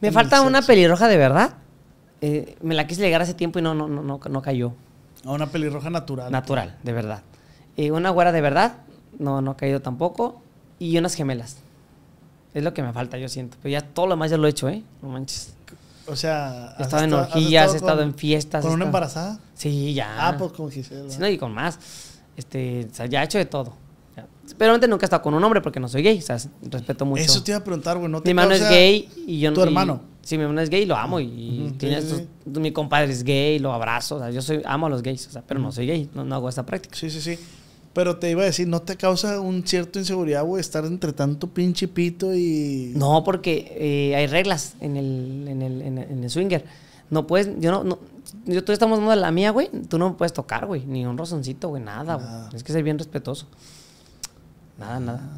Me 0.00 0.12
falta 0.12 0.42
una 0.42 0.60
pelirroja 0.60 1.08
de 1.08 1.16
verdad. 1.16 1.54
Eh, 2.20 2.56
me 2.60 2.74
la 2.74 2.86
quise 2.86 3.00
llegar 3.00 3.22
hace 3.22 3.32
tiempo 3.32 3.58
y 3.58 3.62
no, 3.62 3.74
no, 3.74 3.88
no, 3.88 4.02
no, 4.02 4.20
no 4.28 4.42
cayó. 4.42 4.72
A 5.24 5.30
una 5.32 5.46
pelirroja 5.46 5.88
natural. 5.88 6.30
Natural, 6.30 6.76
de 6.82 6.92
verdad. 6.92 7.22
Eh, 7.76 7.90
una 7.90 8.10
güera 8.10 8.32
de 8.32 8.40
verdad, 8.40 8.78
no, 9.18 9.40
no 9.40 9.52
ha 9.52 9.56
caído 9.56 9.80
tampoco. 9.80 10.40
Y 10.78 10.96
unas 10.98 11.14
gemelas. 11.14 11.56
Es 12.54 12.62
lo 12.64 12.72
que 12.74 12.82
me 12.82 12.92
falta, 12.92 13.18
yo 13.18 13.28
siento. 13.28 13.56
Pero 13.62 13.72
ya 13.72 13.80
todo 13.82 14.06
lo 14.06 14.12
demás 14.14 14.30
ya 14.30 14.36
lo 14.38 14.46
he 14.46 14.50
hecho, 14.50 14.68
¿eh? 14.68 14.82
No 15.02 15.08
manches. 15.10 15.54
O 16.06 16.14
sea, 16.16 16.74
He 16.78 16.82
¿has 16.82 16.86
estado 16.88 17.04
en 17.04 17.12
orgías, 17.14 17.72
he 17.74 17.76
estado 17.76 17.98
con- 17.98 18.08
en 18.08 18.14
fiestas. 18.14 18.62
¿Con 18.62 18.72
una 18.74 18.84
estado- 18.84 18.88
embarazada? 18.88 19.40
Sí, 19.54 19.92
ya. 19.94 20.28
Ah, 20.28 20.36
pues 20.38 20.52
con 20.52 20.70
Gisela. 20.70 21.10
Sí, 21.10 21.16
no, 21.18 21.28
y 21.28 21.36
con 21.38 21.52
más. 21.52 21.78
Este, 22.36 22.86
o 22.90 22.94
sea, 22.94 23.06
ya 23.06 23.22
he 23.22 23.24
hecho 23.24 23.38
de 23.38 23.46
todo. 23.46 23.72
Pero 24.56 24.72
antes 24.74 24.88
nunca 24.88 25.04
he 25.04 25.06
estado 25.06 25.22
con 25.22 25.34
un 25.34 25.42
hombre 25.42 25.60
porque 25.60 25.80
no 25.80 25.88
soy 25.88 26.02
gay. 26.02 26.18
O 26.18 26.22
sea, 26.22 26.38
respeto 26.62 27.04
mucho. 27.04 27.20
Eso 27.22 27.42
te 27.42 27.50
iba 27.50 27.58
a 27.58 27.64
preguntar, 27.64 27.98
güey. 27.98 28.08
¿no 28.10 28.20
te 28.22 28.26
mi 28.32 28.40
hermano 28.40 28.54
es 28.54 28.68
gay 28.68 29.08
y 29.26 29.40
yo 29.40 29.50
no. 29.50 29.54
¿Tu 29.56 29.60
y- 29.62 29.64
hermano? 29.64 30.00
sí, 30.22 30.36
mi 30.38 30.42
hermano 30.44 30.60
es 30.60 30.70
gay 30.70 30.82
y 30.82 30.86
lo 30.86 30.96
amo. 30.96 31.18
Y, 31.18 31.24
y 31.26 31.66
Ujú, 31.66 31.76
tiene 31.76 32.00
sí, 32.00 32.08
sí, 32.08 32.28
sus- 32.44 32.60
mi 32.60 32.70
compadre 32.72 33.10
es 33.12 33.24
gay, 33.24 33.58
lo 33.58 33.72
abrazo. 33.72 34.16
O 34.16 34.18
sea, 34.20 34.30
yo 34.30 34.40
soy, 34.40 34.62
amo 34.64 34.86
a 34.86 34.90
los 34.90 35.02
gays, 35.02 35.26
o 35.26 35.30
sea, 35.32 35.42
pero 35.42 35.58
no 35.58 35.72
soy 35.72 35.86
gay. 35.88 36.08
No, 36.14 36.24
no 36.24 36.36
hago 36.36 36.48
esta 36.48 36.64
práctica. 36.64 36.94
Sí, 36.96 37.10
sí, 37.10 37.20
sí. 37.20 37.38
Pero 37.96 38.18
te 38.18 38.30
iba 38.30 38.42
a 38.42 38.44
decir, 38.44 38.68
¿no 38.68 38.82
te 38.82 38.98
causa 38.98 39.40
un 39.40 39.66
cierto 39.66 39.98
inseguridad, 39.98 40.44
güey, 40.44 40.60
estar 40.60 40.84
entre 40.84 41.14
tanto 41.14 41.46
pinche 41.46 41.88
pito 41.88 42.34
y... 42.34 42.92
No, 42.94 43.24
porque 43.24 43.72
eh, 43.74 44.14
hay 44.14 44.26
reglas 44.26 44.74
en 44.82 44.98
el, 44.98 45.48
en, 45.48 45.62
el, 45.62 45.80
en, 45.80 45.96
el, 45.96 46.10
en 46.10 46.24
el 46.24 46.28
swinger. 46.28 46.62
No 47.08 47.26
puedes, 47.26 47.58
yo 47.58 47.70
no, 47.70 47.84
no 47.84 47.98
yo 48.44 48.62
tú 48.62 48.72
estamos 48.72 49.00
de 49.08 49.16
la 49.16 49.30
mía, 49.30 49.50
güey. 49.50 49.70
Tú 49.88 49.98
no 49.98 50.10
me 50.10 50.14
puedes 50.14 50.34
tocar, 50.34 50.66
güey. 50.66 50.84
Ni 50.84 51.06
un 51.06 51.16
rozoncito, 51.16 51.70
güey. 51.70 51.82
Nada, 51.82 52.16
güey. 52.16 52.54
Es 52.54 52.62
que 52.62 52.74
ser 52.74 52.82
bien 52.82 52.98
respetuoso. 52.98 53.46
Nada, 54.78 55.00
nada. 55.00 55.30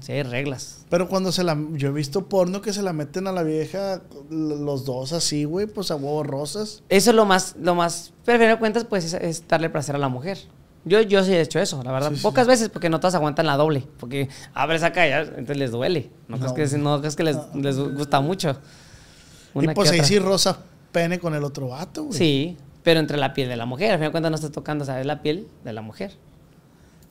Sí, 0.00 0.10
hay 0.10 0.24
reglas. 0.24 0.84
Pero 0.90 1.08
cuando 1.08 1.30
se 1.30 1.44
la... 1.44 1.56
Yo 1.74 1.90
he 1.90 1.92
visto 1.92 2.28
porno 2.28 2.60
que 2.60 2.72
se 2.72 2.82
la 2.82 2.92
meten 2.92 3.28
a 3.28 3.32
la 3.32 3.44
vieja, 3.44 4.02
los 4.30 4.84
dos 4.84 5.12
así, 5.12 5.44
güey, 5.44 5.66
pues 5.68 5.92
a 5.92 5.94
huevos 5.94 6.26
rosas. 6.26 6.82
Eso 6.88 7.10
es 7.10 7.16
lo 7.16 7.24
más, 7.24 7.54
lo 7.56 7.76
más, 7.76 8.12
pero 8.24 8.34
al 8.34 8.40
final 8.40 8.56
de 8.56 8.58
cuentas, 8.58 8.84
pues 8.84 9.04
es, 9.04 9.14
es 9.14 9.46
darle 9.46 9.70
placer 9.70 9.94
a 9.94 9.98
la 9.98 10.08
mujer. 10.08 10.38
Yo, 10.84 11.00
yo 11.00 11.24
sí 11.24 11.32
he 11.32 11.40
hecho 11.40 11.58
eso, 11.60 11.82
la 11.82 11.92
verdad. 11.92 12.10
Sí, 12.10 12.16
sí. 12.16 12.22
Pocas 12.22 12.46
veces 12.46 12.68
porque 12.68 12.90
no 12.90 13.00
todas 13.00 13.14
aguantan 13.14 13.46
la 13.46 13.56
doble. 13.56 13.86
Porque 13.98 14.28
abres 14.52 14.82
acá 14.82 15.06
y 15.08 15.12
entonces 15.12 15.56
les 15.56 15.70
duele. 15.70 16.10
No, 16.28 16.36
No. 16.36 16.52
crees 16.54 16.72
que, 16.72 16.78
no 16.78 16.98
crees 17.00 17.16
que 17.16 17.22
les, 17.24 17.36
les 17.54 17.78
gusta 17.78 18.20
mucho. 18.20 18.58
Una 19.54 19.72
y 19.72 19.74
pues 19.74 19.90
ahí 19.90 20.04
sí 20.04 20.18
rosa 20.18 20.58
pene 20.92 21.18
con 21.18 21.34
el 21.34 21.42
otro 21.44 21.68
vato, 21.68 22.04
güey. 22.04 22.18
Sí, 22.18 22.56
pero 22.82 23.00
entre 23.00 23.16
la 23.16 23.32
piel 23.32 23.48
de 23.48 23.56
la 23.56 23.64
mujer. 23.66 23.92
Al 23.92 23.98
final 23.98 24.08
de 24.08 24.12
cuentas 24.12 24.30
no 24.30 24.34
estás 24.36 24.52
tocando, 24.52 24.84
¿sabes? 24.84 25.06
La 25.06 25.22
piel 25.22 25.48
de 25.64 25.72
la 25.72 25.80
mujer. 25.82 26.12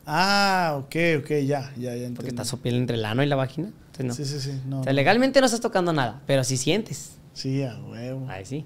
Ah, 0.05 0.75
ok, 0.79 0.95
ok, 1.19 1.29
ya, 1.45 1.71
ya, 1.77 1.95
ya 1.95 2.09
Porque 2.13 2.29
está 2.29 2.43
su 2.43 2.59
piel 2.59 2.75
entre 2.75 2.97
el 2.97 3.05
ano 3.05 3.23
y 3.23 3.25
la 3.25 3.35
vagina. 3.37 3.69
Entonces 3.97 4.05
no. 4.05 4.13
Sí, 4.13 4.25
sí, 4.25 4.39
sí. 4.39 4.61
No, 4.67 4.81
O 4.81 4.83
sea, 4.83 4.91
legalmente 4.93 5.39
no 5.39 5.45
estás 5.45 5.61
tocando 5.61 5.93
nada, 5.93 6.21
pero 6.27 6.43
si 6.43 6.57
sientes. 6.57 7.13
Sí, 7.33 7.63
a 7.63 7.75
huevo. 7.79 8.27
Ahí 8.29 8.45
sí. 8.45 8.65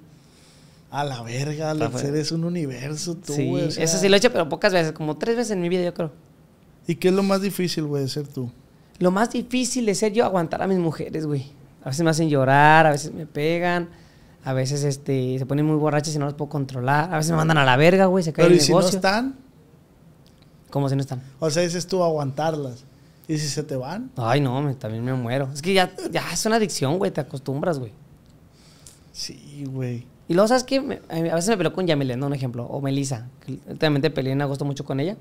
A 0.89 1.04
la 1.04 1.21
verga, 1.21 1.76
fuera. 1.89 2.08
eres 2.08 2.32
un 2.32 2.45
universo 2.45 3.15
tú, 3.15 3.34
sí, 3.34 3.50
güey. 3.50 3.65
o 3.67 3.71
sea, 3.71 3.84
eso 3.84 3.97
sí 3.97 4.08
lo 4.08 4.15
he 4.15 4.19
hecho, 4.19 4.32
pero 4.32 4.47
pocas 4.47 4.71
veces, 4.71 4.93
como 4.93 5.17
tres 5.17 5.36
veces 5.36 5.52
en 5.52 5.62
mi 5.62 5.67
vida, 5.69 5.84
yo 5.84 5.93
creo. 5.93 6.12
¿Y 6.88 6.95
qué 6.95 7.10
es 7.10 7.13
lo 7.13 7.23
más 7.23 7.41
difícil, 7.41 7.84
güey, 7.86 8.04
de 8.04 8.10
ser 8.10 8.28
tú? 8.28 8.50
Lo 9.00 9.12
más 9.12 9.30
difícil 9.32 9.86
de 9.86 9.93
ser 9.95 10.13
yo 10.13 10.23
aguantar 10.23 10.62
a 10.62 10.67
mis 10.67 10.78
mujeres, 10.80 11.26
güey. 11.26 11.45
A 11.84 11.89
veces 11.89 12.04
me 12.04 12.10
hacen 12.10 12.30
llorar, 12.30 12.86
a 12.88 12.91
veces 12.91 13.13
me 13.13 13.26
pegan, 13.26 13.89
a 14.45 14.54
veces 14.54 14.84
este, 14.86 15.38
se 15.38 15.45
ponen 15.45 15.65
muy 15.65 15.76
borrachas 15.76 16.15
y 16.15 16.19
no 16.19 16.26
las 16.26 16.34
puedo 16.36 16.50
controlar, 16.50 17.13
a 17.13 17.17
veces 17.17 17.32
me 17.32 17.38
mandan 17.38 17.58
a 17.58 17.65
la 17.65 17.76
verga, 17.76 18.06
güey, 18.06 18.23
se 18.23 18.32
cae 18.32 18.45
Pero 18.45 18.56
el 18.56 18.62
¿y 18.62 18.63
si 18.63 18.71
no 18.71 18.78
negocio. 18.80 18.97
están? 18.97 19.36
¿Cómo 20.69 20.88
si 20.89 20.95
no 20.95 21.02
están? 21.02 21.21
O 21.39 21.50
sea, 21.50 21.63
dices 21.63 21.86
tú 21.88 22.02
aguantarlas. 22.04 22.84
¿Y 23.28 23.38
si 23.38 23.50
se 23.50 23.62
te 23.63 23.76
van? 23.76 24.10
Ay, 24.15 24.39
no, 24.39 24.62
me- 24.62 24.73
también 24.73 25.04
me 25.04 25.13
muero. 25.13 25.50
Es 25.54 25.62
que 25.62 25.73
ya, 25.73 25.91
ya 26.12 26.23
es 26.32 26.45
una 26.45 26.56
adicción, 26.56 26.97
güey, 26.97 27.12
te 27.12 27.19
acostumbras, 27.19 27.78
güey. 27.78 27.91
Sí, 29.12 29.65
güey. 29.67 30.06
Y 30.27 30.33
luego, 30.33 30.47
¿sabes 30.47 30.63
qué? 30.63 30.81
Me- 30.81 30.99
a 31.09 31.35
veces 31.35 31.49
me 31.49 31.57
peleo 31.57 31.73
con 31.73 31.87
Yamile, 31.87 32.17
¿no? 32.17 32.27
Un 32.27 32.33
ejemplo. 32.33 32.65
O 32.65 32.81
Melissa. 32.81 33.27
que 33.45 33.59
Últimamente 33.69 34.09
peleé 34.09 34.33
en 34.33 34.41
agosto 34.41 34.65
mucho 34.65 34.83
con 34.83 34.99
ella. 34.99 35.15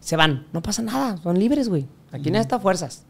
Se 0.00 0.16
van. 0.16 0.46
No 0.52 0.62
pasa 0.62 0.82
nada. 0.82 1.16
Son 1.18 1.38
libres, 1.38 1.68
güey. 1.68 1.86
Aquí 2.12 2.30
nadie 2.30 2.42
está 2.42 2.56
a 2.56 2.60
fuerzas. 2.60 3.02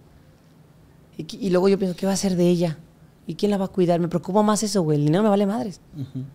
Y, 1.17 1.27
y 1.47 1.51
luego 1.51 1.69
yo 1.69 1.79
pienso, 1.79 1.97
¿qué 1.97 2.07
va 2.07 2.13
a 2.13 2.15
hacer 2.15 2.35
de 2.37 2.49
ella? 2.49 2.79
¿Y 3.27 3.35
quién 3.35 3.51
la 3.51 3.59
va 3.59 3.67
a 3.67 3.69
cuidar? 3.69 4.01
Me 4.01 4.09
preocupa 4.09 4.43
más 4.43 4.63
eso, 4.63 4.83
güey. 4.83 4.99
El 4.99 5.05
dinero 5.05 5.23
me 5.23 5.29
vale 5.29 5.45
madres. 5.45 5.81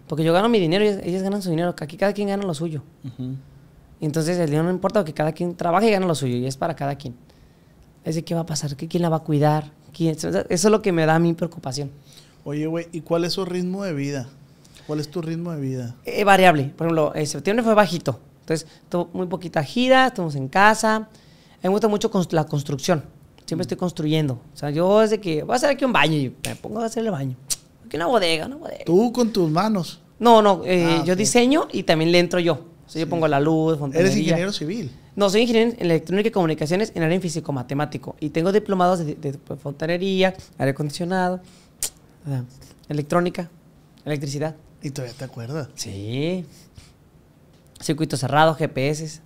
Porque 0.07 0.23
yo 0.23 0.31
gano 0.31 0.47
mi 0.47 0.59
dinero 0.59 0.83
y 0.85 0.89
ellas, 0.89 1.01
ellas 1.03 1.23
ganan 1.23 1.41
su 1.41 1.49
dinero. 1.49 1.73
Aquí 1.79 1.97
cada 1.97 2.13
quien 2.13 2.27
gana 2.27 2.43
lo 2.43 2.53
suyo. 2.53 2.83
Entonces 3.99 4.37
el 4.37 4.45
dinero 4.47 4.63
no 4.63 4.69
importa 4.71 4.99
porque 4.99 5.13
cada 5.13 5.31
quien 5.31 5.55
trabaja 5.55 5.87
y 5.87 5.91
gana 5.91 6.05
lo 6.05 6.13
suyo. 6.13 6.35
Y 6.37 6.45
es 6.45 6.55
para 6.57 6.75
cada 6.75 6.95
quien. 6.95 7.15
Es 8.03 8.15
de 8.15 8.23
qué 8.23 8.35
va 8.35 8.41
a 8.41 8.45
pasar, 8.45 8.75
¿Qué- 8.75 8.87
quién 8.87 9.01
la 9.01 9.09
va 9.09 9.17
a 9.17 9.21
cuidar. 9.21 9.71
¿Quién? 9.93 10.11
Eso 10.15 10.29
es 10.49 10.63
lo 10.65 10.81
que 10.81 10.91
me 10.91 11.05
da 11.05 11.17
mi 11.19 11.33
preocupación. 11.33 11.89
Oye, 12.45 12.67
güey, 12.67 12.87
¿y 12.91 13.01
cuál 13.01 13.23
es 13.25 13.33
su 13.33 13.45
ritmo 13.45 13.83
de 13.83 13.93
vida? 13.93 14.27
¿Cuál 14.87 14.99
es 14.99 15.09
tu 15.09 15.21
ritmo 15.21 15.51
de 15.53 15.61
vida? 15.61 15.95
Eh, 16.05 16.23
variable. 16.23 16.65
Por 16.75 16.87
ejemplo, 16.87 17.11
en 17.15 17.25
septiembre 17.25 17.63
fue 17.63 17.73
bajito. 17.73 18.19
Entonces, 18.41 18.67
muy 19.13 19.27
poquita 19.27 19.63
gira, 19.63 20.07
estamos 20.07 20.35
en 20.35 20.49
casa. 20.49 20.95
A 20.95 20.99
mí 20.99 21.07
me 21.63 21.69
gusta 21.69 21.87
mucho 21.87 22.11
la 22.31 22.43
construcción. 22.45 23.03
Siempre 23.45 23.61
estoy 23.63 23.77
construyendo. 23.77 24.33
O 24.53 24.57
sea, 24.57 24.69
yo 24.71 24.99
desde 24.99 25.19
que 25.21 25.43
voy 25.43 25.53
a 25.53 25.55
hacer 25.55 25.69
aquí 25.69 25.85
un 25.85 25.93
baño 25.93 26.15
y 26.17 26.35
me 26.45 26.55
pongo 26.57 26.81
a 26.81 26.85
hacer 26.85 27.05
el 27.05 27.11
baño. 27.11 27.35
Aquí 27.85 27.95
una 27.95 28.07
bodega, 28.07 28.45
una 28.47 28.57
bodega. 28.57 28.83
Tú 28.85 29.13
con 29.13 29.31
tus 29.31 29.49
manos. 29.49 30.01
No, 30.19 30.41
no, 30.41 30.61
eh, 30.65 30.97
Ah, 30.99 31.03
yo 31.05 31.13
ok. 31.13 31.17
diseño 31.19 31.67
y 31.71 31.83
también 31.83 32.11
le 32.11 32.19
entro 32.19 32.39
yo. 32.39 32.53
O 32.85 32.89
sea, 32.89 33.01
yo 33.01 33.07
pongo 33.09 33.27
la 33.29 33.39
luz, 33.39 33.77
fontanería. 33.79 34.11
Eres 34.11 34.21
ingeniero 34.21 34.51
civil. 34.51 34.91
No, 35.15 35.29
soy 35.29 35.41
ingeniero 35.41 35.71
en 35.71 35.77
electrónica 35.85 36.27
y 36.27 36.31
comunicaciones 36.31 36.91
en 36.95 37.03
área 37.03 37.15
en 37.15 37.21
físico-matemático. 37.21 38.15
Y 38.19 38.29
tengo 38.29 38.51
diplomados 38.51 38.99
de, 38.99 39.15
de- 39.15 39.31
de 39.33 39.37
fontanería, 39.61 40.33
aire 40.57 40.71
acondicionado, 40.71 41.39
electrónica, 42.89 43.49
electricidad. 44.05 44.55
Y 44.81 44.91
todavía 44.91 45.15
te 45.17 45.23
acuerdas. 45.25 45.69
Sí. 45.75 46.45
Circuito 47.79 48.17
cerrado, 48.17 48.53
GPS. 48.55 49.21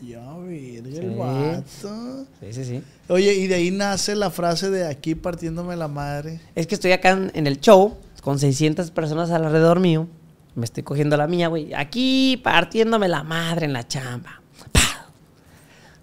Ay, 0.00 0.08
ya, 0.08 0.20
verga, 0.36 0.90
Sí. 0.90 0.96
el 0.98 1.10
vato. 1.16 2.26
Sí, 2.40 2.52
sí, 2.52 2.64
sí. 2.64 2.82
Oye, 3.08 3.34
y 3.34 3.46
de 3.46 3.54
ahí 3.56 3.70
nace 3.70 4.14
la 4.14 4.30
frase 4.30 4.70
de 4.70 4.86
aquí 4.86 5.14
partiéndome 5.14 5.76
la 5.76 5.88
madre. 5.88 6.40
Es 6.54 6.66
que 6.66 6.74
estoy 6.74 6.92
acá 6.92 7.10
en, 7.10 7.30
en 7.34 7.46
el 7.46 7.60
show 7.60 7.96
con 8.22 8.38
600 8.38 8.90
personas 8.90 9.30
alrededor 9.30 9.80
mío. 9.80 10.06
Me 10.54 10.64
estoy 10.64 10.82
cogiendo 10.82 11.16
la 11.16 11.26
mía, 11.26 11.48
güey. 11.48 11.72
Aquí 11.74 12.40
partiéndome 12.42 13.08
la 13.08 13.22
madre 13.22 13.66
en 13.66 13.72
la 13.72 13.86
chamba. 13.86 14.42
¡Pah! 14.72 15.06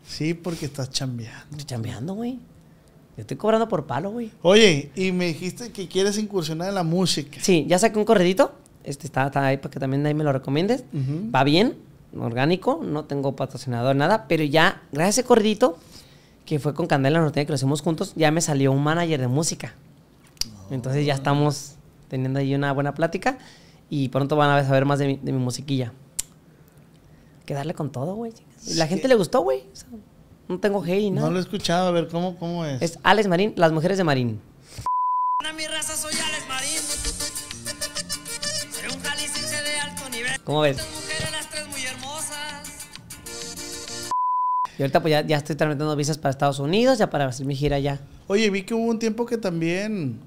Sí, 0.07 0.33
porque 0.33 0.65
estás 0.67 0.89
chambeando. 0.89 1.45
Estoy 1.51 1.65
chambeando, 1.65 2.13
güey. 2.15 2.39
Yo 3.17 3.21
estoy 3.21 3.35
cobrando 3.35 3.67
por 3.67 3.85
palo, 3.87 4.11
güey. 4.11 4.31
Oye, 4.43 4.91
y 4.95 5.11
me 5.11 5.25
dijiste 5.25 5.71
que 5.71 5.87
quieres 5.87 6.17
incursionar 6.19 6.69
en 6.69 6.75
la 6.75 6.83
música. 6.83 7.39
Sí, 7.41 7.65
ya 7.67 7.79
saqué 7.79 7.97
un 7.97 8.05
corredito. 8.05 8.53
Este 8.83 9.07
está, 9.07 9.25
está 9.25 9.45
ahí 9.47 9.57
para 9.57 9.71
que 9.71 9.79
también 9.79 10.05
ahí 10.05 10.13
me 10.13 10.23
lo 10.23 10.31
recomiendes. 10.31 10.83
Va 11.33 11.43
bien, 11.43 11.75
orgánico, 12.17 12.79
no 12.83 13.05
tengo 13.05 13.35
patrocinador, 13.35 13.95
nada. 13.95 14.27
Pero 14.29 14.43
ya, 14.43 14.83
gracias 14.91 15.17
a 15.17 15.21
ese 15.21 15.27
corredito, 15.27 15.77
que 16.45 16.59
fue 16.59 16.73
con 16.75 16.85
Candela 16.87 17.19
Norteña, 17.19 17.45
que 17.45 17.51
lo 17.51 17.55
hicimos 17.55 17.81
juntos, 17.81 18.13
ya 18.15 18.29
me 18.31 18.39
salió 18.39 18.71
un 18.71 18.83
manager 18.83 19.19
de 19.19 19.27
música. 19.27 19.73
Entonces 20.69 21.05
ya 21.05 21.15
estamos 21.15 21.73
teniendo 22.09 22.39
ahí 22.39 22.53
una 22.53 22.71
buena 22.71 22.93
plática 22.93 23.37
y 23.89 24.09
pronto 24.09 24.35
van 24.35 24.51
a 24.51 24.63
saber 24.63 24.85
más 24.85 24.99
de 24.99 25.07
mi, 25.07 25.15
de 25.17 25.31
mi 25.31 25.39
musiquilla. 25.39 25.91
Hay 27.39 27.45
que 27.45 27.53
darle 27.55 27.73
con 27.73 27.91
todo, 27.91 28.15
güey. 28.15 28.31
La 28.75 28.85
Sí. 28.85 28.89
gente 28.89 29.07
le 29.07 29.15
gustó, 29.15 29.41
güey. 29.41 29.61
O 29.71 29.75
sea, 29.75 29.87
no 30.47 30.59
tengo 30.59 30.83
ni 30.83 31.11
nada. 31.11 31.27
No 31.27 31.33
lo 31.33 31.39
he 31.39 31.41
escuchado, 31.41 31.87
a 31.87 31.91
ver 31.91 32.07
cómo, 32.07 32.37
cómo 32.37 32.65
es. 32.65 32.81
Es 32.81 32.99
Alex 33.03 33.27
Marín, 33.27 33.53
Las 33.57 33.71
Mujeres 33.71 33.97
de 33.97 34.03
Marín. 34.03 34.41
A 35.45 35.53
mi 35.53 35.67
raza 35.67 35.95
soy 35.95 36.13
Alex 36.13 36.47
Marín. 36.47 36.79
Soy 38.71 38.95
un 38.95 39.01
jalisciense 39.01 39.63
de 39.63 39.79
alto 39.79 40.09
nivel. 40.09 40.31
¿Cómo 40.43 40.61
ves? 40.61 40.77
Tres 40.77 40.89
mujeres, 40.95 41.31
las 41.31 41.49
tres 41.49 41.67
muy 41.67 41.81
hermosas. 41.85 42.87
Y 44.77 44.81
ahorita 44.83 45.01
pues 45.01 45.11
ya, 45.11 45.21
ya 45.21 45.37
estoy 45.37 45.55
tramitando 45.55 45.95
visas 45.95 46.17
para 46.17 46.31
Estados 46.31 46.59
Unidos, 46.59 46.97
ya 46.97 47.09
para 47.09 47.25
hacer 47.25 47.45
mi 47.45 47.55
gira 47.55 47.77
allá. 47.77 47.99
Oye, 48.27 48.49
vi 48.49 48.63
que 48.63 48.73
hubo 48.73 48.85
un 48.85 48.99
tiempo 48.99 49.25
que 49.25 49.37
también 49.37 50.21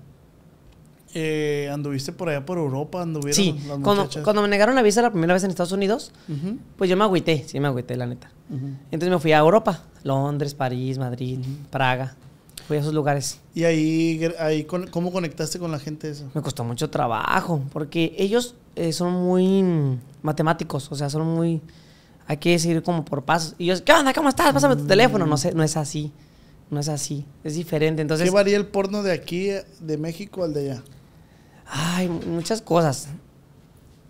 eh, 1.14 1.68
anduviste 1.72 2.12
por 2.12 2.28
allá 2.28 2.44
por 2.44 2.58
Europa, 2.58 3.02
anduvieron 3.02 3.34
Sí, 3.34 3.60
las 3.66 3.78
cuando, 4.22 4.42
me 4.42 4.48
negaron 4.48 4.74
la 4.74 4.82
visa 4.82 5.02
la 5.02 5.10
primera 5.10 5.34
vez 5.34 5.42
en 5.44 5.50
Estados 5.50 5.72
Unidos, 5.72 6.12
pues 6.76 6.88
yo 6.88 6.96
me 6.96 7.04
agüité, 7.04 7.44
sí 7.46 7.58
me 7.60 7.68
agüité, 7.68 7.96
la 7.96 8.06
neta. 8.06 8.30
Entonces 8.90 9.10
me 9.10 9.18
fui 9.18 9.32
a 9.32 9.38
Europa, 9.38 9.82
Londres, 10.02 10.54
París, 10.54 10.98
Madrid, 10.98 11.38
Praga. 11.70 12.14
Fui 12.66 12.76
a 12.76 12.80
esos 12.80 12.94
lugares. 12.94 13.40
Y 13.52 13.64
ahí, 13.64 14.20
ahí 14.38 14.62
¿cómo 14.64 15.10
conectaste 15.10 15.58
con 15.58 15.72
la 15.72 15.80
gente 15.80 16.08
eso? 16.08 16.30
Me 16.34 16.40
costó 16.40 16.62
mucho 16.62 16.88
trabajo, 16.88 17.62
porque 17.72 18.14
ellos 18.16 18.54
eh, 18.76 18.92
son 18.92 19.12
muy 19.12 19.62
mm, 19.62 19.98
matemáticos, 20.22 20.90
o 20.92 20.94
sea, 20.94 21.10
son 21.10 21.26
muy... 21.26 21.60
Hay 22.28 22.36
que 22.36 22.56
seguir 22.60 22.84
como 22.84 23.04
por 23.04 23.24
pasos. 23.24 23.56
Y 23.58 23.66
yo, 23.66 23.84
¿qué 23.84 23.92
onda? 23.92 24.12
¿Cómo 24.12 24.28
estás? 24.28 24.52
Pásame 24.52 24.76
tu 24.76 24.86
teléfono. 24.86 25.26
No 25.26 25.36
sé, 25.36 25.52
no 25.52 25.64
es 25.64 25.76
así. 25.76 26.12
No 26.70 26.78
es 26.78 26.88
así. 26.88 27.24
Es 27.42 27.56
diferente. 27.56 28.02
Entonces, 28.02 28.28
¿Qué 28.28 28.30
varía 28.32 28.56
el 28.56 28.66
porno 28.66 29.02
de 29.02 29.10
aquí, 29.10 29.48
de 29.80 29.98
México 29.98 30.44
al 30.44 30.54
de 30.54 30.70
allá? 30.70 30.82
Ay, 31.70 32.08
mu- 32.08 32.20
muchas 32.26 32.60
cosas. 32.62 33.08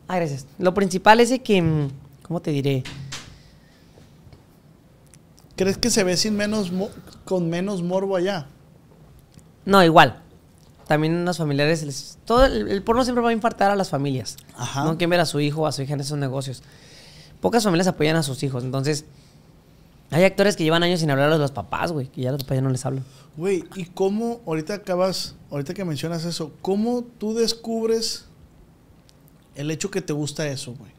Ay, 0.09 0.21
gracias. 0.21 0.47
Lo 0.59 0.73
principal 0.75 1.21
es 1.21 1.31
de 1.31 1.43
que, 1.43 1.61
mm, 1.63 1.89
¿cómo 2.23 2.41
te 2.41 2.51
diré? 2.51 2.83
¿Crees 5.57 5.77
que 5.79 5.91
se 5.91 6.05
ve 6.05 6.17
sin 6.17 6.37
menos 6.37 6.73
con 7.25 7.51
menos 7.51 7.83
morbo 7.83 8.17
allá? 8.17 8.47
No, 9.67 9.85
igual. 9.85 10.23
También 10.87 11.25
los 11.25 11.37
familiares, 11.39 11.83
les- 11.85 12.19
todo 12.25 12.47
el, 12.47 12.69
el 12.69 12.83
porno 12.83 13.05
siempre 13.05 13.23
va 13.23 13.31
a 13.31 13.33
infartar 13.33 13.71
a 13.71 13.77
las 13.77 13.91
familias. 13.91 14.37
Ajá. 14.57 14.85
No 14.85 14.93
quieren 14.93 15.11
ver 15.11 15.21
a 15.21 15.27
su 15.27 15.39
hijo 15.41 15.63
o 15.63 15.67
a 15.67 15.73
su 15.73 15.83
hija 15.83 15.95
en 15.95 16.01
esos 16.01 16.19
negocios. 16.19 16.63
Pocas 17.41 17.63
familias 17.63 17.87
apoyan 17.89 18.17
a 18.17 18.23
sus 18.23 18.43
hijos. 18.43 18.65
Entonces, 18.65 19.05
hay 20.11 20.25
actores 20.25 20.57
que 20.57 20.65
llevan 20.65 20.83
años 20.83 21.01
sin 21.01 21.11
hablar 21.11 21.33
a 21.33 21.37
los 21.37 21.53
papás, 21.53 21.93
güey, 21.93 22.09
que 22.09 22.23
ya 22.23 22.33
los 22.33 22.43
papás 22.43 22.57
ya 22.57 22.63
no 22.63 22.71
les 22.71 22.85
hablan. 22.85 23.05
Güey, 23.37 23.65
¿y 23.77 23.85
cómo, 23.87 24.41
ahorita 24.47 24.75
acabas, 24.75 25.37
ahorita 25.51 25.73
que 25.75 25.85
mencionas 25.85 26.25
eso, 26.25 26.53
cómo 26.63 27.05
tú 27.19 27.35
descubres 27.35 28.27
el 29.55 29.71
hecho 29.71 29.91
que 29.91 30.01
te 30.03 30.13
gusta 30.13 30.47
eso, 30.49 30.75
güey? 30.75 30.91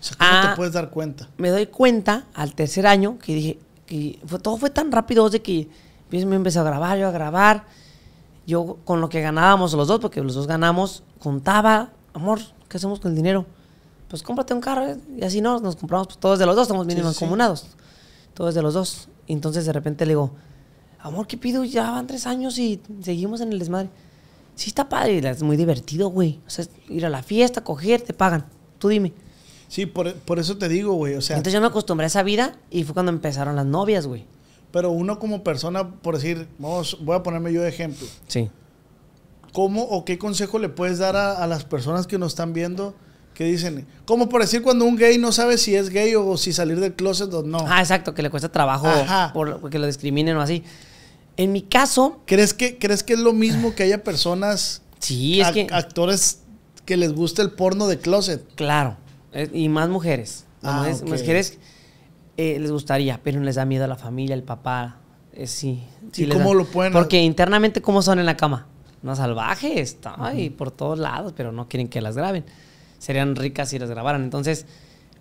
O 0.00 0.02
sea, 0.02 0.16
¿cómo 0.16 0.30
Ah. 0.32 0.50
te 0.50 0.56
puedes 0.56 0.72
dar 0.72 0.90
cuenta? 0.90 1.28
me 1.36 1.50
doy 1.50 1.66
cuenta 1.66 2.26
al 2.34 2.54
tercer 2.54 2.86
año 2.86 3.18
que 3.18 3.34
dije 3.34 3.58
que 3.86 4.18
fue, 4.26 4.38
todo 4.38 4.56
fue 4.56 4.70
tan 4.70 4.90
rápido 4.92 5.30
de 5.30 5.40
que 5.42 5.68
me 6.10 6.36
empecé 6.36 6.58
a 6.58 6.62
grabar, 6.62 6.98
yo 6.98 7.08
a 7.08 7.10
grabar. 7.10 7.64
Yo 8.46 8.78
con 8.84 9.00
lo 9.00 9.08
que 9.08 9.20
ganábamos 9.20 9.72
los 9.72 9.88
dos, 9.88 9.98
porque 9.98 10.20
los 10.20 10.34
dos 10.34 10.46
ganamos, 10.46 11.02
contaba, 11.18 11.90
amor, 12.14 12.38
¿qué 12.68 12.76
hacemos 12.76 13.00
con 13.00 13.10
el 13.10 13.16
dinero? 13.16 13.44
Pues 14.08 14.22
cómprate 14.22 14.54
un 14.54 14.60
carro 14.60 14.86
¿eh? 14.86 14.96
y 15.18 15.24
así 15.24 15.40
no, 15.40 15.58
nos 15.58 15.74
compramos 15.74 16.06
pues, 16.06 16.18
todos 16.18 16.38
de 16.38 16.46
los 16.46 16.54
dos, 16.54 16.62
estamos 16.62 16.86
bien 16.86 16.98
sí. 17.12 17.24
Mancomunados. 18.36 18.54
Todos 18.54 18.54
de 18.54 18.62
los 18.62 18.74
dos. 18.74 19.08
Y 19.26 19.32
entonces 19.32 19.66
de 19.66 19.72
repente 19.72 20.04
le 20.06 20.10
digo, 20.10 20.30
amor, 21.00 21.26
¿qué 21.26 21.36
pido? 21.36 21.64
Ya 21.64 21.90
van 21.90 22.06
tres 22.06 22.26
años 22.26 22.58
y 22.58 22.80
seguimos 23.02 23.40
en 23.40 23.52
el 23.52 23.58
desmadre. 23.58 23.88
Sí, 24.54 24.68
está 24.70 24.88
padre, 24.88 25.18
es 25.28 25.42
muy 25.42 25.56
divertido, 25.56 26.08
güey. 26.08 26.40
O 26.46 26.50
sea, 26.50 26.64
es 26.64 26.70
ir 26.88 27.04
a 27.04 27.10
la 27.10 27.22
fiesta, 27.22 27.62
coger, 27.62 28.00
te 28.02 28.14
pagan. 28.14 28.46
Tú 28.78 28.88
dime. 28.88 29.12
Sí, 29.68 29.84
por, 29.84 30.14
por 30.14 30.38
eso 30.38 30.56
te 30.56 30.68
digo, 30.68 30.94
güey, 30.94 31.14
o 31.14 31.20
sea, 31.20 31.36
Entonces 31.36 31.54
yo 31.54 31.60
me 31.60 31.66
acostumbré 31.66 32.04
a 32.04 32.06
esa 32.06 32.22
vida 32.22 32.56
y 32.70 32.84
fue 32.84 32.94
cuando 32.94 33.10
empezaron 33.10 33.56
las 33.56 33.66
novias, 33.66 34.06
güey. 34.06 34.24
pero 34.70 34.90
uno 34.92 35.18
como 35.18 35.42
persona, 35.42 35.90
por 36.00 36.14
decir, 36.14 36.46
vamos, 36.58 36.96
voy 37.02 37.16
a 37.16 37.22
ponerme 37.22 37.52
yo 37.52 37.62
de 37.62 37.68
ejemplo. 37.68 38.06
Sí. 38.28 38.48
¿Cómo 39.52 39.82
o 39.82 40.04
qué 40.04 40.18
consejo 40.18 40.58
le 40.58 40.68
puedes 40.68 40.98
dar 40.98 41.16
a, 41.16 41.42
a 41.42 41.46
las 41.46 41.64
personas 41.64 42.06
que 42.06 42.18
nos 42.18 42.32
están 42.32 42.52
viendo 42.52 42.94
que 43.36 43.44
dicen, 43.44 43.86
como 44.06 44.28
por 44.30 44.40
decir 44.40 44.62
cuando 44.62 44.86
un 44.86 44.96
gay 44.96 45.18
no 45.18 45.30
sabe 45.30 45.58
si 45.58 45.74
es 45.76 45.90
gay 45.90 46.14
o 46.14 46.36
si 46.38 46.52
salir 46.54 46.80
del 46.80 46.94
closet 46.94 47.32
o 47.34 47.42
no? 47.42 47.58
Ah, 47.68 47.80
exacto, 47.80 48.14
que 48.14 48.22
le 48.22 48.30
cuesta 48.30 48.50
trabajo 48.50 48.88
por 49.34 49.60
porque 49.60 49.78
lo 49.78 49.86
discriminen 49.86 50.36
o 50.36 50.40
así. 50.40 50.64
En 51.36 51.52
mi 51.52 51.60
caso, 51.60 52.22
¿Crees 52.24 52.54
que, 52.54 52.78
¿Crees 52.78 53.02
que 53.02 53.12
es 53.12 53.18
lo 53.20 53.34
mismo 53.34 53.74
que 53.74 53.82
haya 53.82 54.02
personas, 54.02 54.80
sí, 55.00 55.40
es 55.42 55.48
que... 55.50 55.66
actores 55.70 56.40
que 56.86 56.96
les 56.96 57.12
gusta 57.12 57.42
el 57.42 57.50
porno 57.50 57.86
de 57.88 57.98
closet? 57.98 58.42
Claro. 58.54 58.96
Y 59.52 59.68
más 59.68 59.90
mujeres. 59.90 60.46
Ah, 60.62 60.78
mujeres, 60.78 61.02
ok. 61.02 61.08
mujeres, 61.08 61.58
eh, 62.38 62.58
les 62.58 62.72
gustaría, 62.72 63.20
pero 63.22 63.40
les 63.40 63.56
da 63.56 63.66
miedo 63.66 63.84
a 63.84 63.86
la 63.86 63.96
familia, 63.96 64.34
el 64.34 64.44
papá. 64.44 64.96
eh, 65.34 65.46
sí. 65.46 65.82
sí 66.10 66.22
¿Y 66.22 66.26
les 66.26 66.38
cómo 66.38 66.50
da- 66.50 66.54
lo 66.56 66.64
pueden- 66.64 66.94
Porque 66.94 67.22
internamente, 67.22 67.82
¿cómo 67.82 68.00
son 68.00 68.18
en 68.18 68.24
la 68.24 68.38
cama? 68.38 68.66
No 69.02 69.14
salvajes, 69.14 69.98
ay, 70.18 70.48
por 70.48 70.70
todos 70.70 70.98
lados, 70.98 71.34
pero 71.36 71.52
no 71.52 71.68
quieren 71.68 71.88
que 71.88 72.00
las 72.00 72.16
graben. 72.16 72.46
Serían 72.98 73.36
ricas 73.36 73.68
si 73.68 73.78
las 73.78 73.90
grabaran. 73.90 74.22
Entonces, 74.22 74.66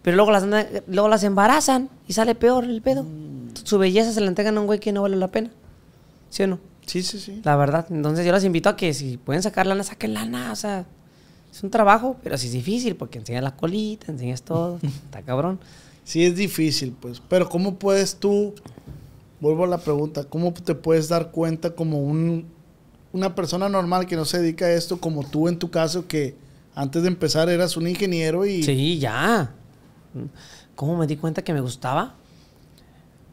pero 0.01 0.17
luego 0.17 0.31
las, 0.31 0.45
luego 0.87 1.07
las 1.07 1.23
embarazan 1.23 1.89
y 2.07 2.13
sale 2.13 2.35
peor 2.35 2.63
el 2.63 2.81
pedo. 2.81 3.03
Mm. 3.03 3.55
Su 3.63 3.77
belleza 3.77 4.11
se 4.11 4.21
la 4.21 4.27
entregan 4.27 4.57
a 4.57 4.61
un 4.61 4.67
güey 4.67 4.79
que 4.79 4.91
no 4.91 5.01
vale 5.01 5.17
la 5.17 5.29
pena. 5.29 5.51
¿Sí 6.29 6.43
o 6.43 6.47
no? 6.47 6.59
Sí, 6.85 7.01
sí, 7.01 7.19
sí. 7.19 7.41
La 7.43 7.55
verdad. 7.55 7.87
Entonces 7.89 8.25
yo 8.25 8.31
las 8.31 8.43
invito 8.43 8.69
a 8.69 8.75
que 8.75 8.93
si 8.93 9.17
pueden 9.17 9.41
sacar 9.41 9.65
lana, 9.65 9.83
saquen 9.83 10.13
lana. 10.13 10.51
O 10.51 10.55
sea, 10.55 10.85
es 11.51 11.63
un 11.63 11.69
trabajo, 11.69 12.17
pero 12.23 12.37
sí 12.37 12.47
es 12.47 12.53
difícil 12.53 12.95
porque 12.95 13.17
enseñas 13.17 13.43
la 13.43 13.55
colita, 13.55 14.11
enseñas 14.11 14.41
todo. 14.41 14.79
Está 14.83 15.21
cabrón. 15.21 15.59
Sí 16.03 16.23
es 16.23 16.35
difícil, 16.35 16.95
pues. 16.99 17.21
Pero 17.27 17.49
¿cómo 17.49 17.75
puedes 17.79 18.17
tú, 18.17 18.53
vuelvo 19.41 19.63
a 19.63 19.67
la 19.67 19.79
pregunta, 19.79 20.25
cómo 20.25 20.53
te 20.53 20.75
puedes 20.75 21.09
dar 21.09 21.31
cuenta 21.31 21.71
como 21.71 21.99
un, 21.99 22.45
una 23.11 23.33
persona 23.33 23.69
normal 23.69 24.05
que 24.05 24.15
no 24.15 24.25
se 24.25 24.39
dedica 24.39 24.65
a 24.65 24.73
esto, 24.73 24.99
como 24.99 25.27
tú 25.27 25.47
en 25.47 25.57
tu 25.57 25.71
caso, 25.71 26.07
que 26.07 26.35
antes 26.75 27.01
de 27.01 27.07
empezar 27.07 27.49
eras 27.49 27.77
un 27.77 27.87
ingeniero 27.87 28.45
y... 28.45 28.61
Sí, 28.61 28.99
ya. 28.99 29.53
¿Cómo 30.75 30.97
me 30.97 31.07
di 31.07 31.15
cuenta 31.15 31.41
que 31.41 31.53
me 31.53 31.61
gustaba? 31.61 32.15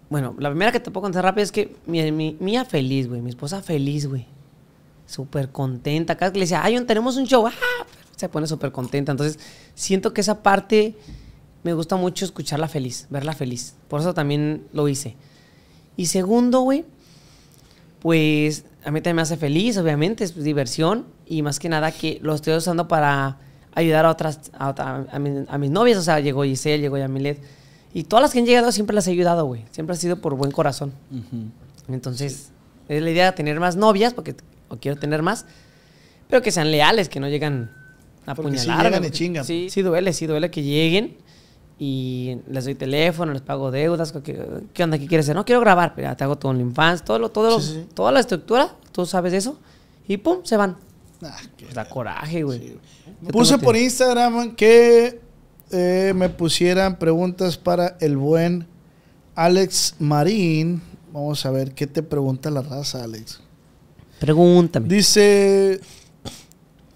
Bueno, 0.08 0.36
la 0.38 0.50
primera 0.50 0.70
que 0.70 0.78
te 0.78 0.90
puedo 0.90 1.02
contar 1.02 1.24
rápido 1.24 1.42
es 1.42 1.50
que 1.50 1.74
mi, 1.86 2.36
mía 2.38 2.64
feliz, 2.64 3.08
güey. 3.08 3.20
Mi 3.20 3.30
esposa 3.30 3.60
feliz, 3.60 4.06
güey. 4.06 4.26
Súper 5.06 5.50
contenta. 5.50 6.16
Cada 6.16 6.32
que 6.32 6.38
le 6.38 6.44
decía, 6.44 6.62
ay, 6.62 6.80
tenemos 6.84 7.16
un 7.16 7.26
show. 7.26 7.46
¡Ah! 7.46 7.86
Se 8.16 8.28
pone 8.28 8.46
súper 8.46 8.70
contenta. 8.70 9.10
Entonces, 9.10 9.40
siento 9.74 10.14
que 10.14 10.20
esa 10.20 10.42
parte 10.42 10.94
me 11.64 11.72
gusta 11.72 11.96
mucho 11.96 12.24
escucharla 12.24 12.68
feliz, 12.68 13.06
verla 13.10 13.32
feliz. 13.32 13.74
Por 13.88 14.00
eso 14.00 14.14
también 14.14 14.66
lo 14.72 14.88
hice. 14.88 15.16
Y 15.96 16.06
segundo, 16.06 16.60
güey, 16.60 16.84
pues 18.00 18.64
a 18.84 18.90
mí 18.90 19.00
también 19.00 19.16
me 19.16 19.22
hace 19.22 19.36
feliz, 19.36 19.76
obviamente, 19.78 20.24
es 20.24 20.34
diversión 20.34 21.06
y 21.36 21.42
más 21.42 21.58
que 21.58 21.68
nada 21.68 21.90
que 21.92 22.18
lo 22.22 22.34
estoy 22.34 22.54
usando 22.54 22.88
para 22.88 23.38
ayudar 23.74 24.04
a 24.04 24.10
otras, 24.10 24.50
a, 24.58 24.68
otra- 24.70 25.06
a, 25.10 25.18
mi- 25.18 25.44
a 25.48 25.58
mis 25.58 25.70
novias, 25.70 25.98
o 25.98 26.02
sea, 26.02 26.20
llegó 26.20 26.42
Giselle, 26.44 26.80
llegó 26.82 26.98
Yamilet 26.98 27.40
y 27.94 28.04
todas 28.04 28.22
las 28.22 28.32
que 28.32 28.38
han 28.40 28.46
llegado 28.46 28.70
siempre 28.72 28.94
las 28.94 29.06
he 29.06 29.10
ayudado, 29.12 29.44
güey, 29.46 29.64
siempre 29.70 29.94
ha 29.94 29.96
sido 29.96 30.16
por 30.16 30.34
buen 30.34 30.50
corazón. 30.50 30.92
Entonces, 31.88 32.50
es 32.88 33.02
la 33.02 33.10
idea 33.10 33.26
de 33.26 33.32
tener 33.32 33.58
más 33.60 33.76
novias, 33.76 34.14
porque 34.14 34.34
o 34.68 34.76
quiero 34.76 34.98
tener 34.98 35.22
más, 35.22 35.46
pero 36.28 36.42
que 36.42 36.50
sean 36.50 36.70
leales, 36.70 37.08
que 37.08 37.20
no 37.20 37.28
llegan 37.28 37.70
a 38.26 38.34
Porque 38.34 38.50
porque 38.52 38.56
chingan. 38.60 39.02
Sí, 39.44 39.68
sí 39.70 39.82
duele, 39.82 40.12
sí 40.12 40.26
duele 40.26 40.50
que 40.50 40.62
lleguen 40.62 41.16
y 41.78 42.38
les 42.48 42.64
doy 42.64 42.74
teléfono, 42.74 43.32
les 43.32 43.42
pago 43.42 43.70
deudas. 43.70 44.12
¿Qué, 44.12 44.38
qué 44.72 44.84
onda? 44.84 44.98
¿Qué 44.98 45.06
quieres 45.06 45.26
hacer? 45.26 45.34
No 45.36 45.44
quiero 45.44 45.60
grabar, 45.60 45.94
pero 45.96 46.14
te 46.16 46.24
hago 46.24 46.36
todo 46.36 46.50
OnlyFans, 46.52 47.04
todo 47.04 47.18
lo, 47.18 47.30
todo 47.30 47.50
lo- 47.50 47.60
Sí, 47.60 47.86
toda 47.94 48.12
la 48.12 48.20
estructura, 48.20 48.74
tú 48.92 49.04
sabes 49.06 49.32
eso, 49.32 49.58
y 50.06 50.16
pum, 50.18 50.38
se 50.44 50.56
van. 50.56 50.76
Pues 51.58 51.74
da 51.74 51.88
coraje, 51.88 52.42
güey. 52.42 52.78
Yo 53.22 53.28
Puse 53.28 53.58
por 53.58 53.76
Instagram 53.76 54.56
que 54.56 55.20
eh, 55.70 56.12
me 56.16 56.28
pusieran 56.28 56.98
preguntas 56.98 57.56
para 57.56 57.96
el 58.00 58.16
buen 58.16 58.66
Alex 59.34 59.96
Marín. 59.98 60.82
Vamos 61.12 61.46
a 61.46 61.50
ver 61.50 61.72
qué 61.72 61.86
te 61.86 62.02
pregunta 62.02 62.50
la 62.50 62.62
raza, 62.62 63.04
Alex. 63.04 63.40
Pregúntame. 64.18 64.88
Dice 64.88 65.80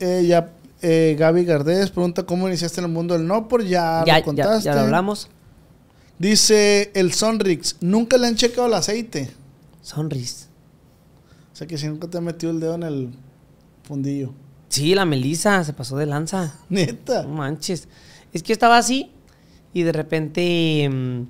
eh, 0.01 0.24
ya, 0.27 0.53
eh, 0.83 1.16
Gaby 1.18 1.45
Gardés, 1.45 1.91
pregunta 1.91 2.24
cómo 2.24 2.49
iniciaste 2.49 2.81
en 2.81 2.87
el 2.87 2.93
mundo 2.93 3.14
del 3.14 3.27
no 3.27 3.49
por 3.49 3.62
ya, 3.62 4.05
ya, 4.07 4.14
lo 4.14 4.18
ya, 4.18 4.24
contaste. 4.24 4.64
ya 4.64 4.74
lo 4.74 4.81
hablamos. 4.83 5.29
Dice 6.18 6.91
el 6.95 7.12
Sonrix, 7.12 7.77
nunca 7.81 8.16
le 8.16 8.27
han 8.27 8.37
checado 8.37 8.66
el 8.66 8.74
aceite. 8.74 9.31
Sonris. 9.83 10.49
O 11.53 11.57
sea 11.57 11.66
que 11.66 11.79
si 11.79 11.87
nunca 11.87 12.09
te 12.09 12.18
has 12.18 12.24
metido 12.24 12.53
el 12.53 12.61
dedo 12.61 12.74
en 12.74 12.83
el 12.83 13.11
Sí, 14.68 14.95
la 14.95 15.05
Melissa 15.05 15.64
se 15.64 15.72
pasó 15.72 15.97
de 15.97 16.07
lanza. 16.07 16.55
Neta. 16.68 17.22
No 17.22 17.30
manches. 17.30 17.89
Es 18.32 18.43
que 18.43 18.49
yo 18.49 18.53
estaba 18.53 18.78
así 18.78 19.12
y 19.72 19.82
de 19.82 19.93
repente, 19.93 20.89
mm, 20.91 21.22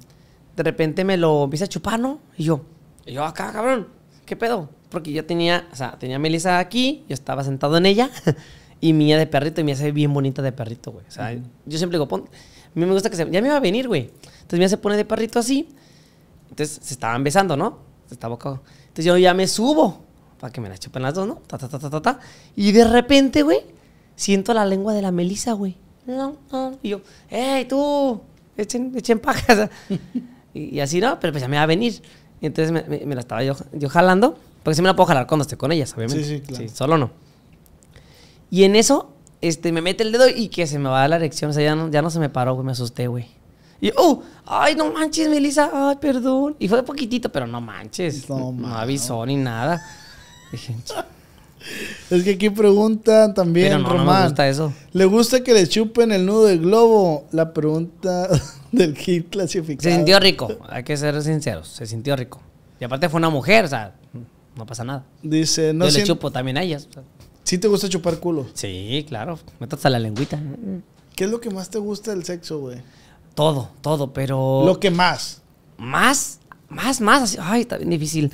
de 0.56 0.62
repente 0.62 1.04
me 1.04 1.16
lo 1.16 1.44
empieza 1.44 1.66
a 1.66 1.68
chupar, 1.68 2.00
¿no? 2.00 2.20
Y 2.36 2.44
yo, 2.44 2.62
y 3.04 3.12
yo 3.12 3.24
acá, 3.24 3.52
cabrón, 3.52 3.88
¿qué 4.24 4.36
pedo? 4.36 4.70
Porque 4.90 5.12
yo 5.12 5.24
tenía, 5.24 5.68
o 5.72 5.76
sea, 5.76 5.98
tenía 5.98 6.16
a 6.16 6.18
Melissa 6.18 6.58
aquí, 6.58 7.04
yo 7.08 7.14
estaba 7.14 7.44
sentado 7.44 7.76
en 7.76 7.86
ella 7.86 8.10
y 8.80 8.92
mía 8.92 9.18
de 9.18 9.26
perrito 9.26 9.60
y 9.60 9.64
me 9.64 9.72
hace 9.72 9.92
bien 9.92 10.12
bonita 10.14 10.42
de 10.42 10.52
perrito, 10.52 10.92
güey. 10.92 11.04
O 11.06 11.10
sea, 11.10 11.32
yo 11.32 11.78
siempre 11.78 11.98
digo, 11.98 12.08
pon, 12.08 12.22
a 12.22 12.78
mí 12.78 12.86
me 12.86 12.92
gusta 12.92 13.10
que 13.10 13.16
se, 13.16 13.30
ya 13.30 13.40
me 13.40 13.48
iba 13.48 13.56
a 13.56 13.60
venir, 13.60 13.88
güey. 13.88 14.10
Entonces 14.22 14.58
mía 14.58 14.68
se 14.68 14.78
pone 14.78 14.96
de 14.96 15.04
perrito 15.04 15.38
así. 15.38 15.68
Entonces 16.50 16.78
se 16.82 16.94
estaban 16.94 17.22
besando, 17.22 17.56
¿no? 17.56 17.78
Se 18.06 18.14
estaba. 18.14 18.34
Entonces 18.34 19.04
yo 19.04 19.18
ya 19.18 19.34
me 19.34 19.46
subo 19.48 20.05
para 20.40 20.52
que 20.52 20.60
me 20.60 20.68
la 20.68 20.76
chupen 20.78 21.02
las 21.02 21.14
dos, 21.14 21.26
¿no? 21.26 21.36
Ta, 21.46 21.58
ta, 21.58 21.68
ta, 21.68 21.78
ta, 21.78 21.90
ta, 21.90 22.00
ta. 22.02 22.20
Y 22.54 22.72
de 22.72 22.84
repente, 22.84 23.42
güey, 23.42 23.60
siento 24.14 24.52
la 24.54 24.64
lengua 24.66 24.92
de 24.94 25.02
la 25.02 25.10
Melissa, 25.12 25.52
güey. 25.52 25.76
No, 26.06 26.36
no. 26.52 26.78
Y 26.82 26.90
yo, 26.90 27.00
¡Ey, 27.30 27.64
tú! 27.66 28.20
Echen, 28.56 28.92
echen 28.96 29.18
pajas. 29.18 29.68
y, 30.54 30.76
y 30.76 30.80
así, 30.80 31.00
¿no? 31.00 31.18
Pero 31.20 31.32
pues 31.32 31.42
ya 31.42 31.48
me 31.48 31.56
va 31.56 31.62
a 31.64 31.66
venir. 31.66 32.00
Y 32.40 32.46
entonces 32.46 32.70
me, 32.72 32.82
me- 32.84 33.04
me 33.06 33.14
la 33.14 33.20
estaba 33.22 33.42
yo, 33.42 33.54
yo 33.72 33.88
jalando. 33.88 34.38
Porque 34.62 34.74
sí 34.76 34.82
me 34.82 34.88
la 34.88 34.96
puedo 34.96 35.06
jalar 35.08 35.26
cuando 35.26 35.42
esté 35.42 35.56
con 35.56 35.70
ellas, 35.72 35.92
obviamente. 35.94 36.24
Sí, 36.24 36.36
sí, 36.38 36.40
claro. 36.40 36.68
solo 36.74 36.98
no. 36.98 37.10
Y 38.50 38.64
en 38.64 38.76
eso, 38.76 39.10
este, 39.40 39.72
me 39.72 39.80
mete 39.80 40.02
el 40.02 40.12
dedo 40.12 40.28
y 40.28 40.48
que 40.48 40.66
se 40.66 40.78
me 40.78 40.88
va 40.88 41.04
a 41.04 41.08
la 41.08 41.16
erección. 41.16 41.50
O 41.50 41.54
sea, 41.54 41.62
ya 41.62 41.74
no, 41.74 41.90
ya 41.90 42.02
no 42.02 42.10
se 42.10 42.18
me 42.18 42.28
paró, 42.28 42.54
güey. 42.54 42.64
Me 42.66 42.72
asusté, 42.72 43.06
güey. 43.08 43.26
Y, 43.80 43.92
¡oh! 43.96 44.22
¡Ay, 44.46 44.74
no 44.74 44.90
manches, 44.92 45.28
Melissa! 45.28 45.70
¡Ay, 45.72 45.96
perdón! 46.00 46.56
Y 46.58 46.66
fue 46.68 46.82
poquitito, 46.82 47.30
pero 47.30 47.46
no 47.46 47.60
manches. 47.60 48.28
No, 48.28 48.50
No, 48.52 48.74
avisó 48.76 49.24
ni 49.26 49.36
nada. 49.36 49.82
Es 52.10 52.22
que 52.22 52.32
aquí 52.32 52.50
preguntan 52.50 53.34
también, 53.34 53.82
pero 53.82 53.98
no, 53.98 54.04
me 54.04 54.24
gusta 54.24 54.48
eso. 54.48 54.72
¿Le 54.92 55.04
gusta 55.04 55.42
que 55.42 55.52
le 55.52 55.66
chupen 55.66 56.12
el 56.12 56.24
nudo 56.24 56.44
de 56.44 56.58
globo? 56.58 57.26
La 57.32 57.52
pregunta 57.52 58.28
del 58.72 58.94
kit 58.94 59.30
clasificado. 59.30 59.82
Se 59.82 59.96
sintió 59.96 60.20
rico, 60.20 60.48
hay 60.68 60.84
que 60.84 60.96
ser 60.96 61.20
sinceros, 61.22 61.68
se 61.68 61.86
sintió 61.86 62.14
rico. 62.14 62.40
Y 62.78 62.84
aparte 62.84 63.08
fue 63.08 63.18
una 63.18 63.30
mujer, 63.30 63.64
o 63.64 63.68
sea, 63.68 63.94
no 64.54 64.66
pasa 64.66 64.84
nada. 64.84 65.04
Dice, 65.22 65.72
no 65.72 65.88
Yo 65.88 65.98
le 65.98 66.04
chupo 66.04 66.30
también 66.30 66.56
a 66.58 66.62
ellas. 66.62 66.86
o 66.88 66.92
sea. 66.92 67.02
¿Sí 67.42 67.58
te 67.58 67.68
gusta 67.68 67.88
chupar 67.88 68.18
culo? 68.18 68.46
Sí, 68.54 69.04
claro, 69.08 69.38
meto 69.60 69.76
hasta 69.76 69.90
la 69.90 69.98
lengüita. 69.98 70.38
¿Qué 71.14 71.24
es 71.24 71.30
lo 71.30 71.40
que 71.40 71.48
más 71.50 71.70
te 71.70 71.78
gusta 71.78 72.10
del 72.10 72.24
sexo, 72.24 72.58
güey? 72.58 72.78
Todo, 73.34 73.70
todo, 73.80 74.12
pero... 74.12 74.62
Lo 74.66 74.80
que 74.80 74.90
más. 74.90 75.42
Más, 75.78 76.40
más, 76.68 77.00
más, 77.00 77.38
ay, 77.40 77.62
está 77.62 77.76
bien 77.76 77.90
difícil. 77.90 78.32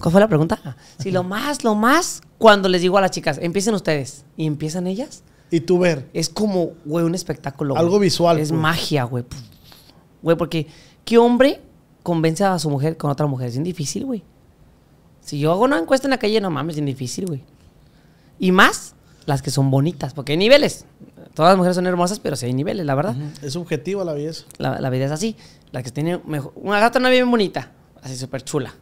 ¿Cuál 0.00 0.12
fue 0.12 0.20
la 0.20 0.28
pregunta? 0.28 0.76
Sí, 0.98 1.10
lo 1.10 1.22
más, 1.22 1.62
lo 1.62 1.74
más, 1.74 2.22
cuando 2.38 2.68
les 2.68 2.80
digo 2.82 2.96
a 2.98 3.00
las 3.00 3.10
chicas, 3.10 3.38
empiecen 3.40 3.74
ustedes 3.74 4.24
y 4.36 4.46
empiezan 4.46 4.86
ellas, 4.86 5.22
Y 5.50 5.60
tú 5.60 5.78
ver. 5.78 6.08
es 6.14 6.28
como, 6.28 6.70
güey, 6.84 7.04
un 7.04 7.14
espectáculo. 7.14 7.74
güey. 7.74 7.84
Algo 7.84 7.98
visual, 7.98 8.38
Es 8.38 8.50
magia, 8.52 9.04
güey. 9.04 9.24
Güey, 10.22 10.36
porque 10.36 10.66
¿qué 11.04 11.18
hombre 11.18 11.60
convence 12.02 12.42
a 12.44 12.58
su 12.58 12.70
mujer 12.70 12.96
con 12.96 13.10
otra 13.10 13.26
mujer? 13.26 13.48
Es 13.48 13.54
bien 13.54 13.64
difícil, 13.64 14.04
güey. 14.06 14.22
Si 15.20 15.38
yo 15.38 15.52
hago 15.52 15.64
una 15.64 15.78
encuesta 15.78 16.06
en 16.06 16.10
la 16.12 16.18
calle, 16.18 16.40
no 16.40 16.50
mames, 16.50 16.72
es 16.74 16.76
bien 16.76 16.86
difícil, 16.86 17.26
güey. 17.26 17.42
Y 18.38 18.52
más 18.52 18.94
las 19.26 19.42
que 19.42 19.50
son 19.50 19.70
bonitas, 19.70 20.14
porque 20.14 20.32
hay 20.32 20.38
niveles. 20.38 20.86
Todas 21.34 21.50
las 21.52 21.56
mujeres 21.58 21.76
son 21.76 21.86
hermosas, 21.86 22.18
pero 22.20 22.36
sí 22.36 22.46
hay 22.46 22.54
niveles, 22.54 22.84
la 22.86 22.94
verdad. 22.94 23.14
Es 23.42 23.52
subjetivo 23.52 24.02
la 24.02 24.14
belleza. 24.14 24.44
La, 24.58 24.80
la 24.80 24.90
vida 24.90 25.04
es 25.04 25.12
así. 25.12 25.36
La 25.72 25.82
que 25.82 25.90
tiene 25.90 26.20
mejor. 26.26 26.52
Una 26.56 26.80
gata 26.80 26.98
no 26.98 27.08
bien 27.10 27.30
bonita, 27.30 27.70
así 28.02 28.16
súper 28.16 28.42
chula. 28.42 28.74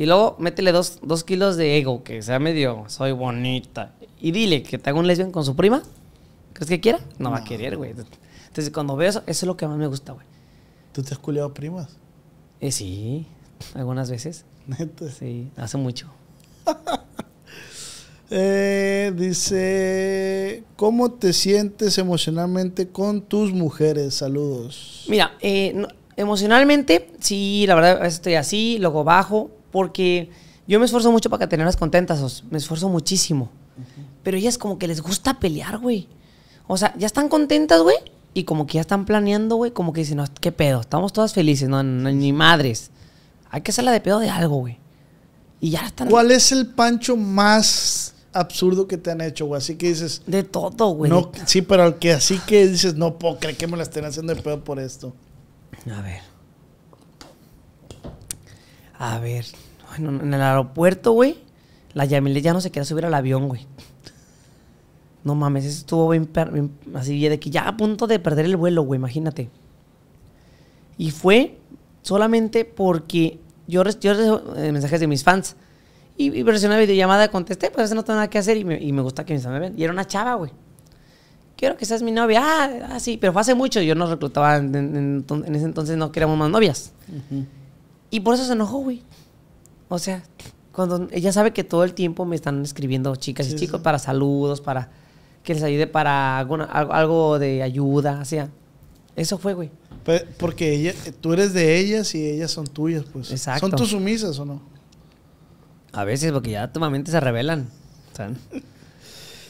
Y 0.00 0.06
luego 0.06 0.34
métele 0.38 0.72
dos, 0.72 0.98
dos 1.02 1.24
kilos 1.24 1.58
de 1.58 1.76
ego, 1.76 2.02
que 2.02 2.22
sea 2.22 2.38
medio, 2.38 2.84
soy 2.86 3.12
bonita. 3.12 3.92
Y 4.18 4.30
dile 4.32 4.62
que 4.62 4.78
te 4.78 4.88
haga 4.88 4.98
un 4.98 5.06
lesbian 5.06 5.30
con 5.30 5.44
su 5.44 5.54
prima. 5.54 5.82
¿Crees 6.54 6.70
que 6.70 6.80
quiera? 6.80 7.00
No, 7.18 7.30
va 7.32 7.36
a 7.40 7.44
querer, 7.44 7.76
güey. 7.76 7.90
Entonces, 7.90 8.72
cuando 8.72 8.96
veo 8.96 9.10
eso, 9.10 9.18
eso 9.26 9.44
es 9.44 9.46
lo 9.46 9.58
que 9.58 9.68
más 9.68 9.76
me 9.76 9.86
gusta, 9.86 10.14
güey. 10.14 10.24
¿Tú 10.94 11.02
te 11.02 11.12
has 11.12 11.18
culiado 11.18 11.52
primas? 11.52 11.98
Eh, 12.62 12.72
sí, 12.72 13.26
algunas 13.74 14.10
veces. 14.10 14.46
Neta. 14.66 15.10
Sí, 15.10 15.50
hace 15.58 15.76
mucho. 15.76 16.06
Eh, 18.32 19.12
dice, 19.16 20.62
¿cómo 20.76 21.10
te 21.10 21.32
sientes 21.32 21.98
emocionalmente 21.98 22.88
con 22.88 23.22
tus 23.22 23.52
mujeres? 23.52 24.14
Saludos. 24.14 25.04
Mira, 25.08 25.32
eh, 25.40 25.72
no- 25.74 25.88
emocionalmente, 26.16 27.10
sí, 27.18 27.64
la 27.66 27.74
verdad, 27.74 28.06
estoy 28.06 28.34
así, 28.36 28.78
luego 28.78 29.02
bajo, 29.02 29.50
porque 29.70 30.30
yo 30.66 30.78
me 30.78 30.84
esfuerzo 30.86 31.10
mucho 31.12 31.30
para 31.30 31.48
tenerlas 31.48 31.76
contentas, 31.76 32.20
os- 32.20 32.44
me 32.50 32.58
esfuerzo 32.58 32.88
muchísimo. 32.88 33.50
Pero 34.22 34.36
ellas 34.36 34.58
como 34.58 34.78
que 34.78 34.86
les 34.88 35.00
gusta 35.00 35.40
pelear, 35.40 35.78
güey. 35.78 36.06
O 36.66 36.76
sea, 36.76 36.94
ya 36.98 37.06
están 37.06 37.28
contentas, 37.28 37.80
güey, 37.82 37.96
y 38.34 38.44
como 38.44 38.66
que 38.66 38.74
ya 38.74 38.82
están 38.82 39.04
planeando, 39.06 39.56
güey, 39.56 39.70
como 39.72 39.92
que 39.92 40.00
dicen, 40.02 40.18
no, 40.18 40.24
¿qué 40.40 40.52
pedo? 40.52 40.80
Estamos 40.80 41.12
todas 41.12 41.32
felices, 41.32 41.68
no, 41.68 41.82
no, 41.82 42.10
ni 42.12 42.32
madres. 42.32 42.90
Hay 43.50 43.62
que 43.62 43.70
hacerla 43.72 43.90
de 43.92 44.00
pedo 44.00 44.18
de 44.20 44.28
algo, 44.30 44.56
güey. 44.58 44.78
Y 45.60 45.70
ya 45.70 45.86
están... 45.86 46.08
¿Cuál 46.08 46.30
es 46.30 46.52
el 46.52 46.66
pancho 46.68 47.16
más 47.16 48.14
absurdo 48.32 48.86
que 48.86 48.96
te 48.96 49.10
han 49.10 49.20
hecho, 49.20 49.46
güey? 49.46 49.58
Así 49.58 49.74
que 49.76 49.88
dices, 49.88 50.22
De 50.26 50.42
todo, 50.44 50.90
güey. 50.90 51.10
no, 51.10 51.32
sí, 51.46 51.62
pero 51.62 51.98
que 51.98 52.12
así 52.12 52.38
que 52.46 52.68
dices, 52.68 52.94
no 52.94 53.18
puedo 53.18 53.38
creer 53.38 53.56
que 53.56 53.66
me 53.66 53.76
la 53.76 53.82
estén 53.82 54.04
haciendo 54.04 54.34
de 54.34 54.40
pedo 54.40 54.62
por 54.62 54.78
esto. 54.78 55.12
A 55.92 56.00
ver. 56.02 56.20
A 59.00 59.18
ver. 59.18 59.46
En 59.96 60.34
el 60.34 60.40
aeropuerto, 60.42 61.12
güey. 61.12 61.38
La 61.94 62.04
Yamile 62.04 62.42
ya 62.42 62.52
no 62.52 62.60
se 62.60 62.70
quería 62.70 62.84
subir 62.84 63.06
al 63.06 63.14
avión, 63.14 63.48
güey. 63.48 63.66
No 65.24 65.34
mames, 65.34 65.64
eso 65.64 65.78
estuvo 65.78 66.08
bien, 66.10 66.30
bien- 66.52 66.70
así 66.94 67.26
de 67.26 67.40
que 67.40 67.50
ya 67.50 67.66
a 67.66 67.76
punto 67.76 68.06
de 68.06 68.18
perder 68.18 68.44
el 68.44 68.56
vuelo, 68.56 68.82
güey, 68.82 68.98
imagínate. 68.98 69.48
Y 70.98 71.10
fue 71.10 71.58
solamente 72.02 72.64
porque 72.66 73.40
yo, 73.66 73.82
yo 74.00 74.14
recibo 74.14 74.54
eh, 74.56 74.70
mensajes 74.70 75.00
de 75.00 75.06
mis 75.06 75.24
fans. 75.24 75.56
Y, 76.18 76.38
y 76.38 76.44
presioné 76.44 76.74
la 76.74 76.80
videollamada, 76.80 77.28
contesté, 77.28 77.70
pues 77.70 77.92
no 77.94 78.04
tengo 78.04 78.16
nada 78.16 78.28
que 78.28 78.38
hacer 78.38 78.58
y 78.58 78.64
me, 78.64 79.02
gusta 79.02 79.24
que 79.24 79.32
mis 79.32 79.42
fans 79.42 79.54
me 79.54 79.60
ven. 79.60 79.74
Y 79.78 79.82
era 79.82 79.92
una 79.94 80.06
chava, 80.06 80.34
güey. 80.34 80.52
Quiero 81.56 81.76
que 81.76 81.86
seas 81.86 82.02
mi 82.02 82.12
novia. 82.12 82.42
Ah, 82.44 82.70
ah, 82.92 83.00
sí, 83.00 83.16
pero 83.16 83.32
fue 83.32 83.40
hace 83.40 83.54
mucho. 83.54 83.80
Yo 83.80 83.94
no 83.94 84.06
reclutaba, 84.06 84.56
en, 84.56 85.24
ese 85.54 85.64
entonces 85.64 85.96
no 85.96 86.12
queríamos 86.12 86.36
más 86.38 86.50
novias. 86.50 86.92
Y 88.10 88.20
por 88.20 88.34
eso 88.34 88.44
se 88.44 88.52
enojó, 88.52 88.78
güey. 88.78 89.02
O 89.88 89.98
sea, 89.98 90.22
Cuando 90.72 91.08
ella 91.10 91.32
sabe 91.32 91.52
que 91.52 91.64
todo 91.64 91.82
el 91.84 91.94
tiempo 91.94 92.24
me 92.24 92.36
están 92.36 92.62
escribiendo 92.62 93.14
chicas 93.16 93.48
y 93.50 93.56
chicos 93.56 93.80
sí. 93.80 93.84
para 93.84 93.98
saludos, 93.98 94.60
para 94.60 94.88
que 95.42 95.54
les 95.54 95.62
ayude 95.64 95.86
para 95.88 96.38
alguna- 96.38 96.64
algo, 96.64 97.38
de 97.38 97.62
ayuda, 97.62 98.20
o 98.22 98.24
sea, 98.24 98.48
eso 99.16 99.36
fue, 99.36 99.54
güey. 99.54 99.70
Porque 100.38 100.72
ella, 100.72 100.94
tú 101.20 101.32
eres 101.32 101.52
de 101.52 101.76
ellas 101.78 102.14
y 102.14 102.24
ellas 102.24 102.50
son 102.52 102.66
tuyas, 102.66 103.04
pues. 103.12 103.30
Exacto. 103.32 103.66
¿Son 103.68 103.76
tus 103.76 103.90
sumisas 103.90 104.38
o 104.38 104.44
no? 104.44 104.62
A 105.92 106.04
veces, 106.04 106.30
porque 106.32 106.52
ya 106.52 106.64
últimamente 106.64 107.10
se 107.10 107.18
rebelan. 107.20 107.68
sea, 108.16 108.30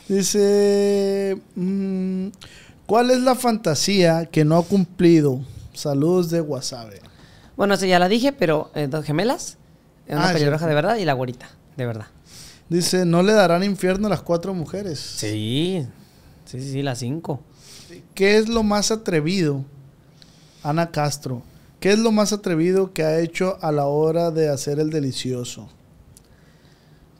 Dice, 0.09 1.39
mm, 1.55 2.29
¿cuál 2.87 3.11
es 3.11 3.21
la 3.21 3.35
fantasía 3.35 4.27
que 4.27 4.45
no 4.45 4.57
ha 4.57 4.63
cumplido? 4.65 5.41
Saludos 5.73 6.31
de 6.31 6.41
Wasabe. 6.41 7.01
Bueno, 7.61 7.75
eso 7.75 7.85
ya 7.85 7.99
la 7.99 8.09
dije, 8.09 8.33
pero 8.33 8.71
eh, 8.75 8.87
dos 8.89 9.05
gemelas, 9.05 9.59
una 10.09 10.31
Ah, 10.31 10.33
pelirroja 10.33 10.67
de 10.67 10.75
verdad 10.75 10.97
y 10.97 11.05
la 11.05 11.13
güerita, 11.13 11.51
de 11.77 11.85
verdad. 11.85 12.07
Dice, 12.71 13.05
¿no 13.05 13.23
le 13.23 13.35
darán 13.35 13.63
infierno 13.63 14.07
a 14.07 14.09
las 14.11 14.23
cuatro 14.23 14.55
mujeres? 14.55 14.99
Sí, 14.99 15.87
sí, 16.47 16.59
sí, 16.59 16.73
sí, 16.73 16.83
las 16.83 17.01
cinco. 17.01 17.43
¿Qué 18.15 18.39
es 18.39 18.49
lo 18.49 18.63
más 18.63 18.91
atrevido? 18.91 19.63
Ana 20.63 20.91
Castro. 20.91 21.43
¿Qué 21.81 21.93
es 21.93 21.99
lo 21.99 22.13
más 22.13 22.33
atrevido 22.33 22.95
que 22.95 23.03
ha 23.03 23.19
hecho 23.19 23.59
a 23.61 23.73
la 23.73 23.85
hora 23.85 24.31
de 24.31 24.49
hacer 24.49 24.79
el 24.81 24.89
delicioso? 24.89 25.69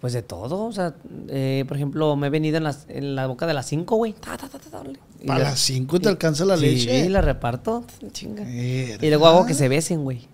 Pues 0.01 0.15
de 0.15 0.23
todo, 0.23 0.65
o 0.65 0.73
sea, 0.73 0.95
eh, 1.29 1.65
por 1.69 1.77
ejemplo, 1.77 2.17
me 2.17 2.29
he 2.29 2.31
venido 2.31 2.57
en, 2.57 2.65
las, 2.65 2.87
en 2.89 3.15
la 3.15 3.27
boca 3.27 3.47
de 3.47 3.53
las 3.53 3.67
cinco, 3.67 3.97
güey. 3.97 4.15
Ta, 4.15 4.37
ta, 4.39 4.49
ta, 4.49 4.59
ta, 4.59 4.71
ta, 4.71 4.83
y 5.21 5.27
¿Para 5.27 5.45
las 5.45 5.59
cinco 5.61 6.01
te 6.01 6.09
alcanza 6.09 6.47
la 6.47 6.57
leche? 6.57 7.03
Sí, 7.05 7.09
la 7.11 7.21
reparto, 7.21 7.85
chinga. 8.11 8.49
Y 8.51 8.97
luego 9.09 9.27
hago 9.27 9.45
que 9.45 9.53
se 9.53 9.69
besen, 9.69 10.03
güey. 10.03 10.27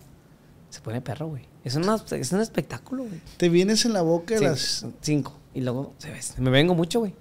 Se 0.70 0.80
pone 0.80 1.00
perro, 1.00 1.26
güey. 1.28 1.42
Es, 1.64 1.74
una- 1.74 1.96
es 2.12 2.30
un 2.32 2.40
espectáculo, 2.40 3.04
güey. 3.04 3.20
Te 3.38 3.48
vienes 3.48 3.84
en 3.84 3.92
la 3.92 4.02
boca 4.02 4.34
de 4.34 4.38
Sí, 4.38 4.44
las... 4.44 4.86
Cinco. 5.00 5.32
Y 5.52 5.62
luego 5.62 5.94
se 5.98 6.12
besan. 6.12 6.44
Me 6.44 6.50
vengo 6.50 6.74
mucho, 6.76 7.00
güey. 7.00 7.12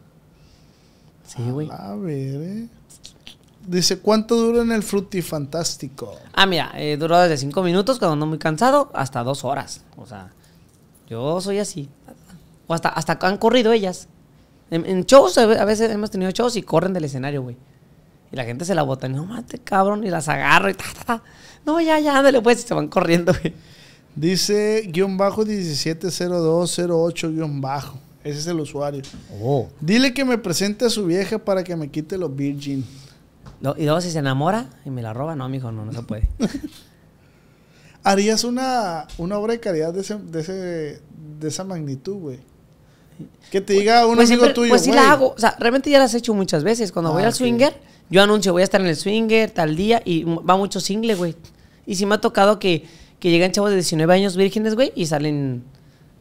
Sí, 1.25 1.41
güey. 1.49 1.67
A 1.71 1.95
ver, 1.95 2.41
eh. 2.41 2.67
Dice, 3.67 3.97
¿cuánto 3.97 4.35
dura 4.35 4.61
en 4.61 4.71
el 4.71 4.83
frutifantástico? 4.83 6.15
Ah, 6.33 6.45
mira, 6.45 6.71
eh, 6.75 6.97
duró 6.97 7.17
desde 7.19 7.37
cinco 7.37 7.63
minutos 7.63 7.97
cuando 7.97 8.13
ando 8.13 8.27
muy 8.27 8.37
cansado 8.37 8.91
hasta 8.93 9.23
dos 9.23 9.43
horas. 9.43 9.81
O 9.97 10.05
sea, 10.05 10.31
yo 11.09 11.41
soy 11.41 11.57
así. 11.57 11.89
O 12.67 12.73
hasta, 12.73 12.89
hasta 12.89 13.17
han 13.21 13.37
corrido 13.37 13.71
ellas. 13.71 14.07
En, 14.71 14.85
en 14.85 15.05
shows, 15.05 15.37
a 15.37 15.45
ve- 15.45 15.59
a 15.59 15.65
veces 15.65 15.91
hemos 15.91 16.09
tenido 16.11 16.31
shows 16.31 16.55
y 16.55 16.61
corren 16.63 16.93
del 16.93 17.03
escenario, 17.05 17.41
güey. 17.43 17.55
Y 18.31 18.35
la 18.35 18.43
gente 18.45 18.65
se 18.65 18.73
la 18.75 18.81
bota. 18.83 19.07
No, 19.07 19.25
mate, 19.25 19.59
cabrón. 19.59 20.03
Y 20.03 20.09
las 20.09 20.27
agarro 20.27 20.69
y 20.69 20.73
ta, 20.73 20.83
ta, 20.97 21.03
ta. 21.05 21.23
No, 21.65 21.79
ya, 21.79 21.99
ya, 21.99 22.17
ándale, 22.17 22.41
pues. 22.41 22.63
Y 22.63 22.67
se 22.67 22.73
van 22.73 22.87
corriendo, 22.87 23.33
güey. 23.39 23.53
Dice, 24.15 24.83
guion 24.87 25.17
bajo 25.17 25.45
170208 25.45 27.31
guion 27.31 27.61
bajo. 27.61 27.99
Ese 28.23 28.39
es 28.39 28.47
el 28.47 28.59
usuario. 28.59 29.01
Oh. 29.41 29.67
Dile 29.79 30.13
que 30.13 30.25
me 30.25 30.37
presente 30.39 30.85
a 30.85 30.89
su 30.89 31.05
vieja 31.05 31.37
para 31.37 31.63
que 31.63 31.75
me 31.75 31.89
quite 31.89 32.17
los 32.17 32.35
virgin. 32.35 32.83
Y 33.77 33.83
luego 33.83 34.01
si 34.01 34.09
se 34.11 34.19
enamora 34.19 34.69
y 34.85 34.89
me 34.89 35.01
la 35.03 35.13
roba, 35.13 35.35
no, 35.35 35.47
mijo, 35.49 35.71
no, 35.71 35.85
no 35.85 35.91
se 35.93 36.01
puede. 36.01 36.27
¿Harías 38.03 38.43
una, 38.43 39.07
una 39.17 39.37
obra 39.37 39.53
de 39.53 39.59
caridad 39.59 39.93
de, 39.93 40.01
ese, 40.01 40.15
de, 40.17 40.39
ese- 40.41 41.01
de 41.39 41.47
esa 41.47 41.63
magnitud, 41.63 42.15
güey? 42.15 42.39
Que 43.51 43.61
te 43.61 43.73
diga 43.73 44.05
un 44.05 44.15
pues 44.15 44.29
amigo 44.29 44.43
siempre- 44.43 44.53
tuyo, 44.53 44.69
Pues 44.69 44.81
sí 44.83 44.91
la 44.91 45.11
hago. 45.11 45.33
O 45.35 45.39
sea, 45.39 45.55
realmente 45.59 45.89
ya 45.89 45.99
las 45.99 46.13
he 46.13 46.17
hecho 46.17 46.33
muchas 46.33 46.63
veces. 46.63 46.91
Cuando 46.91 47.11
voy 47.13 47.23
Ah, 47.23 47.27
al 47.27 47.33
swinger, 47.33 47.75
yo 48.09 48.21
anuncio, 48.21 48.51
voy 48.53 48.61
a 48.61 48.65
estar 48.65 48.81
en 48.81 48.87
el 48.87 48.95
swinger 48.95 49.51
tal 49.51 49.75
día 49.75 50.01
y 50.03 50.23
va 50.23 50.57
mucho 50.57 50.79
single, 50.79 51.15
güey. 51.15 51.35
Y 51.85 51.95
sí 51.95 52.05
me 52.05 52.15
ha 52.15 52.21
tocado 52.21 52.59
que, 52.59 52.85
que 53.19 53.29
llegan 53.29 53.51
chavos 53.51 53.69
de 53.69 53.77
19 53.77 54.13
años 54.13 54.35
vírgenes, 54.35 54.75
güey, 54.75 54.91
y 54.95 55.05
salen 55.05 55.63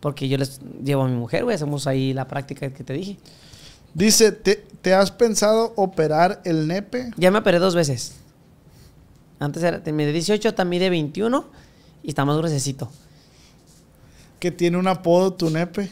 porque 0.00 0.28
yo 0.28 0.36
les 0.36 0.60
llevo 0.84 1.02
a 1.02 1.08
mi 1.08 1.16
mujer, 1.16 1.44
güey. 1.44 1.56
Hacemos 1.56 1.86
ahí 1.86 2.12
la 2.12 2.28
práctica 2.28 2.70
que 2.70 2.84
te 2.84 2.92
dije. 2.92 3.16
Dice, 3.94 4.32
¿te, 4.32 4.56
te 4.82 4.92
has 4.92 5.10
pensado 5.10 5.72
operar 5.76 6.42
el 6.44 6.66
nepe? 6.68 7.10
Ya 7.16 7.30
me 7.30 7.38
operé 7.38 7.58
dos 7.58 7.74
veces. 7.74 8.14
Antes 9.40 9.62
era 9.62 9.78
de 9.78 10.12
18, 10.12 10.54
también 10.54 10.80
de 10.82 10.90
21 10.90 11.44
y 12.02 12.08
está 12.08 12.24
más 12.24 12.36
gruesecito. 12.36 12.90
Que 14.38 14.50
tiene 14.50 14.76
un 14.76 14.86
apodo 14.88 15.32
tu 15.32 15.48
nepe. 15.50 15.90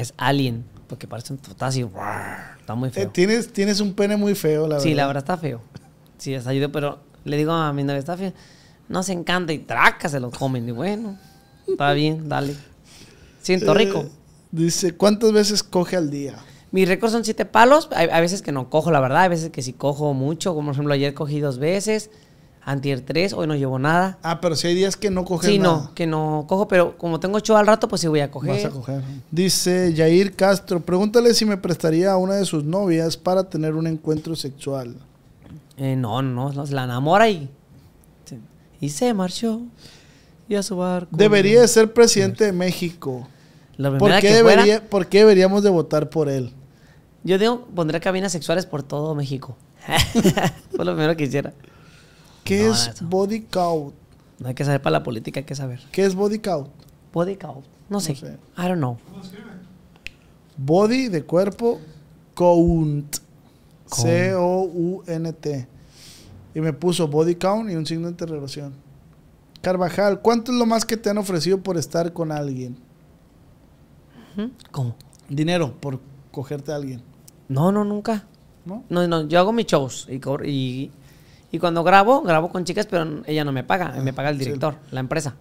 Es 0.00 0.14
alien, 0.16 0.64
porque 0.88 1.06
parece 1.06 1.34
un 1.34 1.40
así. 1.58 1.82
Está 2.58 2.74
muy 2.74 2.88
Eh, 2.88 2.92
feo. 2.92 3.08
tienes, 3.10 3.52
tienes 3.52 3.80
un 3.80 3.92
pene 3.92 4.16
muy 4.16 4.34
feo, 4.34 4.62
la 4.62 4.76
verdad. 4.76 4.82
Sí, 4.82 4.94
la 4.94 5.06
verdad 5.06 5.22
está 5.22 5.36
feo. 5.36 5.60
Sí, 6.16 6.30
les 6.30 6.46
ayudo, 6.46 6.72
pero 6.72 7.00
le 7.24 7.36
digo 7.36 7.52
a 7.52 7.70
mi 7.74 7.84
novia, 7.84 7.98
está 7.98 8.16
feo. 8.16 8.32
No 8.88 9.02
se 9.02 9.12
encanta 9.12 9.52
y 9.52 9.58
traca, 9.58 10.08
se 10.08 10.18
lo 10.18 10.30
comen. 10.30 10.66
Y 10.68 10.72
bueno, 10.72 11.18
está 11.68 11.92
bien, 11.92 12.28
dale. 12.30 12.54
Siento 13.42 13.74
rico. 13.74 14.00
Eh, 14.00 14.08
dice, 14.52 14.96
¿cuántas 14.96 15.32
veces 15.32 15.62
coge 15.62 15.96
al 15.96 16.10
día? 16.10 16.36
Mi 16.72 16.86
récord 16.86 17.10
son 17.10 17.24
siete 17.24 17.44
palos. 17.44 17.88
Hay, 17.92 18.08
hay 18.10 18.20
veces 18.22 18.40
que 18.40 18.52
no 18.52 18.70
cojo, 18.70 18.90
la 18.90 19.00
verdad. 19.00 19.22
Hay 19.22 19.28
veces 19.28 19.50
que 19.50 19.60
sí 19.60 19.74
cojo 19.74 20.14
mucho. 20.14 20.54
Como 20.54 20.68
por 20.68 20.74
ejemplo, 20.74 20.94
ayer 20.94 21.12
cogí 21.12 21.40
dos 21.40 21.58
veces. 21.58 22.10
Antier 22.62 23.00
tres, 23.00 23.32
hoy 23.32 23.46
no 23.46 23.54
llevo 23.54 23.78
nada. 23.78 24.18
Ah, 24.22 24.40
pero 24.40 24.54
si 24.54 24.66
hay 24.66 24.74
días 24.74 24.96
que 24.96 25.10
no 25.10 25.24
coges 25.24 25.50
Sí, 25.50 25.58
nada. 25.58 25.84
no, 25.84 25.94
que 25.94 26.06
no 26.06 26.44
cojo, 26.46 26.68
pero 26.68 26.96
como 26.98 27.18
tengo 27.18 27.40
show 27.40 27.56
al 27.56 27.66
rato, 27.66 27.88
pues 27.88 28.02
sí 28.02 28.08
voy 28.08 28.20
a 28.20 28.30
coger. 28.30 28.52
Vas 28.52 28.64
a 28.66 28.70
coger. 28.70 29.02
Dice 29.30 29.94
Yair 29.94 30.34
Castro, 30.36 30.80
pregúntale 30.80 31.32
si 31.34 31.46
me 31.46 31.56
prestaría 31.56 32.12
a 32.12 32.16
una 32.18 32.34
de 32.34 32.44
sus 32.44 32.64
novias 32.64 33.16
para 33.16 33.44
tener 33.44 33.74
un 33.74 33.86
encuentro 33.86 34.36
sexual. 34.36 34.94
Eh, 35.78 35.96
no, 35.96 36.20
no, 36.20 36.52
no, 36.52 36.66
se 36.66 36.74
la 36.74 36.84
enamora 36.84 37.28
y. 37.30 37.48
Y 38.80 38.90
se 38.90 39.12
marchó. 39.14 39.62
Y 40.48 40.54
a 40.54 40.62
su 40.62 40.76
barco. 40.76 41.16
Debería 41.16 41.60
de 41.60 41.68
ser 41.68 41.92
presidente 41.92 42.44
de 42.44 42.52
México. 42.52 43.26
La 43.76 43.96
¿Por 43.96 44.10
qué, 44.16 44.20
que 44.20 44.42
fuera, 44.42 44.62
debería, 44.62 44.88
¿Por 44.88 45.06
qué 45.06 45.18
deberíamos 45.20 45.62
de 45.62 45.70
votar 45.70 46.10
por 46.10 46.28
él? 46.28 46.52
Yo 47.24 47.38
digo, 47.38 47.66
pondré 47.74 48.00
cabinas 48.00 48.32
sexuales 48.32 48.66
por 48.66 48.82
todo 48.82 49.14
México. 49.14 49.56
Fue 50.76 50.84
lo 50.84 50.92
primero 50.92 51.16
que 51.16 51.24
hiciera. 51.24 51.54
¿Qué 52.50 52.66
No, 52.66 52.72
es 52.72 52.88
eso. 52.88 53.06
body 53.06 53.42
count? 53.42 53.94
No 54.40 54.48
hay 54.48 54.54
que 54.54 54.64
saber 54.64 54.82
para 54.82 54.98
la 54.98 55.02
política, 55.04 55.38
hay 55.40 55.46
que 55.46 55.54
saber. 55.54 55.80
¿Qué 55.92 56.04
es 56.04 56.16
body 56.16 56.40
count? 56.40 56.68
Body 57.12 57.36
count. 57.36 57.64
No 57.88 58.00
sé. 58.00 58.16
sé. 58.16 58.38
I 58.58 58.62
don't 58.62 58.78
know. 58.78 58.98
Body 60.56 61.08
de 61.08 61.22
cuerpo, 61.22 61.80
count. 62.34 63.18
Count. 63.88 65.46
Y 66.52 66.60
me 66.60 66.72
puso 66.72 67.06
body 67.06 67.36
count 67.36 67.70
y 67.70 67.76
un 67.76 67.86
signo 67.86 68.06
de 68.06 68.12
interrogación. 68.12 68.74
Carvajal, 69.62 70.20
¿cuánto 70.20 70.50
es 70.50 70.58
lo 70.58 70.66
más 70.66 70.84
que 70.84 70.96
te 70.96 71.08
han 71.08 71.18
ofrecido 71.18 71.60
por 71.62 71.76
estar 71.76 72.12
con 72.12 72.32
alguien? 72.32 72.76
¿Cómo? 74.72 74.96
Dinero 75.28 75.76
por 75.80 76.00
cogerte 76.30 76.72
a 76.72 76.76
alguien, 76.76 77.02
No, 77.48 77.70
no, 77.70 77.84
nunca. 77.84 78.24
¿no? 78.64 78.84
No, 78.88 79.06
no, 79.06 79.26
yo 79.28 79.38
hago 79.38 79.52
mis 79.52 79.66
shows 79.66 80.08
y, 80.08 80.20
y, 80.48 80.90
y 81.52 81.58
cuando 81.58 81.82
grabo, 81.84 82.22
grabo 82.22 82.50
con 82.50 82.64
chicas, 82.64 82.86
pero 82.86 83.22
ella 83.26 83.44
no 83.44 83.52
me 83.52 83.64
paga, 83.64 83.90
me 84.02 84.12
paga 84.12 84.30
el 84.30 84.38
sí. 84.38 84.44
director, 84.44 84.76
la 84.90 85.00
empresa. 85.00 85.34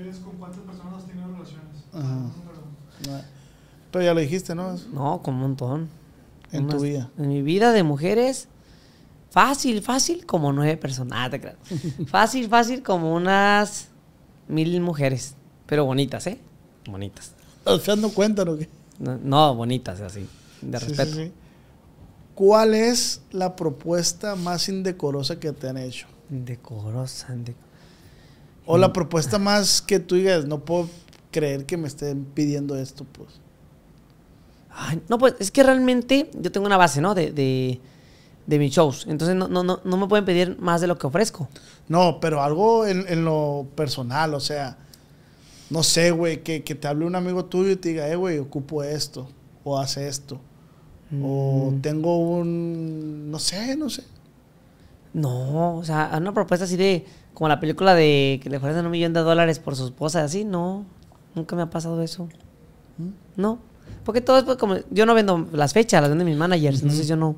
¿Eres 0.00 0.18
con 0.18 0.36
cuántas 0.36 0.60
personas 0.60 0.94
has 1.02 1.06
tenido 1.06 1.26
relaciones? 1.28 1.84
Ajá. 1.92 3.22
Pero 3.90 4.04
ya 4.04 4.14
lo 4.14 4.20
dijiste, 4.20 4.54
¿no? 4.54 4.76
No, 4.92 5.22
con 5.22 5.34
un 5.34 5.40
montón. 5.40 5.88
En 6.52 6.66
tu 6.68 6.80
vida. 6.80 7.10
En 7.18 7.28
mi 7.28 7.42
vida 7.42 7.72
de 7.72 7.82
mujeres, 7.82 8.48
fácil, 9.30 9.82
fácil, 9.82 10.24
como 10.26 10.52
nueve 10.52 10.76
personas. 10.76 11.18
Ah, 11.20 11.30
te 11.30 11.40
creas. 11.40 11.56
fácil, 12.06 12.48
fácil, 12.48 12.82
como 12.82 13.14
unas 13.14 13.88
mil 14.46 14.80
mujeres. 14.80 15.34
Pero 15.66 15.84
bonitas, 15.84 16.26
¿eh? 16.26 16.38
Bonitas. 16.86 17.32
¿Estás 17.58 17.84
dando 17.86 18.10
cuenta 18.10 18.42
o 18.42 18.56
qué? 18.56 18.68
No, 18.98 19.18
no, 19.22 19.54
bonitas, 19.54 20.00
así. 20.00 20.26
De 20.62 20.78
Sí, 20.78 20.86
respeto. 20.86 21.12
sí, 21.16 21.24
sí. 21.26 21.32
¿Cuál 22.38 22.72
es 22.74 23.20
la 23.32 23.56
propuesta 23.56 24.36
más 24.36 24.68
indecorosa 24.68 25.40
que 25.40 25.50
te 25.50 25.68
han 25.68 25.76
hecho? 25.76 26.06
Decorosa. 26.28 27.34
inde- 27.34 27.56
O 28.64 28.76
Mm. 28.76 28.80
la 28.80 28.92
propuesta 28.92 29.40
más 29.40 29.82
que 29.82 29.98
tú 29.98 30.14
digas, 30.14 30.44
no 30.44 30.60
puedo 30.60 30.88
creer 31.32 31.66
que 31.66 31.76
me 31.76 31.88
estén 31.88 32.24
pidiendo 32.24 32.76
esto, 32.78 33.04
pues. 33.10 33.28
Ay, 34.70 35.02
no, 35.08 35.18
pues 35.18 35.34
es 35.40 35.50
que 35.50 35.64
realmente 35.64 36.30
yo 36.40 36.52
tengo 36.52 36.64
una 36.66 36.76
base, 36.76 37.00
¿no? 37.00 37.12
De, 37.12 37.32
de, 37.32 37.80
de 38.46 38.58
mis 38.60 38.72
shows. 38.72 39.06
Entonces 39.08 39.34
no, 39.34 39.48
no, 39.48 39.64
no, 39.64 39.80
no 39.82 39.96
me 39.96 40.06
pueden 40.06 40.24
pedir 40.24 40.56
más 40.60 40.80
de 40.80 40.86
lo 40.86 40.96
que 40.96 41.08
ofrezco. 41.08 41.48
No, 41.88 42.20
pero 42.20 42.40
algo 42.40 42.86
en, 42.86 43.04
en 43.08 43.24
lo 43.24 43.66
personal, 43.74 44.32
o 44.34 44.38
sea, 44.40 44.76
no 45.70 45.82
sé, 45.82 46.12
güey, 46.12 46.44
que, 46.44 46.62
que 46.62 46.76
te 46.76 46.86
hable 46.86 47.04
un 47.04 47.16
amigo 47.16 47.46
tuyo 47.46 47.72
y 47.72 47.76
te 47.76 47.88
diga, 47.88 48.08
eh, 48.08 48.14
güey, 48.14 48.38
ocupo 48.38 48.84
esto, 48.84 49.28
o 49.64 49.76
hace 49.76 50.06
esto, 50.06 50.40
o 51.22 51.70
Mm. 51.70 51.80
tengo 51.80 52.18
un, 52.18 53.30
no 53.30 53.38
sé, 53.38 53.76
no 53.76 53.88
sé. 53.88 54.04
No, 55.14 55.76
o 55.76 55.84
sea, 55.84 56.12
una 56.20 56.32
propuesta 56.34 56.64
así 56.64 56.76
de, 56.76 57.06
como 57.34 57.48
la 57.48 57.60
película 57.60 57.94
de 57.94 58.40
que 58.42 58.50
le 58.50 58.58
ofrecen 58.58 58.84
un 58.84 58.90
millón 58.90 59.12
de 59.14 59.20
dólares 59.20 59.58
por 59.58 59.74
su 59.74 59.86
esposa, 59.86 60.22
así, 60.22 60.44
no, 60.44 60.84
nunca 61.34 61.56
me 61.56 61.62
ha 61.62 61.70
pasado 61.70 62.02
eso. 62.02 62.28
No, 63.36 63.58
porque 64.04 64.20
todo 64.20 64.38
es 64.38 64.44
pues, 64.44 64.58
como, 64.58 64.76
yo 64.90 65.06
no 65.06 65.14
vendo 65.14 65.48
las 65.52 65.72
fechas, 65.72 66.00
las 66.02 66.10
venden 66.10 66.26
mis 66.26 66.36
managers, 66.36 66.82
entonces 66.82 67.08
yo 67.08 67.16
no, 67.16 67.36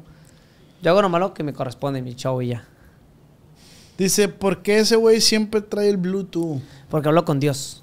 yo 0.83 0.91
hago 0.91 1.03
nomás 1.03 1.21
lo 1.21 1.35
que 1.35 1.43
me 1.45 1.53
corresponde, 1.53 2.03
mi 2.03 2.15
show 2.15 2.41
y 2.43 2.49
ya. 2.49 2.65
Dice, 3.99 4.29
¿por 4.29 4.63
qué 4.63 4.79
ese 4.79 4.97
güey 4.97 5.21
siempre 5.21 5.61
trae 5.61 5.91
el 5.91 5.99
Bluetooth? 5.99 6.61
Porque 6.89 7.09
hablo 7.09 7.25
con 7.27 7.39
Dios. 7.39 7.83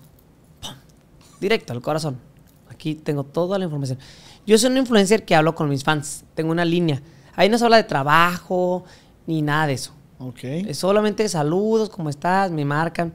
Directo 1.39 1.73
al 1.73 1.81
corazón. 1.81 2.17
Aquí 2.69 2.95
tengo 2.95 3.23
toda 3.23 3.59
la 3.59 3.65
información. 3.65 3.99
Yo 4.47 4.57
soy 4.57 4.71
un 4.71 4.77
influencer 4.77 5.25
que 5.25 5.35
hablo 5.35 5.53
con 5.53 5.69
mis 5.69 5.83
fans. 5.83 6.23
Tengo 6.33 6.51
una 6.51 6.63
línea. 6.63 7.01
Ahí 7.35 7.49
no 7.49 7.57
se 7.57 7.65
habla 7.65 7.75
de 7.77 7.83
trabajo 7.83 8.85
ni 9.27 9.41
nada 9.41 9.67
de 9.67 9.73
eso. 9.73 9.91
Ok. 10.19 10.39
Es 10.43 10.77
solamente 10.77 11.27
saludos, 11.27 11.89
¿cómo 11.89 12.09
estás? 12.09 12.49
Me 12.49 12.63
marcan 12.63 13.11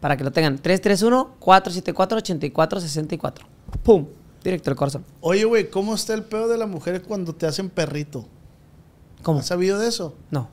para 0.00 0.16
que 0.16 0.24
lo 0.24 0.32
tengan. 0.32 0.60
331-474-8464. 0.60 3.34
¡Pum! 3.84 4.06
Directo 4.42 4.70
al 4.70 4.76
corazón. 4.76 5.04
Oye, 5.20 5.44
güey, 5.44 5.70
¿cómo 5.70 5.94
está 5.94 6.12
el 6.12 6.24
pedo 6.24 6.48
de 6.48 6.58
la 6.58 6.66
mujer 6.66 7.02
cuando 7.02 7.32
te 7.34 7.46
hacen 7.46 7.70
perrito? 7.70 8.26
¿Cómo? 9.22 9.38
¿Has 9.38 9.46
sabido 9.46 9.78
de 9.78 9.86
eso? 9.88 10.16
No. 10.30 10.48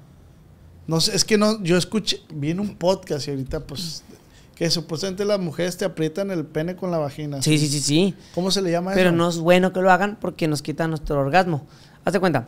No 0.86 1.02
sé, 1.02 1.16
es 1.16 1.26
que 1.26 1.40
no, 1.40 1.64
yo 1.64 1.78
escuché, 1.78 2.22
vi 2.34 2.52
en 2.52 2.60
un 2.60 2.76
podcast 2.76 3.28
y 3.28 3.32
ahorita, 3.32 3.62
pues, 3.62 4.04
que 4.62 4.70
supuestamente 4.70 5.26
las 5.26 5.40
mujeres 5.40 5.76
te 5.76 5.86
aprietan 5.86 6.30
el 6.30 6.46
pene 6.46 6.76
con 6.76 6.92
la 6.92 7.00
vagina. 7.00 7.42
Sí, 7.42 7.58
sí, 7.58 7.68
sí, 7.68 7.80
sí. 7.80 8.14
¿Cómo 8.36 8.52
se 8.52 8.62
le 8.62 8.70
llama 8.70 8.92
Pero 8.94 9.10
eso? 9.10 9.18
no 9.18 9.28
es 9.28 9.40
bueno 9.40 9.74
que 9.74 9.82
lo 9.82 9.90
hagan 9.92 10.20
porque 10.22 10.48
nos 10.48 10.62
quita 10.62 10.88
nuestro 10.88 11.20
orgasmo. 11.20 11.66
Hazte 12.06 12.20
cuenta. 12.20 12.48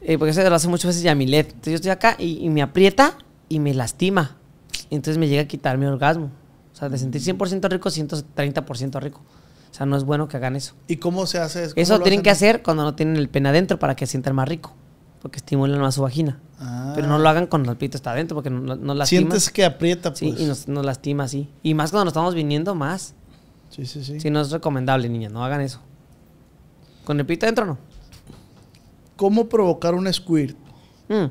eh, 0.00 0.18
porque 0.18 0.32
eso 0.32 0.42
lo 0.48 0.52
hace 0.56 0.66
muchas 0.66 0.88
veces 0.88 1.02
Yamilet. 1.04 1.46
Entonces 1.50 1.70
yo 1.70 1.74
estoy 1.76 1.90
acá 1.92 2.16
y, 2.18 2.44
y 2.44 2.50
me 2.50 2.60
aprieta 2.60 3.16
y 3.48 3.60
me 3.60 3.72
lastima. 3.72 4.36
Entonces 4.90 5.16
me 5.16 5.28
llega 5.28 5.42
a 5.42 5.46
quitar 5.46 5.78
mi 5.78 5.86
orgasmo. 5.86 6.32
O 6.72 6.76
sea, 6.76 6.88
de 6.88 6.98
sentir 6.98 7.22
100% 7.22 7.70
rico, 7.70 7.88
130% 7.88 9.00
rico. 9.00 9.20
O 9.70 9.74
sea, 9.76 9.86
no 9.86 9.96
es 9.96 10.02
bueno 10.02 10.26
que 10.26 10.36
hagan 10.38 10.56
eso. 10.56 10.74
¿Y 10.88 10.96
cómo 10.96 11.24
se 11.28 11.38
hace 11.38 11.66
eso? 11.66 11.74
¿Cómo 11.76 11.82
Eso 11.82 12.00
tienen 12.00 12.22
que 12.22 12.30
hacer 12.30 12.64
cuando 12.64 12.82
no 12.82 12.96
tienen 12.96 13.14
el 13.14 13.28
pene 13.28 13.50
adentro 13.50 13.78
para 13.78 13.94
que 13.94 14.08
sientan 14.08 14.34
más 14.34 14.48
rico. 14.48 14.74
Porque 15.24 15.38
estimulan 15.38 15.80
más 15.80 15.94
su 15.94 16.02
vagina. 16.02 16.38
Ah. 16.60 16.92
Pero 16.94 17.06
no 17.08 17.18
lo 17.18 17.26
hagan 17.30 17.46
cuando 17.46 17.72
el 17.72 17.78
pito 17.78 17.96
está 17.96 18.10
adentro 18.10 18.34
porque 18.34 18.50
no, 18.50 18.76
no 18.76 18.94
lastima. 18.94 19.20
Sientes 19.22 19.48
que 19.48 19.64
aprieta, 19.64 20.10
pues. 20.10 20.18
Sí, 20.18 20.34
y 20.38 20.44
nos, 20.44 20.68
nos 20.68 20.84
lastima 20.84 21.24
así. 21.24 21.48
Y 21.62 21.72
más 21.72 21.90
cuando 21.90 22.04
nos 22.04 22.12
estamos 22.12 22.34
viniendo 22.34 22.74
más. 22.74 23.14
Sí, 23.70 23.86
sí, 23.86 24.04
sí. 24.04 24.20
Sí, 24.20 24.28
no 24.28 24.42
es 24.42 24.50
recomendable, 24.50 25.08
niñas. 25.08 25.32
No 25.32 25.42
hagan 25.42 25.62
eso. 25.62 25.80
Con 27.06 27.18
el 27.18 27.24
pito 27.24 27.46
adentro 27.46 27.64
no. 27.64 27.78
¿Cómo 29.16 29.48
provocar 29.48 29.94
un 29.94 30.12
squirt? 30.12 30.56
Mm, 31.08 31.24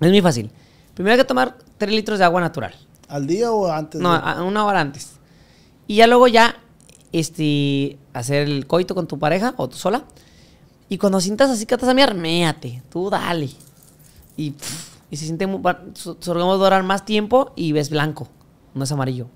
Es 0.00 0.10
muy 0.10 0.22
fácil. 0.22 0.50
Primero 0.94 1.12
hay 1.12 1.18
que 1.18 1.24
tomar 1.26 1.58
3 1.76 1.90
litros 1.92 2.18
de 2.18 2.24
agua 2.24 2.40
natural. 2.40 2.74
¿Al 3.06 3.26
día 3.26 3.52
o 3.52 3.70
antes? 3.70 4.00
No, 4.00 4.14
de- 4.18 4.42
una 4.42 4.64
hora 4.64 4.80
antes. 4.80 5.12
Y 5.86 5.96
ya 5.96 6.06
luego 6.06 6.26
ya 6.26 6.56
este, 7.12 7.98
hacer 8.14 8.48
el 8.48 8.66
coito 8.66 8.94
con 8.94 9.06
tu 9.06 9.18
pareja 9.18 9.52
o 9.58 9.68
tú 9.68 9.76
sola. 9.76 10.04
Y 10.90 10.98
cuando 10.98 11.20
sientas 11.20 11.48
así 11.48 11.64
que 11.64 11.74
estás 11.74 11.88
a 11.88 11.94
mirar, 11.94 12.14
méate. 12.14 12.82
Tú 12.90 13.08
dale. 13.08 13.48
Y, 14.36 14.50
pff, 14.50 14.88
y 15.10 15.16
se 15.16 15.24
siente 15.24 15.46
muy, 15.46 15.62
su, 15.94 16.16
su 16.20 16.34
durar 16.34 16.82
más 16.82 17.04
tiempo 17.06 17.52
y 17.56 17.72
ves 17.72 17.88
blanco. 17.88 18.28
No 18.74 18.84
es 18.84 18.92
amarillo. 18.92 19.28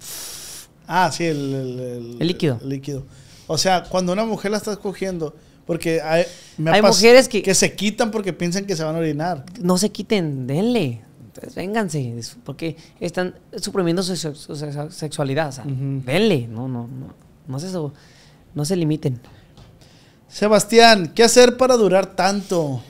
Ah, 0.87 1.11
sí, 1.13 1.25
el, 1.25 1.55
el, 1.55 2.17
El 2.21 2.27
líquido. 2.27 2.59
el 2.61 2.69
líquido. 2.69 3.05
O 3.47 3.57
sea, 3.57 3.85
cuando 3.85 4.13
una 4.13 4.25
mujer 4.25 4.51
la 4.51 4.57
estás 4.59 4.79
cogiendo, 4.79 5.35
porque 5.67 6.01
hay, 6.03 6.25
me 6.59 6.71
ha 6.71 6.75
Hay 6.75 6.83
mujeres 6.83 7.29
que- 7.29 7.55
se 7.55 7.75
quitan 7.75 8.11
porque 8.11 8.33
piensan 8.33 8.67
que 8.67 8.75
se 8.77 8.83
van 8.85 8.97
a 8.97 8.99
orinar. 8.99 9.45
No 9.61 9.79
se 9.79 9.91
quiten, 9.91 10.47
denle. 10.47 11.03
Entonces, 11.27 11.55
vénganse. 11.55 12.15
Porque 12.45 12.77
están 13.01 13.35
suprimiendo 13.57 14.03
su, 14.03 14.17
su- 14.17 14.35
su 14.35 14.53
sexu- 14.55 14.91
sexualidad. 14.91 15.49
O 15.49 15.53
sea, 15.53 15.65
denle. 15.67 16.49
No, 16.49 16.69
no, 16.69 16.89
no. 16.89 17.15
No 17.47 17.59
se, 17.61 17.69
no 18.55 18.65
se 18.65 18.77
limiten. 18.77 19.21
Sebastián, 20.39 21.13
¿qué 21.15 21.23
hacer 21.23 21.57
para 21.57 21.77
durar 21.77 22.07
tanto? 22.17 22.83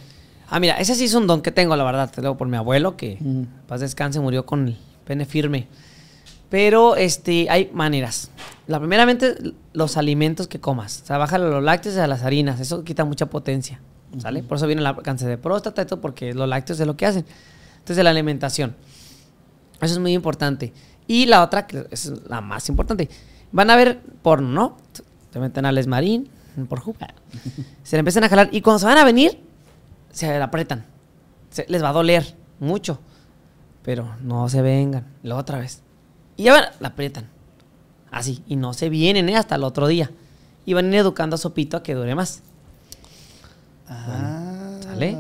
Ah, 0.49 0.59
mira, 0.61 0.77
ese 0.79 0.95
sí 0.95 1.05
es 1.05 1.13
un 1.13 1.27
don 1.27 1.43
que 1.43 1.51
tengo, 1.51 1.77
la 1.77 1.85
verdad. 1.85 2.11
Te 2.11 2.23
lo 2.23 2.29
digo 2.29 2.39
por 2.39 2.49
mi 2.49 2.57
abuelo, 2.57 2.97
que 2.97 3.19
Mm. 3.21 3.67
paz 3.69 3.81
descanse, 3.81 4.19
murió 4.19 4.47
con 4.47 4.69
el 4.69 4.79
pene 5.05 5.27
firme. 5.27 5.69
Pero 6.49 6.97
este, 6.97 7.51
hay 7.51 7.71
maneras. 7.75 8.31
La 8.67 8.79
primeramente, 8.79 9.35
los 9.75 9.99
alimentos 9.99 10.49
que 10.49 10.59
comas. 10.59 11.03
O 11.03 11.07
sea, 11.07 11.19
bájale 11.19 11.45
a 11.45 11.49
los 11.49 11.63
lácteos 11.63 11.97
y 11.97 11.99
a 11.99 12.07
las 12.07 12.23
harinas. 12.23 12.61
Eso 12.61 12.83
quita 12.83 13.05
mucha 13.05 13.27
potencia. 13.27 13.79
¿Sale? 14.19 14.43
Por 14.43 14.57
eso 14.57 14.67
viene 14.67 14.81
el 14.83 14.97
cáncer 15.03 15.29
de 15.29 15.37
próstata 15.37 15.83
y 15.83 15.85
todo, 15.85 16.01
porque 16.01 16.33
los 16.33 16.49
lácteos 16.49 16.81
es 16.81 16.87
lo 16.87 16.97
que 16.97 17.05
hacen. 17.05 17.27
Entonces, 17.81 18.03
la 18.03 18.09
alimentación. 18.09 18.75
Eso 19.83 19.93
es 19.93 19.99
muy 19.99 20.15
importante. 20.15 20.73
Y 21.07 21.27
la 21.27 21.43
otra, 21.43 21.67
que 21.67 21.89
es 21.91 22.11
la 22.27 22.41
más 22.41 22.71
importante. 22.71 23.11
Van 23.53 23.69
a 23.69 23.77
ver 23.77 24.01
porno, 24.23 24.49
¿no? 24.49 24.77
Te 25.31 25.39
meten 25.41 25.67
al 25.67 25.77
esmarín, 25.77 26.31
por 26.69 26.81
jugar. 26.81 27.15
Se 27.83 27.97
le 27.97 28.01
empiezan 28.01 28.25
a 28.25 28.29
jalar. 28.29 28.49
Y 28.53 28.61
cuando 28.61 28.79
se 28.79 28.87
van 28.87 28.99
a 28.99 29.05
venir, 29.05 29.39
se 30.13 30.39
la 30.39 30.45
apretan. 30.47 30.85
Se- 31.51 31.67
les 31.69 31.83
va 31.83 31.91
a 31.91 31.93
doler 31.93 32.35
mucho. 32.61 32.99
Pero 33.83 34.17
no 34.23 34.49
se 34.49 34.63
vengan. 34.63 35.07
Luego 35.23 35.41
otra 35.41 35.59
vez. 35.59 35.83
Y 36.37 36.45
ya 36.45 36.53
van, 36.55 36.65
la 36.81 36.89
aprietan. 36.89 37.29
Así. 38.11 38.43
Y 38.47 38.57
no 38.57 38.73
se 38.73 38.89
vienen 38.89 39.29
¿eh? 39.29 39.37
hasta 39.37 39.57
el 39.57 39.65
otro 39.65 39.87
día. 39.87 40.11
Y 40.65 40.73
van 40.75 40.87
a 40.87 40.89
ir 40.89 40.95
educando 40.97 41.35
a 41.35 41.39
Sopito 41.39 41.77
a 41.77 41.83
que 41.83 41.95
dure 41.95 42.15
más. 42.15 42.43
Ah, 43.89 44.79
¿Sale? 44.83 45.17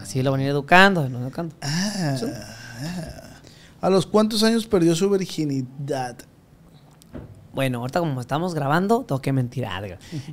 Así 0.00 0.22
lo 0.22 0.30
van 0.30 0.40
a 0.40 0.44
ir 0.44 0.48
educando, 0.50 1.02
lo 1.08 1.14
van 1.18 1.22
educando. 1.22 1.54
ah, 1.62 2.16
¿A 3.80 3.90
los 3.90 4.06
cuántos 4.06 4.42
años 4.42 4.66
perdió 4.66 4.94
su 4.94 5.10
virginidad? 5.10 6.16
Bueno, 7.54 7.78
ahorita 7.80 8.00
como 8.00 8.20
estamos 8.20 8.54
grabando, 8.54 9.04
tengo 9.04 9.20
que 9.22 9.32
mentir. 9.32 9.66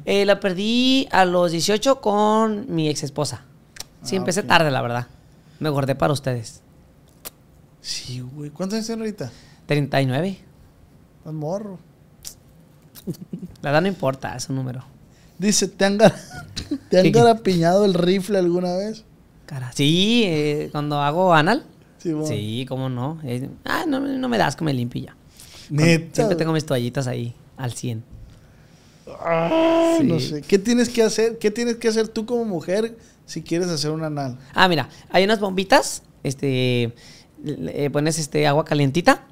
Eh, 0.05 0.25
la 0.25 0.39
perdí 0.39 1.07
a 1.11 1.25
los 1.25 1.51
18 1.51 2.01
con 2.01 2.73
mi 2.73 2.89
ex 2.89 3.03
esposa. 3.03 3.43
Sí, 4.03 4.15
Ah, 4.15 4.19
empecé 4.19 4.41
tarde, 4.43 4.71
la 4.71 4.81
verdad. 4.81 5.07
Me 5.59 5.69
guardé 5.69 5.93
para 5.95 6.11
ustedes. 6.13 6.61
Sí, 7.81 8.21
güey. 8.21 8.49
¿Cuántos 8.49 8.77
años 8.77 8.89
ahorita? 8.89 9.31
39. 9.67 10.39
Más 11.25 11.33
morro. 11.33 11.77
La 13.61 13.71
edad 13.71 13.81
no 13.81 13.87
importa, 13.87 14.35
es 14.35 14.49
un 14.49 14.55
número. 14.55 14.83
Dice, 15.37 15.67
¿te 15.67 15.85
han, 15.85 15.97
gar- 15.99 16.15
¿te 16.89 16.99
han 16.99 17.11
garapiñado 17.11 17.85
el 17.85 17.93
rifle 17.93 18.37
alguna 18.39 18.75
vez? 18.75 19.03
Cara. 19.45 19.71
Sí, 19.73 20.23
eh, 20.25 20.69
cuando 20.71 20.99
hago 21.01 21.33
anal. 21.33 21.63
Sí, 21.97 22.13
bueno. 22.13 22.27
Sí, 22.27 22.65
cómo 22.67 22.89
no. 22.89 23.19
Eh, 23.23 23.49
ah, 23.65 23.85
no, 23.87 23.99
me- 24.01 24.17
no 24.17 24.29
me 24.29 24.37
das 24.37 24.55
que 24.55 24.63
me 24.63 24.73
limpio 24.73 25.03
ya. 25.05 25.15
Neta. 25.71 26.15
Siempre 26.15 26.35
tengo 26.35 26.53
mis 26.53 26.65
toallitas 26.65 27.07
ahí 27.07 27.33
al 27.57 27.71
100. 27.73 28.03
Ah, 29.19 29.97
No 30.03 30.19
sé. 30.19 30.41
¿Qué 30.41 30.57
tienes 30.59 30.89
que 30.89 31.03
hacer? 31.03 31.37
¿Qué 31.37 31.51
tienes 31.51 31.75
que 31.77 31.87
hacer 31.87 32.07
tú 32.07 32.25
como 32.25 32.45
mujer 32.45 32.97
si 33.25 33.41
quieres 33.41 33.67
hacer 33.69 33.91
un 33.91 34.03
anal? 34.03 34.37
Ah, 34.53 34.67
mira, 34.67 34.89
hay 35.09 35.23
unas 35.23 35.39
bombitas, 35.39 36.03
este, 36.23 36.93
le- 37.43 37.85
eh, 37.85 37.89
pones 37.89 38.19
este 38.19 38.47
agua 38.47 38.65
calientita, 38.65 39.25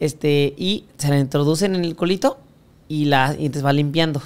este, 0.00 0.54
y 0.58 0.84
se 0.98 1.08
la 1.08 1.18
introducen 1.18 1.74
en 1.74 1.84
el 1.84 1.96
colito 1.96 2.38
y 2.88 3.06
la 3.06 3.34
y 3.38 3.48
te 3.48 3.62
va 3.62 3.72
limpiando. 3.72 4.20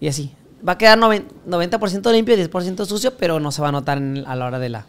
Y 0.00 0.08
así. 0.08 0.32
Va 0.66 0.72
a 0.74 0.78
quedar 0.78 0.98
noven- 0.98 1.26
90% 1.46 2.12
limpio 2.12 2.34
y 2.34 2.38
10% 2.38 2.84
sucio, 2.86 3.16
pero 3.16 3.40
no 3.40 3.50
se 3.52 3.60
va 3.62 3.68
a 3.68 3.72
notar 3.72 3.98
en- 3.98 4.24
a 4.26 4.36
la 4.36 4.46
hora 4.46 4.58
de 4.58 4.68
la. 4.68 4.86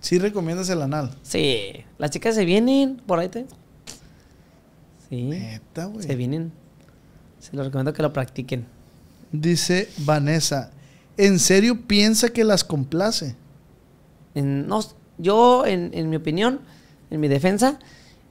Sí 0.00 0.18
recomiendas 0.18 0.68
el 0.68 0.82
anal. 0.82 1.12
Sí, 1.22 1.58
las 1.98 2.10
chicas 2.10 2.34
se 2.34 2.44
vienen 2.44 3.00
por 3.06 3.18
ahí. 3.20 3.28
Te... 3.28 3.46
Sí, 5.10 5.22
Neta, 5.24 5.86
güey. 5.86 6.06
se 6.06 6.14
vienen. 6.16 6.52
Se 7.38 7.54
los 7.56 7.66
recomiendo 7.66 7.92
que 7.92 8.02
lo 8.02 8.12
practiquen. 8.12 8.64
Dice 9.32 9.88
Vanessa, 9.98 10.70
¿en 11.16 11.38
serio 11.38 11.80
piensa 11.86 12.28
que 12.30 12.44
las 12.44 12.64
complace? 12.64 13.34
En- 14.34 14.66
no, 14.66 14.80
yo, 15.18 15.66
en, 15.66 15.90
en 15.94 16.08
mi 16.10 16.16
opinión, 16.16 16.60
en 17.10 17.20
mi 17.20 17.28
defensa, 17.28 17.78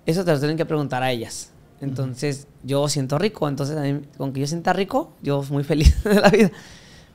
eso 0.05 0.23
te 0.25 0.32
lo 0.32 0.39
tienen 0.39 0.57
que 0.57 0.65
preguntar 0.65 1.03
a 1.03 1.11
ellas. 1.11 1.51
Entonces, 1.82 2.47
yo 2.63 2.88
siento 2.89 3.17
rico. 3.17 3.47
Entonces, 3.47 3.77
a 3.77 3.82
mí, 3.82 4.01
con 4.17 4.34
que 4.34 4.41
yo 4.41 4.47
sienta 4.47 4.73
rico, 4.73 5.11
yo 5.21 5.43
muy 5.49 5.63
feliz 5.65 6.03
de 6.03 6.15
la 6.15 6.30
vida. 6.30 6.51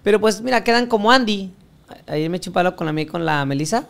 Pero 0.02 0.20
pues, 0.20 0.40
mira, 0.42 0.64
quedan 0.64 0.86
como 0.86 1.10
Andy. 1.12 1.52
Ayer 2.06 2.30
me 2.30 2.38
eché 2.38 2.50
un 2.50 2.54
palo 2.54 2.74
con 2.76 2.86
la, 2.86 3.06
con 3.06 3.24
la 3.26 3.44
Melissa 3.44 3.88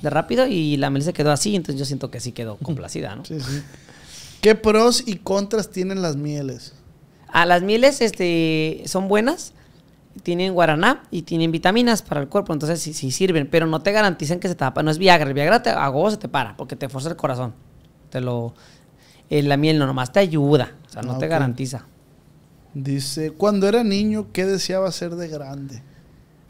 de 0.00 0.08
rápido 0.10 0.46
y 0.46 0.76
la 0.76 0.90
Melissa 0.90 1.12
quedó 1.12 1.32
así. 1.32 1.54
Entonces, 1.56 1.78
yo 1.78 1.84
siento 1.84 2.10
que 2.10 2.20
sí 2.20 2.32
quedó 2.32 2.56
complacida, 2.62 3.14
¿no? 3.16 3.24
Sí, 3.24 3.38
sí. 3.40 3.62
¿Qué 4.42 4.54
pros 4.54 5.04
y 5.06 5.16
contras 5.16 5.70
tienen 5.70 6.02
las 6.02 6.16
mieles? 6.16 6.74
Ah, 7.28 7.46
las 7.46 7.62
mieles 7.62 8.02
este, 8.02 8.82
son 8.86 9.08
buenas. 9.08 9.54
Tienen 10.22 10.52
guaraná 10.52 11.04
y 11.10 11.22
tienen 11.22 11.52
vitaminas 11.52 12.02
para 12.02 12.20
el 12.20 12.28
cuerpo. 12.28 12.52
Entonces, 12.52 12.80
sí, 12.80 12.92
sí 12.92 13.10
sirven. 13.12 13.48
Pero 13.50 13.66
no 13.66 13.80
te 13.80 13.92
garantizan 13.92 14.40
que 14.40 14.48
se 14.48 14.54
tapa. 14.54 14.82
No 14.82 14.90
es 14.90 14.98
Viagra. 14.98 15.28
El 15.28 15.34
Viagra 15.34 15.62
te, 15.62 15.70
a 15.70 15.90
se 16.10 16.16
te 16.18 16.28
para 16.28 16.56
porque 16.56 16.76
te 16.76 16.90
fuerza 16.90 17.08
el 17.08 17.16
corazón. 17.16 17.54
Te 18.10 18.20
lo... 18.20 18.52
eh, 19.30 19.42
la 19.42 19.56
miel 19.56 19.78
no, 19.78 19.86
nomás 19.86 20.12
te 20.12 20.20
ayuda. 20.20 20.72
O 20.86 20.90
sea, 20.90 21.02
no 21.02 21.12
Ah, 21.12 21.18
te 21.18 21.28
garantiza. 21.28 21.86
Dice, 22.74 23.30
cuando 23.30 23.68
era 23.68 23.84
niño, 23.84 24.26
¿qué 24.32 24.44
deseaba 24.44 24.90
ser 24.92 25.14
de 25.14 25.28
grande? 25.28 25.82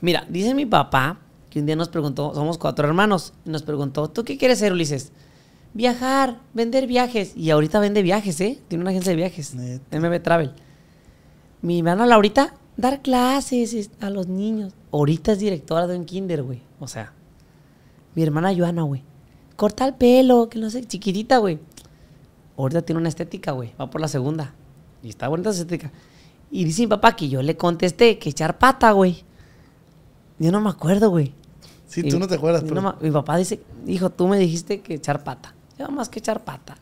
Mira, 0.01 0.25
dice 0.29 0.55
mi 0.55 0.67
papá 0.67 1.19
que 1.51 1.61
un 1.61 1.67
día 1.67 1.77
nos 1.77 1.89
preguntó, 1.91 2.35
somos 2.35 2.57
cuatro 2.59 2.89
hermanos, 2.89 3.35
y 3.45 3.51
nos 3.51 3.63
preguntó, 3.63 4.09
¿tú 4.09 4.25
qué 4.25 4.39
quieres 4.39 4.59
ser, 4.61 4.73
Ulises? 4.73 5.13
Viajar, 5.75 6.39
vender 6.55 6.87
viajes. 6.87 7.37
Y 7.37 7.51
ahorita 7.51 7.81
vende 7.81 8.03
viajes, 8.03 8.41
¿eh? 8.41 8.59
Tiene 8.69 8.83
una 8.83 8.91
agencia 8.91 9.11
de 9.11 9.17
viajes. 9.17 9.55
Neta. 9.55 9.99
MB 9.99 10.23
Travel. 10.23 10.53
Mi 11.63 11.79
hermana 11.79 12.07
Laurita, 12.07 12.55
dar 12.77 13.01
clases 13.03 13.73
es- 13.73 13.91
a 14.01 14.11
los 14.11 14.27
niños. 14.29 14.75
Ahorita 14.93 15.33
es 15.33 15.39
directora 15.39 15.87
de 15.87 15.97
un 15.97 16.05
kinder, 16.05 16.43
güey. 16.43 16.61
O 16.81 16.89
sea, 16.89 17.13
mi 18.15 18.23
hermana 18.23 18.55
Joana, 18.55 18.83
güey. 18.83 19.03
Corta 19.57 19.87
el 19.87 19.95
pelo, 19.95 20.49
que 20.49 20.59
no 20.59 20.69
sé, 20.71 20.85
chiquitita, 20.85 21.39
güey. 21.39 21.59
Ahorita 22.57 22.83
tiene 22.83 23.01
una 23.01 23.09
estética, 23.09 23.53
güey. 23.53 23.73
Va 23.81 23.89
por 23.89 24.01
la 24.01 24.09
segunda. 24.09 24.55
Y 25.03 25.09
está 25.09 25.29
bonita 25.29 25.53
su 25.53 25.63
estética. 25.63 25.91
Y 26.51 26.65
dice 26.65 26.83
mi 26.83 26.89
papá 26.89 27.17
que 27.17 27.29
yo 27.31 27.41
le 27.43 27.57
contesté 27.57 28.19
que 28.19 28.29
echar 28.31 28.59
pata, 28.59 28.91
güey. 28.93 29.25
Yo 30.39 30.53
no 30.53 30.61
me 30.61 30.69
acuerdo, 30.69 31.09
güey. 31.09 31.33
Sí, 31.87 32.03
Y- 32.05 32.11
tú 32.11 32.19
no 32.19 32.27
te 32.29 32.35
acuerdas, 32.35 32.63
pero... 32.63 32.81
no 32.83 32.97
mi 33.01 33.11
papá 33.11 33.37
dice, 33.39 33.61
hijo, 33.87 34.11
tú 34.11 34.29
me 34.29 34.39
dijiste 34.39 34.81
que 34.81 34.95
echar 34.95 35.25
pata. 35.25 35.55
Yo 35.79 35.89
más 35.89 36.09
que 36.09 36.19
echar 36.19 36.45
pata. 36.45 36.77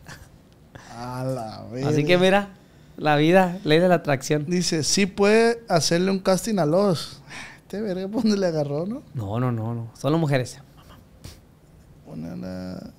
A 0.97 1.25
la 1.25 1.57
Así 1.63 1.73
verga. 1.73 2.05
que 2.07 2.19
mira, 2.19 2.49
la 2.97 3.17
vida, 3.17 3.59
ley 3.65 3.79
de 3.79 3.89
la 3.89 3.97
atracción. 3.97 4.45
Dice, 4.47 4.83
sí 4.83 5.07
puede 5.07 5.63
hacerle 5.69 6.11
un 6.11 6.19
casting 6.19 6.59
a 6.59 6.67
los. 6.67 7.21
Este 7.63 7.81
verga, 7.81 8.09
¿por 8.09 8.23
dónde 8.23 8.37
le 8.37 8.47
agarró, 8.47 8.85
no? 8.87 9.03
No, 9.15 9.39
no, 9.41 9.53
no, 9.53 9.75
no. 9.75 9.91
Solo 9.97 10.19
mujeres. 10.19 10.59
Una- 12.07 12.35
una- 12.35 12.93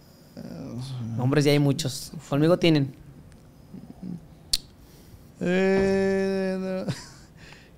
Hombres 1.20 1.44
ya 1.46 1.52
hay 1.52 1.60
muchos. 1.60 2.12
Conmigo 2.30 2.58
tienen. 2.58 2.96
Eh, 5.40 6.58
no. 6.88 6.94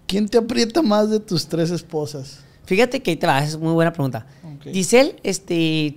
¿Quién 0.07 0.27
te 0.27 0.37
aprieta 0.37 0.81
más 0.81 1.09
de 1.09 1.19
tus 1.19 1.47
tres 1.47 1.71
esposas? 1.71 2.39
Fíjate 2.65 3.01
que 3.01 3.11
ahí 3.11 3.17
te 3.17 3.25
va, 3.27 3.39
es 3.43 3.57
muy 3.57 3.73
buena 3.73 3.91
pregunta. 3.91 4.25
Ok. 4.43 4.71
Giselle, 4.71 5.15
este, 5.23 5.95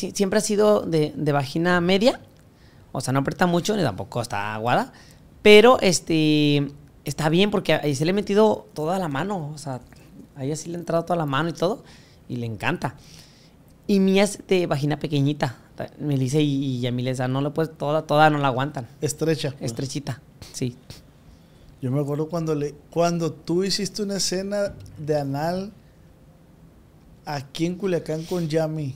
si- 0.00 0.10
siempre 0.12 0.38
ha 0.38 0.42
sido 0.42 0.80
de, 0.80 1.12
de 1.16 1.32
vagina 1.32 1.80
media. 1.80 2.20
O 2.92 3.00
sea, 3.00 3.12
no 3.12 3.20
aprieta 3.20 3.46
mucho, 3.46 3.76
ni 3.76 3.82
tampoco 3.82 4.20
está 4.20 4.54
aguada. 4.54 4.92
Pero, 5.42 5.78
este, 5.80 6.70
está 7.04 7.28
bien 7.28 7.50
porque 7.50 7.74
a 7.74 7.80
Giselle 7.80 8.06
le 8.06 8.10
he 8.10 8.14
metido 8.14 8.66
toda 8.74 8.98
la 8.98 9.08
mano. 9.08 9.50
O 9.54 9.58
sea, 9.58 9.80
a 10.36 10.44
ella 10.44 10.56
sí 10.56 10.68
le 10.70 10.76
ha 10.76 10.80
entrado 10.80 11.04
toda 11.04 11.16
la 11.16 11.26
mano 11.26 11.48
y 11.50 11.52
todo. 11.52 11.84
Y 12.28 12.36
le 12.36 12.46
encanta. 12.46 12.94
Y 13.86 14.00
mía 14.00 14.24
es 14.24 14.40
de 14.48 14.66
vagina 14.66 14.98
pequeñita. 14.98 15.56
Melissa 15.98 16.38
y, 16.38 16.46
y 16.76 16.80
Yamile, 16.80 17.12
o 17.12 17.14
sea, 17.14 17.26
no 17.28 17.40
le 17.40 17.50
puedes, 17.50 17.76
toda, 17.76 18.02
toda 18.02 18.28
no 18.28 18.38
la 18.38 18.48
aguantan. 18.48 18.86
Estrecha. 19.00 19.54
Estrechita, 19.60 20.20
sí. 20.52 20.76
Yo 21.80 21.90
me 21.90 22.00
acuerdo 22.00 22.28
cuando 22.28 22.54
le 22.54 22.74
cuando 22.90 23.32
tú 23.32 23.64
hiciste 23.64 24.02
una 24.02 24.16
escena 24.16 24.74
de 24.98 25.18
anal 25.18 25.72
aquí 27.24 27.64
en 27.66 27.76
Culiacán 27.76 28.24
con 28.24 28.48
Yami. 28.48 28.94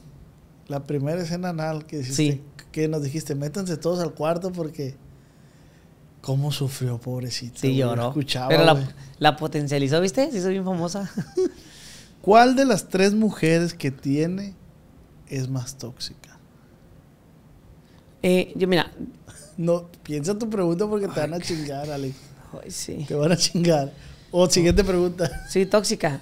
La 0.74 0.84
primera 0.88 1.22
escena 1.22 1.50
anal 1.50 1.86
que 1.86 2.00
hiciste, 2.00 2.14
Sí. 2.32 2.42
que 2.72 2.88
nos 2.88 3.04
dijiste, 3.04 3.36
métanse 3.36 3.76
todos 3.76 4.00
al 4.00 4.12
cuarto 4.12 4.50
porque 4.50 4.96
cómo 6.20 6.50
sufrió, 6.50 6.98
pobrecita. 6.98 7.60
Sí. 7.60 7.76
Yo 7.76 7.90
lloró. 7.90 8.08
Escuchaba, 8.08 8.48
Pero 8.48 8.64
la, 8.64 8.92
la 9.20 9.36
potencializó, 9.36 10.00
¿viste? 10.00 10.32
Sí, 10.32 10.40
soy 10.40 10.54
bien 10.54 10.64
famosa. 10.64 11.08
¿Cuál 12.22 12.56
de 12.56 12.64
las 12.64 12.88
tres 12.88 13.14
mujeres 13.14 13.72
que 13.72 13.92
tiene 13.92 14.54
es 15.28 15.48
más 15.48 15.78
tóxica? 15.78 16.38
Eh, 18.22 18.52
yo, 18.56 18.66
mira. 18.66 18.90
No, 19.56 19.86
piensa 20.02 20.36
tu 20.36 20.50
pregunta 20.50 20.88
porque 20.88 21.06
te 21.06 21.20
van 21.20 21.34
a 21.34 21.38
chingar, 21.38 21.88
Alex. 21.88 22.16
Ay, 22.60 22.72
sí. 22.72 23.04
Te 23.06 23.14
van 23.14 23.30
a 23.30 23.36
chingar. 23.36 23.92
O 24.32 24.50
siguiente 24.50 24.82
pregunta. 24.82 25.46
Sí, 25.48 25.64
tóxica. 25.66 26.20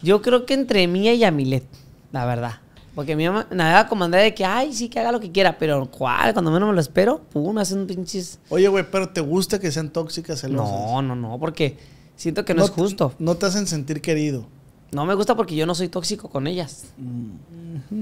Yo 0.00 0.22
creo 0.22 0.46
que 0.46 0.54
entre 0.54 0.86
Mía 0.86 1.12
y 1.12 1.18
Yamilet, 1.18 1.64
la 2.12 2.24
verdad. 2.24 2.60
Porque 2.96 3.14
mi 3.14 3.26
mamá 3.26 3.46
navega 3.50 3.86
con 3.86 3.98
bandera 4.00 4.24
de 4.24 4.34
que, 4.34 4.44
ay, 4.44 4.72
sí, 4.72 4.88
que 4.88 4.98
haga 4.98 5.12
lo 5.12 5.20
que 5.20 5.30
quiera. 5.30 5.56
Pero, 5.58 5.88
¿cuál? 5.90 6.32
Cuando 6.32 6.50
menos 6.50 6.68
me 6.68 6.74
lo 6.74 6.80
espero, 6.80 7.20
pum, 7.30 7.54
me 7.54 7.60
hacen 7.60 7.86
pinches... 7.86 8.40
Oye, 8.48 8.66
güey, 8.68 8.90
pero 8.90 9.10
¿te 9.10 9.20
gusta 9.20 9.58
que 9.60 9.70
sean 9.70 9.90
tóxicas, 9.90 10.40
celosas? 10.40 10.70
No, 10.72 11.02
no, 11.02 11.14
no, 11.14 11.38
porque 11.38 11.76
siento 12.16 12.44
que 12.46 12.54
no, 12.54 12.64
es 12.64 12.70
justo. 12.70 13.12
No 13.18 13.36
te 13.36 13.44
hacen 13.46 13.66
sentir 13.66 14.00
querido. 14.00 14.46
No 14.92 15.04
me 15.04 15.14
gusta 15.14 15.36
porque 15.36 15.54
yo 15.54 15.66
no 15.66 15.74
soy 15.74 15.88
tóxico 15.88 16.30
con 16.30 16.46
ellas. 16.46 16.86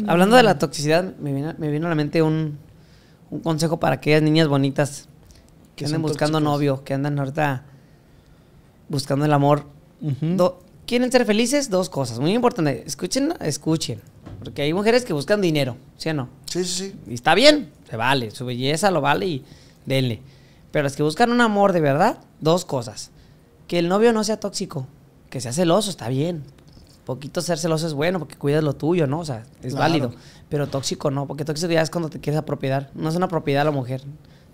Hablando 0.07 0.37
de 0.37 0.45
la 0.45 0.59
toxicidad, 0.61 1.17
me 1.17 1.33
vino, 1.33 1.55
me 1.59 1.71
vino 1.71 1.87
a 1.87 1.89
la 1.89 1.97
mente 1.97 2.23
un, 2.23 2.57
un 3.31 3.41
consejo 3.41 3.81
para 3.81 3.97
aquellas 3.97 4.23
niñas 4.23 4.47
bonitas 4.49 5.09
que 5.75 5.87
andan 5.87 6.03
buscando 6.03 6.39
novio, 6.45 6.85
que 6.85 6.95
andan 6.95 7.19
ahorita 7.19 7.65
buscando 8.89 9.25
el 9.25 9.33
amor. 9.33 9.65
Do- 10.01 10.61
¿Quieren 10.87 11.11
ser 11.11 11.25
felices? 11.25 11.69
Dos 11.71 11.89
cosas. 11.89 12.21
Muy 12.21 12.33
importante. 12.33 12.85
Escuchen, 12.87 13.35
escuchen. 13.41 14.01
Porque 14.45 14.63
hay 14.63 14.73
mujeres 14.73 15.05
que 15.05 15.13
buscan 15.13 15.41
dinero, 15.41 15.77
¿sí 15.97 16.09
o 16.11 16.15
no? 16.15 16.29
Sí, 16.47 16.65
sí, 16.65 16.91
sí. 16.91 16.95
Y 17.09 17.15
está 17.15 17.35
bien, 17.35 17.71
se 17.89 17.97
vale. 17.97 18.31
Su 18.31 18.45
belleza 18.47 18.91
lo 18.91 19.01
vale 19.01 19.27
y 19.27 19.45
denle. 19.87 20.21
Pero 20.71 20.83
las 20.85 20.97
que 20.97 21.03
buscan 21.03 21.31
un 21.33 21.41
amor 21.41 21.73
de 21.73 21.81
verdad, 21.81 22.19
dos 22.41 22.65
cosas. 22.65 23.11
Que 23.69 23.79
el 23.79 23.89
novio 23.89 24.13
no 24.13 24.23
sea 24.25 24.39
tóxico. 24.39 24.87
Que 25.31 25.41
sea 25.41 25.53
celoso, 25.53 25.91
está 25.91 26.09
bien. 26.09 26.45
Poquito 27.05 27.41
ser 27.43 27.59
celoso 27.59 27.87
es 27.87 27.93
bueno 27.95 28.19
porque 28.19 28.37
cuidas 28.37 28.65
lo 28.65 28.75
tuyo, 28.75 29.07
¿no? 29.07 29.21
O 29.21 29.25
sea, 29.25 29.45
es 29.63 29.75
Claro. 29.75 29.79
válido. 29.79 30.13
Pero 30.49 30.69
tóxico 30.69 31.11
no, 31.11 31.27
porque 31.27 31.45
tóxico 31.45 31.71
ya 31.73 31.83
es 31.83 31.91
cuando 31.91 32.09
te 32.09 32.21
quieres 32.21 32.39
apropiar. 32.39 32.91
No 32.95 33.09
es 33.09 33.17
una 33.17 33.29
propiedad 33.29 33.65
la 33.65 33.71
mujer. 33.73 34.03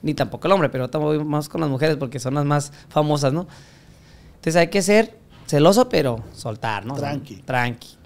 Ni 0.03 0.15
tampoco 0.15 0.49
el 0.49 0.53
hombre, 0.53 0.69
pero 0.71 0.89
también 0.89 1.27
más 1.29 1.49
con 1.49 1.61
las 1.61 1.69
mujeres 1.71 1.97
porque 1.97 2.19
son 2.19 2.35
las 2.35 2.45
más 2.45 2.73
famosas, 2.89 3.33
¿no? 3.33 3.47
Entonces 4.37 4.57
hay 4.57 4.69
que 4.69 4.81
ser 4.83 5.19
celoso, 5.47 5.89
pero 5.89 6.23
soltar, 6.35 6.87
¿no? 6.87 6.95
O 6.95 6.99
sea, 6.99 7.19
Tranqui. 7.45 7.97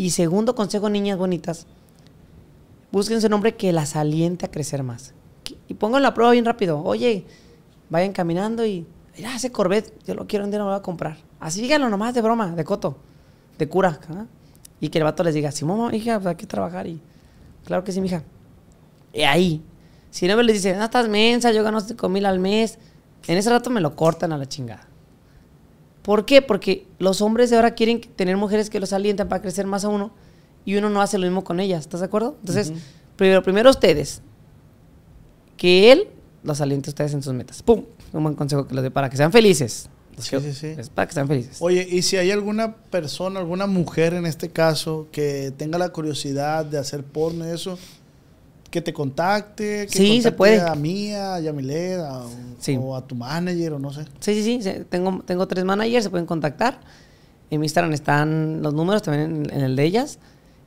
Y 0.00 0.12
segundo 0.12 0.54
consejo, 0.54 0.88
niñas 0.88 1.18
bonitas, 1.18 1.66
búsquense 2.90 3.26
un 3.26 3.34
hombre 3.34 3.54
que 3.54 3.70
las 3.70 3.96
aliente 3.96 4.46
a 4.46 4.50
crecer 4.50 4.82
más. 4.82 5.12
Y 5.68 5.74
pongan 5.74 6.02
la 6.02 6.14
prueba 6.14 6.32
bien 6.32 6.46
rápido. 6.46 6.82
Oye, 6.82 7.26
vayan 7.90 8.14
caminando 8.14 8.64
y, 8.64 8.86
mira, 9.14 9.36
ese 9.36 9.52
Corvette, 9.52 9.92
yo 10.06 10.14
lo 10.14 10.26
quiero, 10.26 10.46
un 10.46 10.50
día 10.50 10.58
lo 10.58 10.64
voy 10.64 10.74
a 10.74 10.80
comprar. 10.80 11.18
Así 11.38 11.60
díganlo 11.60 11.90
nomás 11.90 12.14
de 12.14 12.22
broma, 12.22 12.52
de 12.56 12.64
coto, 12.64 12.96
de 13.58 13.68
cura. 13.68 14.00
¿ah? 14.08 14.24
Y 14.80 14.88
que 14.88 14.96
el 14.96 15.04
vato 15.04 15.22
les 15.22 15.34
diga, 15.34 15.52
sí, 15.52 15.66
mamá, 15.66 15.94
hija, 15.94 16.14
pues 16.14 16.28
hay 16.28 16.36
que 16.36 16.46
trabajar. 16.46 16.86
Y, 16.86 16.98
claro 17.66 17.84
que 17.84 17.92
sí, 17.92 18.00
mija. 18.00 18.22
Y 19.12 19.24
ahí, 19.24 19.62
si 20.10 20.26
no 20.26 20.34
me 20.34 20.44
les 20.44 20.62
dice, 20.62 20.74
no, 20.78 20.84
estás 20.84 21.10
mensa, 21.10 21.52
yo 21.52 21.62
gano 21.62 21.78
5 21.78 22.08
mil 22.08 22.24
al 22.24 22.38
mes, 22.38 22.78
en 23.26 23.36
ese 23.36 23.50
rato 23.50 23.68
me 23.68 23.82
lo 23.82 23.94
cortan 23.96 24.32
a 24.32 24.38
la 24.38 24.46
chingada. 24.46 24.88
¿Por 26.02 26.24
qué? 26.24 26.42
Porque 26.42 26.86
los 26.98 27.20
hombres 27.20 27.50
de 27.50 27.56
ahora 27.56 27.74
quieren 27.74 28.00
tener 28.00 28.36
mujeres 28.36 28.70
que 28.70 28.80
los 28.80 28.92
alienten 28.92 29.28
para 29.28 29.42
crecer 29.42 29.66
más 29.66 29.84
a 29.84 29.88
uno 29.88 30.12
y 30.64 30.76
uno 30.76 30.90
no 30.90 31.02
hace 31.02 31.18
lo 31.18 31.26
mismo 31.26 31.44
con 31.44 31.60
ellas. 31.60 31.80
¿Estás 31.80 32.00
de 32.00 32.06
acuerdo? 32.06 32.36
Entonces, 32.40 32.72
primero, 33.16 33.42
primero 33.42 33.70
ustedes, 33.70 34.22
que 35.56 35.92
él 35.92 36.08
los 36.42 36.60
aliente 36.60 36.88
a 36.88 36.92
ustedes 36.92 37.12
en 37.14 37.22
sus 37.22 37.34
metas. 37.34 37.62
¡Pum! 37.62 37.84
Un 38.12 38.22
buen 38.22 38.34
consejo 38.34 38.66
que 38.66 38.74
les 38.74 38.82
doy 38.82 38.90
para 38.90 39.10
que 39.10 39.16
sean 39.16 39.30
felices. 39.30 39.88
Sí, 40.18 40.36
sí, 40.40 40.52
sí. 40.52 40.66
Es 40.76 40.90
para 40.90 41.06
que 41.06 41.14
sean 41.14 41.28
felices. 41.28 41.58
Oye, 41.60 41.86
y 41.88 42.02
si 42.02 42.16
hay 42.16 42.30
alguna 42.30 42.76
persona, 42.76 43.40
alguna 43.40 43.66
mujer 43.66 44.14
en 44.14 44.26
este 44.26 44.50
caso, 44.50 45.08
que 45.12 45.52
tenga 45.56 45.78
la 45.78 45.90
curiosidad 45.90 46.64
de 46.64 46.78
hacer 46.78 47.04
porno 47.04 47.46
y 47.46 47.50
eso, 47.50 47.78
que 48.70 48.80
te 48.80 48.92
contacte, 48.92 49.86
que 49.86 49.98
Sí, 49.98 50.06
se 50.22 50.30
contacte 50.30 50.36
puede. 50.36 50.60
a 50.60 50.74
Mía, 50.74 51.34
a 51.34 51.40
Yamilet, 51.40 51.98
a- 52.00 52.24
Sí. 52.60 52.78
o 52.80 52.94
a 52.96 53.04
tu 53.06 53.14
manager, 53.14 53.72
o 53.74 53.78
no 53.78 53.92
sé. 53.92 54.04
Sí, 54.20 54.34
sí, 54.34 54.42
sí. 54.44 54.62
se- 54.62 54.84
Tengo, 54.84 55.22
tengo 55.26 55.46
tres 55.48 55.64
managers, 55.64 56.04
se 56.04 56.10
pueden 56.10 56.26
contactar. 56.26 56.80
En 57.50 57.58
mi 57.60 57.66
Instagram 57.66 57.92
están 57.94 58.62
los 58.62 58.72
números, 58.74 59.02
también 59.02 59.46
en, 59.46 59.52
en 59.52 59.60
el 59.62 59.74
de 59.76 59.84
ellas. 59.84 60.18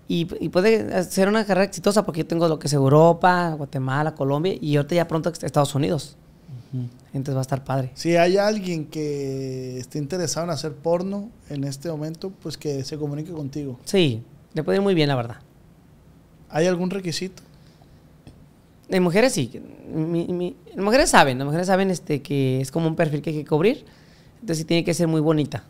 Y, 0.09 0.27
y 0.43 0.49
puede 0.49 1.01
ser 1.05 1.29
una 1.29 1.45
carrera 1.45 1.63
exitosa 1.65 2.03
porque 2.05 2.19
yo 2.21 2.27
tengo 2.27 2.47
lo 2.49 2.59
que 2.59 2.67
es 2.67 2.73
Europa, 2.73 3.53
Guatemala, 3.57 4.13
Colombia 4.15 4.53
y 4.59 4.75
ahorita 4.75 4.95
ya 4.95 5.07
pronto 5.07 5.29
Estados 5.29 5.73
Unidos. 5.75 6.17
Entonces 7.13 7.35
va 7.35 7.39
a 7.39 7.43
estar 7.43 7.63
padre. 7.63 7.91
Si 7.93 8.15
hay 8.17 8.35
alguien 8.37 8.85
que 8.87 9.77
esté 9.77 9.99
interesado 9.99 10.45
en 10.45 10.49
hacer 10.49 10.73
porno 10.73 11.29
en 11.49 11.63
este 11.63 11.87
momento, 11.89 12.31
pues 12.41 12.57
que 12.57 12.83
se 12.83 12.97
comunique 12.97 13.31
contigo. 13.31 13.79
Sí, 13.85 14.23
le 14.53 14.63
puede 14.63 14.79
ir 14.79 14.81
muy 14.81 14.95
bien, 14.95 15.07
la 15.07 15.15
verdad. 15.15 15.35
¿Hay 16.49 16.65
algún 16.67 16.89
requisito? 16.89 17.43
En 18.89 19.01
mujeres 19.03 19.33
sí. 19.33 19.61
Mi- 19.93 20.27
mi- 20.27 20.55
en 20.73 20.83
mujeres 20.83 21.09
saben, 21.09 21.37
las 21.37 21.45
mujeres 21.45 21.67
saben 21.67 21.89
este, 21.89 22.21
que 22.21 22.61
es 22.61 22.71
como 22.71 22.87
un 22.87 22.95
perfil 22.95 23.21
que 23.21 23.29
hay 23.31 23.37
que 23.37 23.45
cubrir. 23.45 23.85
Entonces 24.35 24.57
sí 24.59 24.65
tiene 24.65 24.83
que 24.83 24.93
ser 24.93 25.07
muy 25.07 25.21
bonita. 25.21 25.63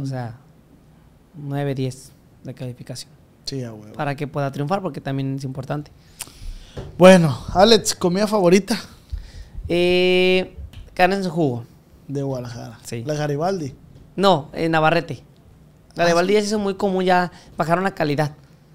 O 0.00 0.06
sea, 0.06 0.36
9, 1.34 1.74
10 1.74 2.12
de 2.44 2.54
calificación. 2.54 3.10
Sí, 3.44 3.62
a 3.64 3.72
huevo. 3.72 3.92
Para 3.94 4.14
que 4.14 4.26
pueda 4.28 4.52
triunfar, 4.52 4.80
porque 4.82 5.00
también 5.00 5.34
es 5.36 5.44
importante. 5.44 5.90
Bueno, 6.96 7.36
Alex, 7.54 7.94
comida 7.94 8.26
favorita 8.26 8.78
Eh, 9.68 10.56
carne 10.94 11.16
en 11.16 11.24
su 11.24 11.30
jugo. 11.30 11.64
de 12.08 12.22
Guadalajara. 12.22 12.78
Sí. 12.84 13.04
La 13.06 13.14
Garibaldi. 13.14 13.72
No, 14.16 14.48
en 14.52 14.72
Navarrete. 14.72 15.22
La 15.94 16.04
de 16.04 16.10
Ah, 16.12 16.14
Valdivia 16.14 16.40
se 16.40 16.48
hizo 16.48 16.58
muy 16.58 16.74
común, 16.74 17.04
ya 17.04 17.30
bajaron 17.56 17.84
la 17.84 17.94
calidad. 17.94 18.32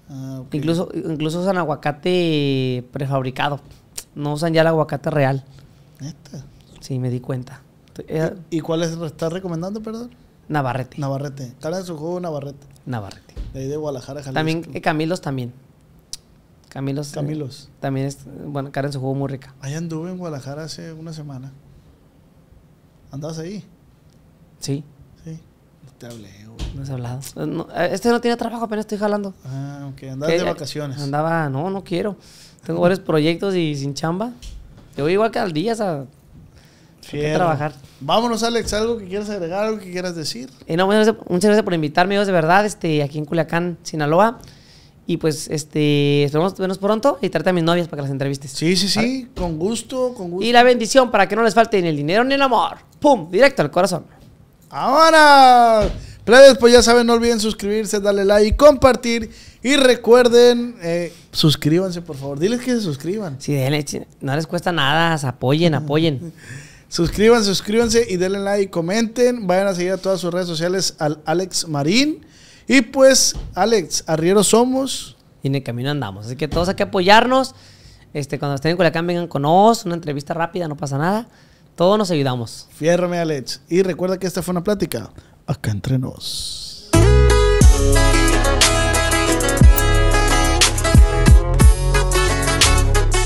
Ah. 0.08 0.42
Incluso, 0.52 0.88
incluso 0.94 1.40
usan 1.40 1.58
aguacate 1.58 2.84
prefabricado. 2.92 3.60
No 4.16 4.32
usan 4.32 4.52
ya 4.52 4.62
el 4.62 4.66
aguacate 4.66 5.10
real. 5.10 5.44
Neta. 6.00 6.44
Sí, 6.80 6.98
me 6.98 7.10
di 7.10 7.20
cuenta. 7.20 7.60
Eh, 8.08 8.34
¿Y 8.50 8.60
cuál 8.60 8.82
es, 8.82 8.90
estás 8.92 9.32
recomendando, 9.32 9.80
perdón? 9.82 10.10
Navarrete. 10.48 10.98
Navarrete. 11.00 11.54
Carne 11.60 11.78
de 11.78 11.84
su 11.84 11.96
jugo, 11.96 12.18
Navarrete. 12.20 12.66
Navarrete. 12.84 13.34
De 13.54 13.60
ahí 13.60 13.68
de 13.68 13.76
Guadalajara, 13.76 14.20
Jalisco. 14.22 14.34
También 14.34 14.66
eh, 14.74 14.80
Camilos 14.80 15.20
también. 15.20 15.52
Camilos. 16.68 17.12
eh, 17.12 17.14
Camilos. 17.14 17.70
también 17.80 18.06
es, 18.06 18.18
bueno, 18.46 18.70
carne 18.72 18.88
en 18.88 18.92
su 18.92 19.00
jugo 19.00 19.14
muy 19.14 19.28
rica. 19.28 19.54
Ahí 19.60 19.74
anduve 19.74 20.10
en 20.10 20.18
Guadalajara 20.18 20.64
hace 20.64 20.92
una 20.92 21.12
semana. 21.12 21.52
¿Andabas 23.10 23.38
ahí? 23.38 23.64
Sí, 24.58 24.84
Sí. 25.24 25.40
No 25.84 25.92
te 25.98 26.06
hablé, 26.06 26.30
güey. 26.46 26.74
no 26.74 26.82
has 26.82 26.90
hablado. 26.90 27.20
No, 27.46 27.66
este 27.74 28.10
no 28.10 28.20
tiene 28.20 28.36
trabajo, 28.36 28.64
apenas 28.64 28.84
estoy 28.84 28.98
jalando. 28.98 29.32
Ah, 29.44 29.88
ok. 29.92 30.02
Andabas 30.04 30.36
de 30.38 30.42
vacaciones. 30.44 31.00
Andaba, 31.00 31.48
no, 31.48 31.70
no 31.70 31.82
quiero. 31.82 32.16
Tengo 32.66 32.80
varios 32.80 32.98
proyectos 32.98 33.54
y 33.54 33.76
sin 33.76 33.94
chamba. 33.94 34.32
Yo 34.96 35.04
voy 35.04 35.12
igual 35.12 35.30
que 35.30 35.38
al 35.38 35.52
día, 35.52 35.72
o 35.72 35.76
sea, 35.76 36.04
que 37.08 37.32
trabajar. 37.32 37.72
Vámonos, 38.00 38.42
Alex. 38.42 38.72
¿Algo 38.72 38.98
que 38.98 39.06
quieras 39.06 39.30
agregar? 39.30 39.66
¿Algo 39.66 39.78
que 39.78 39.92
quieras 39.92 40.16
decir? 40.16 40.50
Eh, 40.66 40.76
no, 40.76 40.86
muchas 40.86 41.06
gracias, 41.06 41.30
muchas 41.30 41.48
gracias 41.48 41.64
por 41.64 41.74
invitarme, 41.74 42.14
amigos, 42.14 42.26
de 42.26 42.32
verdad, 42.32 42.66
este, 42.66 43.04
aquí 43.04 43.18
en 43.18 43.24
Culiacán, 43.24 43.78
Sinaloa. 43.84 44.40
Y 45.06 45.18
pues, 45.18 45.48
este, 45.48 46.24
esperamos 46.24 46.58
vernos 46.58 46.78
pronto 46.78 47.18
y 47.22 47.28
trate 47.28 47.50
a 47.50 47.52
mis 47.52 47.62
novias 47.62 47.86
para 47.86 47.98
que 47.98 48.02
las 48.02 48.10
entrevistes. 48.10 48.50
Sí, 48.50 48.74
sí, 48.74 48.88
sí. 48.88 49.28
Con 49.36 49.56
gusto, 49.56 50.12
con 50.14 50.30
gusto. 50.30 50.44
Y 50.44 50.50
la 50.50 50.64
bendición 50.64 51.12
para 51.12 51.28
que 51.28 51.36
no 51.36 51.44
les 51.44 51.54
falte 51.54 51.80
ni 51.80 51.88
el 51.88 51.96
dinero 51.96 52.24
ni 52.24 52.34
el 52.34 52.42
amor. 52.42 52.78
¡Pum! 52.98 53.30
Directo 53.30 53.62
al 53.62 53.70
corazón. 53.70 54.04
Ahora, 54.70 55.88
plebes, 56.26 56.58
pues 56.58 56.74
ya 56.74 56.82
saben, 56.82 57.06
no 57.06 57.14
olviden 57.14 57.40
suscribirse, 57.40 58.00
darle 58.00 58.26
like 58.26 58.56
compartir. 58.56 59.30
Y 59.62 59.76
recuerden, 59.76 60.76
eh, 60.82 61.14
suscríbanse, 61.32 62.02
por 62.02 62.16
favor. 62.16 62.38
Diles 62.38 62.60
que 62.60 62.72
se 62.72 62.80
suscriban. 62.82 63.36
Sí, 63.40 63.54
denle, 63.54 63.84
no 64.20 64.36
les 64.36 64.46
cuesta 64.46 64.72
nada, 64.72 65.14
apoyen, 65.26 65.74
apoyen. 65.74 66.32
Suscríbanse, 66.88 67.46
suscríbanse 67.46 68.06
y 68.08 68.16
denle 68.16 68.38
like, 68.38 68.70
comenten. 68.70 69.48
Vayan 69.48 69.66
a 69.66 69.74
seguir 69.74 69.92
a 69.92 69.96
todas 69.96 70.20
sus 70.20 70.32
redes 70.32 70.46
sociales 70.46 70.94
al 70.98 71.20
Alex 71.24 71.66
Marín. 71.66 72.24
Y 72.68 72.80
pues, 72.80 73.34
Alex, 73.54 74.04
arrieros 74.06 74.48
somos. 74.48 75.16
Y 75.42 75.48
en 75.48 75.56
el 75.56 75.64
camino 75.64 75.90
andamos. 75.90 76.26
Así 76.26 76.36
que 76.36 76.46
todos 76.46 76.68
hay 76.68 76.76
que 76.76 76.84
apoyarnos. 76.84 77.56
Este, 78.14 78.38
cuando 78.38 78.54
estén 78.54 78.70
en 78.70 78.76
Culiacán, 78.76 79.04
vengan 79.06 79.26
con 79.26 79.42
nos, 79.42 79.84
una 79.84 79.96
entrevista 79.96 80.32
rápida, 80.32 80.68
no 80.68 80.76
pasa 80.76 80.96
nada. 80.96 81.28
Todos 81.74 81.98
nos 81.98 82.10
ayudamos. 82.12 82.68
Fiérrame, 82.70 83.18
Alex. 83.18 83.60
Y 83.68 83.82
recuerda 83.82 84.16
que 84.18 84.28
esta 84.28 84.40
fue 84.42 84.52
una 84.52 84.62
plática 84.62 85.10
acá 85.46 85.70
entre 85.70 85.98
nos. 85.98 86.88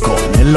Con 0.03 0.41
el 0.41 0.57